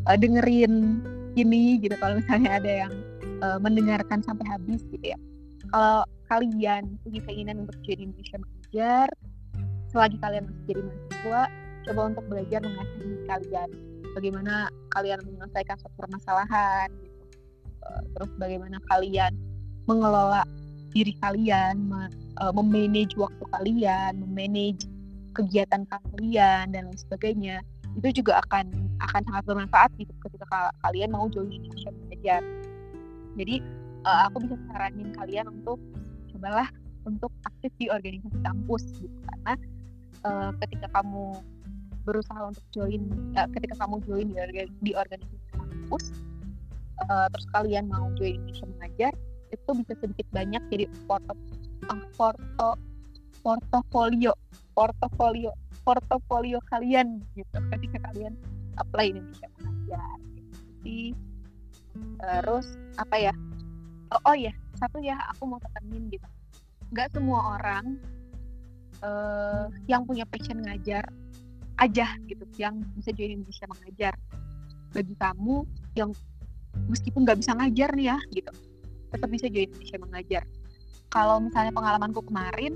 uh, 0.06 0.14
dengerin 0.14 1.02
ini 1.36 1.80
gitu. 1.80 1.94
Kalau 1.98 2.18
misalnya 2.18 2.60
ada 2.60 2.72
yang 2.86 2.92
uh, 3.40 3.58
mendengarkan 3.58 4.20
sampai 4.24 4.46
habis 4.48 4.84
gitu 4.88 5.14
ya. 5.14 5.18
Kalau 5.70 6.04
kalian 6.28 6.96
punya 7.04 7.20
keinginan 7.28 7.68
untuk 7.68 7.76
jadi 7.84 8.08
Indonesia 8.08 8.38
mengajar 8.40 9.08
selagi 9.92 10.16
kalian 10.24 10.48
masih 10.48 10.64
jadi 10.72 10.80
mahasiswa 10.88 11.42
coba 11.82 12.00
untuk 12.08 12.24
belajar 12.30 12.60
mengasah 12.64 12.96
diri 13.02 13.18
kalian 13.28 13.68
bagaimana 14.16 14.54
kalian 14.96 15.18
menyelesaikan 15.28 15.76
suatu 15.80 15.96
permasalahan 16.00 16.88
gitu. 17.04 17.24
Uh, 17.82 18.02
terus 18.16 18.30
bagaimana 18.38 18.78
kalian 18.88 19.32
mengelola 19.90 20.46
diri 20.92 21.16
kalian 21.24 21.88
memanage 22.52 23.16
waktu 23.16 23.44
kalian 23.48 24.12
memanage 24.20 24.84
kegiatan 25.32 25.88
kalian 25.88 26.70
dan 26.70 26.88
lain 26.88 26.98
sebagainya 27.00 27.64
itu 28.00 28.22
juga 28.22 28.40
akan 28.46 28.72
akan 29.04 29.20
sangat 29.28 29.42
bermanfaat 29.44 29.90
gitu 30.00 30.12
ketika 30.24 30.72
kalian 30.86 31.12
mau 31.12 31.28
join 31.28 31.50
Indonesia 31.52 31.90
Belajar. 31.92 32.42
Jadi 33.36 33.54
uh, 34.04 34.20
aku 34.28 34.48
bisa 34.48 34.56
saranin 34.70 35.10
kalian 35.16 35.46
untuk 35.48 35.76
cobalah 36.32 36.68
untuk 37.04 37.32
aktif 37.44 37.72
di 37.76 37.90
organisasi 37.90 38.38
kampus 38.46 38.82
gitu. 39.00 39.16
Karena 39.28 39.54
uh, 40.24 40.50
ketika 40.64 40.86
kamu 40.94 41.36
berusaha 42.02 42.50
untuk 42.50 42.64
join 42.74 43.02
uh, 43.38 43.46
ketika 43.54 43.78
kamu 43.78 44.02
join 44.06 44.26
di, 44.30 44.66
di 44.82 44.92
organisasi 44.94 45.38
kampus 45.54 46.04
uh, 47.06 47.26
terus 47.30 47.46
kalian 47.54 47.86
mau 47.86 48.10
join 48.18 48.38
Indonesia 48.42 48.66
mengajar 48.78 49.12
itu 49.52 49.70
bisa 49.84 49.92
sedikit 50.02 50.26
banyak 50.34 50.62
jadi 50.72 50.84
porto 51.06 51.34
uh, 51.90 52.02
porto 52.18 52.70
portofolio 53.42 54.34
portofolio 54.74 55.54
portofolio 55.82 56.58
kalian 56.70 57.22
gitu 57.34 57.58
ketika 57.76 57.98
kalian 58.10 58.34
apply 58.80 59.12
Indonesia 59.12 59.46
mengajar 59.58 60.16
jadi 60.82 61.14
terus 62.18 62.66
apa 62.96 63.16
ya 63.18 63.34
oh, 64.12 64.32
oh 64.32 64.36
ya 64.36 64.52
satu 64.82 64.98
ya 64.98 65.14
aku 65.30 65.46
mau 65.46 65.62
tekenin 65.62 66.10
gitu. 66.10 66.26
Nggak 66.90 67.14
semua 67.14 67.56
orang 67.56 68.02
uh, 69.00 69.70
yang 69.86 70.02
punya 70.02 70.26
passion 70.26 70.58
ngajar 70.58 71.06
aja 71.78 72.06
gitu 72.26 72.44
yang 72.58 72.82
bisa 72.98 73.14
jadi 73.14 73.38
Indonesia 73.38 73.66
mengajar. 73.70 74.14
Bagi 74.92 75.14
kamu 75.16 75.56
yang 75.94 76.10
meskipun 76.90 77.22
nggak 77.22 77.38
bisa 77.40 77.54
ngajar 77.54 77.94
nih 77.94 78.06
ya 78.10 78.18
gitu 78.34 78.52
tetap 79.12 79.28
bisa 79.28 79.46
jadi 79.46 79.68
Indonesia 79.70 79.98
mengajar. 80.00 80.42
Kalau 81.12 81.36
misalnya 81.44 81.72
pengalamanku 81.76 82.24
kemarin 82.24 82.72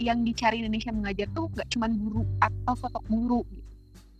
yang 0.00 0.26
dicari 0.26 0.60
Indonesia 0.62 0.90
mengajar 0.90 1.28
tuh 1.32 1.46
gak 1.54 1.68
cuma 1.70 1.86
guru 1.90 2.26
atau 2.42 2.74
sosok 2.74 3.04
guru 3.06 3.46
gitu. 3.52 3.62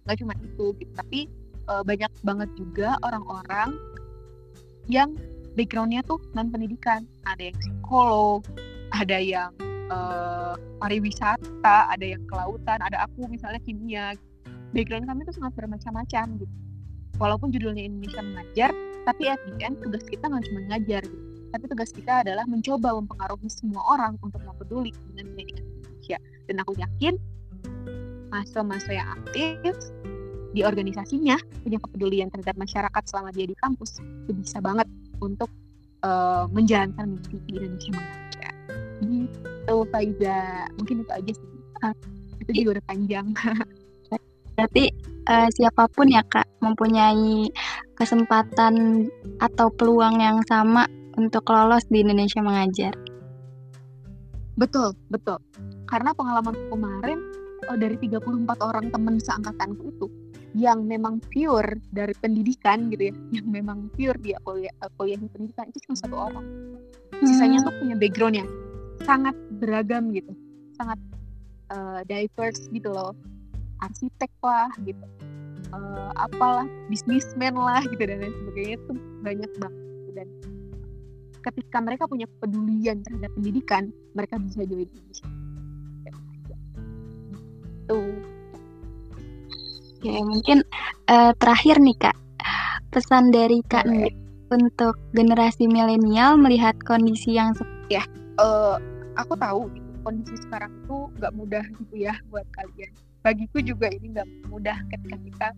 nggak 0.05 0.17
cuma 0.21 0.33
itu 0.37 0.67
gitu 0.77 0.93
tapi 0.93 1.21
uh, 1.67 1.81
banyak 1.81 2.13
banget 2.21 2.51
juga 2.55 3.01
orang-orang 3.03 3.73
yang 4.87 5.17
backgroundnya 5.57 6.05
tuh 6.05 6.21
non 6.37 6.53
pendidikan 6.53 7.09
ada 7.25 7.49
yang 7.49 7.57
psikolog 7.57 8.45
ada 8.93 9.17
yang 9.17 9.51
uh, 9.89 10.55
pariwisata 10.77 11.89
ada 11.89 12.05
yang 12.05 12.21
kelautan 12.29 12.79
ada 12.85 13.09
aku 13.09 13.27
misalnya 13.27 13.61
kimia. 13.65 14.13
Background 14.75 15.07
kami 15.07 15.23
tuh 15.23 15.39
sangat 15.39 15.55
bermacam-macam 15.55 16.35
gitu. 16.43 16.55
Walaupun 17.23 17.55
judulnya 17.55 17.87
Indonesia 17.87 18.19
mengajar 18.27 18.75
tapi 19.07 19.31
at 19.31 19.39
the 19.47 19.55
end 19.63 19.79
tugas 19.79 20.03
kita 20.11 20.27
nggak 20.27 20.45
cuma 20.51 20.61
ngajar 20.75 21.03
gitu 21.07 21.34
tapi 21.55 21.71
tugas 21.71 21.95
kita 21.95 22.27
adalah 22.27 22.43
mencoba 22.51 22.99
mempengaruhi 22.99 23.47
semua 23.47 23.87
orang 23.95 24.19
untuk 24.27 24.43
mau 24.43 24.59
peduli 24.59 24.91
dengan 25.15 25.31
pendidikan 25.31 25.63
Indonesia. 25.63 26.19
Dan 26.51 26.57
aku 26.59 26.73
yakin 26.75 27.15
mahasiswa-mahasiswa 28.35 28.95
yang 28.99 29.09
aktif 29.23 29.75
di 30.51 30.67
organisasinya 30.67 31.39
punya 31.63 31.79
kepedulian 31.79 32.27
terhadap 32.35 32.59
masyarakat 32.59 33.03
selama 33.07 33.31
dia 33.31 33.47
di 33.47 33.55
kampus 33.55 34.03
itu 34.03 34.35
bisa 34.35 34.59
banget 34.59 34.91
untuk 35.23 35.47
uh, 36.03 36.51
menjalankan 36.51 37.15
misi 37.15 37.39
di 37.47 37.51
Indonesia 37.55 37.91
mengajar 37.95 38.55
gitu 39.07 39.75
Faiza. 39.95 40.43
Mungkin 40.75 41.07
itu 41.07 41.13
aja 41.15 41.33
sih. 41.39 41.49
Itu 42.43 42.51
juga 42.51 42.69
udah 42.79 42.85
panjang. 42.91 43.27
Berarti 44.59 44.91
uh, 45.31 45.49
siapa 45.55 45.87
pun 45.95 46.11
ya 46.11 46.27
kak 46.27 46.51
mempunyai 46.59 47.47
kesempatan 47.95 49.07
atau 49.39 49.71
peluang 49.71 50.19
yang 50.19 50.43
sama 50.51 50.87
untuk 51.19 51.47
lolos 51.51 51.85
di 51.91 52.03
Indonesia 52.03 52.41
mengajar. 52.43 52.95
Betul, 54.55 54.95
betul. 55.11 55.39
Karena 55.91 56.15
pengalaman 56.15 56.55
kemarin 56.71 57.19
oh, 57.71 57.79
dari 57.79 57.99
34 57.99 58.23
orang 58.63 58.87
teman 58.95 59.19
seangkatanku 59.19 59.83
itu 59.91 60.07
yang 60.55 60.87
memang 60.87 61.19
pure 61.35 61.83
dari 61.91 62.15
pendidikan 62.15 62.87
gitu 62.95 63.11
ya, 63.11 63.15
yang 63.43 63.47
memang 63.51 63.91
pure 63.99 64.19
dia 64.23 64.39
kuliah, 64.47 64.71
kuliah 64.95 65.19
di 65.19 65.29
pendidikan 65.31 65.67
itu 65.71 65.79
cuma 65.91 65.97
satu 65.99 66.17
orang. 66.17 66.47
Sisanya 67.23 67.63
hmm. 67.63 67.67
tuh 67.67 67.75
punya 67.83 67.95
background 67.99 68.37
yang 68.39 68.51
sangat 69.03 69.35
beragam 69.59 70.15
gitu, 70.15 70.31
sangat 70.79 70.99
uh, 71.75 72.01
diverse 72.07 72.71
gitu 72.71 72.95
loh, 72.95 73.15
arsitek 73.83 74.31
lah 74.47 74.71
gitu, 74.87 75.03
uh, 75.75 76.11
apalah 76.15 76.67
bisnismen 76.87 77.59
lah 77.59 77.83
gitu 77.91 78.03
dan 78.07 78.23
lain 78.23 78.35
sebagainya 78.35 78.75
itu 78.79 78.93
banyak 79.27 79.51
banget 79.59 79.83
dan 80.15 80.29
ketika 81.51 81.79
mereka 81.85 82.09
punya 82.09 82.25
kepedulian 82.25 83.05
terhadap 83.05 83.31
pendidikan 83.37 83.93
mereka 84.17 84.41
bisa 84.41 84.65
join 84.65 84.89
Indonesia 84.89 85.27
tuh 87.85 88.13
ya 90.05 90.21
mungkin 90.21 90.61
uh, 91.09 91.33
terakhir 91.41 91.81
nih 91.81 91.97
kak. 91.97 92.17
Pesan 92.93 93.35
dari 93.35 93.59
kak 93.67 93.89
Boleh. 93.89 94.13
untuk 94.53 94.95
generasi 95.17 95.67
milenial 95.67 96.39
melihat 96.39 96.77
kondisi 96.87 97.35
yang 97.35 97.57
ya 97.91 98.05
uh, 98.39 98.79
aku 99.19 99.35
tahu 99.35 99.67
gitu, 99.73 99.91
kondisi 100.05 100.37
sekarang 100.47 100.71
itu 100.85 101.11
nggak 101.19 101.33
mudah 101.35 101.65
gitu 101.65 101.95
ya 101.97 102.15
buat 102.29 102.47
kalian. 102.55 102.93
Bagiku 103.25 103.65
juga 103.65 103.89
ini 103.89 104.13
nggak 104.15 104.29
mudah 104.53 104.77
ketika 104.93 105.17
kita 105.17 105.49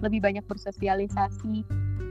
lebih 0.00 0.24
banyak 0.24 0.44
bersosialisasi 0.48 1.62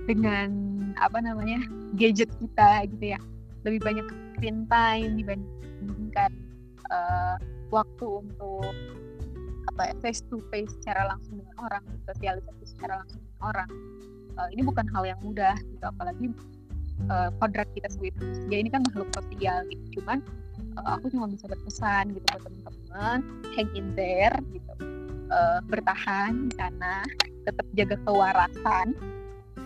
dengan 0.10 0.50
apa 0.98 1.22
namanya 1.22 1.62
gadget 1.94 2.34
kita 2.42 2.90
gitu 2.90 3.14
ya. 3.14 3.20
Lebih 3.62 3.86
banyak 3.86 4.08
screen 4.34 4.66
time 4.66 5.22
dibandingkan 5.22 6.32
uh, 6.90 7.38
waktu 7.70 8.06
untuk 8.26 8.74
apa 9.70 9.94
ya 9.94 9.96
face 10.02 10.26
to 10.34 10.42
face 10.50 10.74
secara 10.82 11.06
langsung 11.14 11.38
dengan 11.38 11.56
orang 11.62 11.84
sosialisasi 12.10 12.64
secara 12.66 13.06
langsung 13.06 13.22
dengan 13.22 13.42
orang. 13.46 13.70
Uh, 14.40 14.50
ini 14.56 14.64
bukan 14.64 14.88
hal 14.96 15.04
yang 15.04 15.20
mudah 15.20 15.54
gitu 15.68 15.84
apalagi 15.84 16.32
uh, 17.12 17.30
kita 17.76 17.88
sebagai 17.92 18.16
manusia 18.24 18.58
ini 18.58 18.70
kan 18.72 18.82
makhluk 18.90 19.10
sosial 19.14 19.62
gitu. 19.70 20.02
Cuman 20.02 20.24
uh, 20.82 20.98
aku 20.98 21.14
cuma 21.14 21.30
bisa 21.30 21.46
berpesan 21.46 22.16
gitu 22.18 22.26
buat 22.34 22.42
teman-teman 22.44 23.20
hang 23.54 23.70
in 23.78 23.94
there 23.94 24.36
gitu. 24.50 24.74
Uh, 25.30 25.62
bertahan 25.70 26.50
di 26.50 26.58
sana 26.58 27.06
tetap 27.46 27.66
jaga 27.78 27.96
kewarasan 28.02 28.98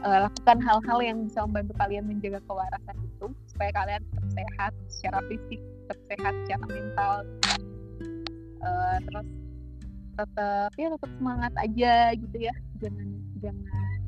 uh, 0.04 0.20
lakukan 0.28 0.58
hal-hal 0.60 1.00
yang 1.00 1.18
bisa 1.26 1.40
membantu 1.48 1.74
kalian 1.80 2.04
menjaga 2.06 2.40
kewarasan 2.46 2.98
itu 3.00 3.28
supaya 3.48 3.72
kalian 3.72 4.02
tetap 4.04 4.26
sehat 4.36 4.72
secara 4.92 5.20
fisik 5.32 5.60
tetap 5.60 6.00
sehat 6.12 6.34
secara 6.46 6.66
mental. 6.68 7.14
Uh, 8.64 8.98
terus 9.04 9.28
tetap 10.14 10.70
ya 10.78 10.88
tetap 10.94 11.12
semangat 11.18 11.54
aja 11.58 11.94
gitu 12.16 12.38
ya. 12.38 12.54
Jangan 12.84 13.08
jangan 13.40 14.00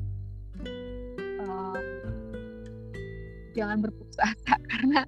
um, 1.44 1.82
jangan 3.56 3.76
berputus 3.80 4.18
asa 4.20 4.54
karena 4.70 5.00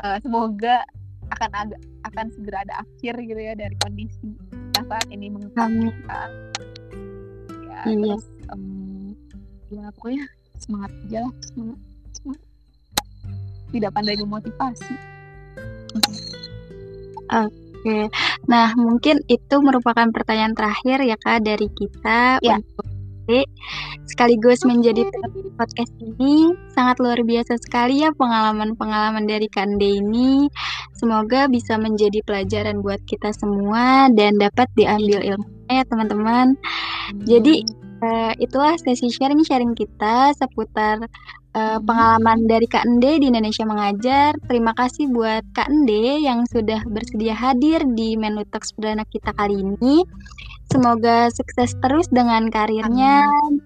uh, 0.00 0.16
semoga 0.20 0.84
akan 1.32 1.50
agak 1.56 1.80
akan 2.12 2.26
segera 2.34 2.66
ada 2.66 2.74
akhir 2.82 3.14
gitu 3.24 3.40
ya 3.40 3.54
dari 3.56 3.76
kondisi 3.80 4.36
yang 4.76 4.86
saat 4.88 5.06
ini 5.08 5.32
mengekang 5.32 5.72
kita. 5.88 6.20
Ya 7.62 7.80
iya. 7.88 7.96
terus 7.96 8.24
ya 9.72 9.88
pokoknya 9.96 10.24
semangat 10.60 10.90
aja 11.08 11.18
lah 11.24 11.34
semangat, 11.48 11.78
semangat. 12.12 12.42
tidak 13.72 13.90
pandai 13.96 14.16
memotivasi 14.20 14.94
oke 17.32 17.48
okay. 17.80 18.04
nah 18.44 18.76
mungkin 18.76 19.24
itu 19.32 19.56
merupakan 19.64 20.04
pertanyaan 20.12 20.52
terakhir 20.52 21.00
ya 21.08 21.16
kak 21.16 21.40
dari 21.40 21.68
kita 21.72 22.36
ya. 22.44 22.60
untuk 22.60 22.86
sekaligus 24.04 24.66
menjadi 24.66 25.08
podcast 25.56 25.94
ini 26.02 26.52
sangat 26.74 27.00
luar 27.00 27.22
biasa 27.22 27.56
sekali 27.56 28.02
ya 28.04 28.10
pengalaman-pengalaman 28.12 29.24
dari 29.24 29.46
Kande 29.46 30.02
ini 30.02 30.50
semoga 30.98 31.46
bisa 31.48 31.78
menjadi 31.78 32.20
pelajaran 32.26 32.82
buat 32.82 33.00
kita 33.08 33.30
semua 33.32 34.10
dan 34.12 34.36
dapat 34.36 34.68
diambil 34.74 35.22
ilmunya 35.22 35.70
ya 35.80 35.84
teman-teman 35.86 36.58
jadi 37.24 37.62
uh, 38.02 38.32
itulah 38.36 38.74
sesi 38.76 39.08
sharing-sharing 39.08 39.72
kita 39.78 40.34
seputar 40.36 41.06
uh, 41.54 41.78
pengalaman 41.80 42.44
dari 42.50 42.66
Kak 42.66 42.84
Ende 42.84 43.22
di 43.22 43.30
Indonesia 43.30 43.64
Mengajar. 43.64 44.36
Terima 44.50 44.74
kasih 44.74 45.08
buat 45.08 45.46
Kak 45.54 45.70
Ende 45.70 46.20
yang 46.20 46.44
sudah 46.50 46.82
bersedia 46.90 47.32
hadir 47.32 47.86
di 47.94 48.18
menu 48.18 48.42
talks 48.50 48.74
perdana 48.74 49.06
kita 49.06 49.30
kali 49.38 49.62
ini. 49.62 50.02
Semoga 50.68 51.28
sukses 51.30 51.76
terus 51.84 52.08
dengan 52.08 52.48
karirnya 52.48 53.28
Amin. 53.28 53.60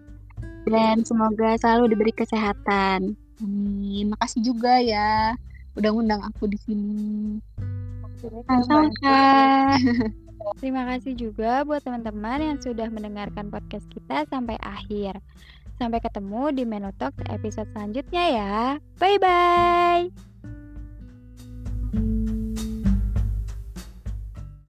dan 0.67 1.07
semoga 1.07 1.55
selalu 1.59 1.95
diberi 1.95 2.13
kesehatan. 2.13 3.15
Amin. 3.41 4.11
Makasih 4.11 4.43
juga 4.43 4.83
ya 4.83 5.39
udah 5.79 5.91
ngundang 5.93 6.23
aku 6.25 6.51
di 6.51 6.59
sini. 6.59 7.39
Sama-sama. 8.49 10.19
Terima 10.55 10.87
kasih 10.87 11.19
juga 11.19 11.67
buat 11.67 11.83
teman-teman 11.83 12.39
yang 12.39 12.59
sudah 12.63 12.87
mendengarkan 12.87 13.51
podcast 13.51 13.91
kita 13.91 14.23
sampai 14.31 14.55
akhir. 14.63 15.19
Sampai 15.77 16.01
ketemu 16.01 16.55
di 16.57 16.63
Menu 16.65 16.95
Talk 16.97 17.19
episode 17.29 17.69
selanjutnya 17.75 18.25
ya. 18.31 18.57
Bye 18.97 19.19
bye. 19.19 20.09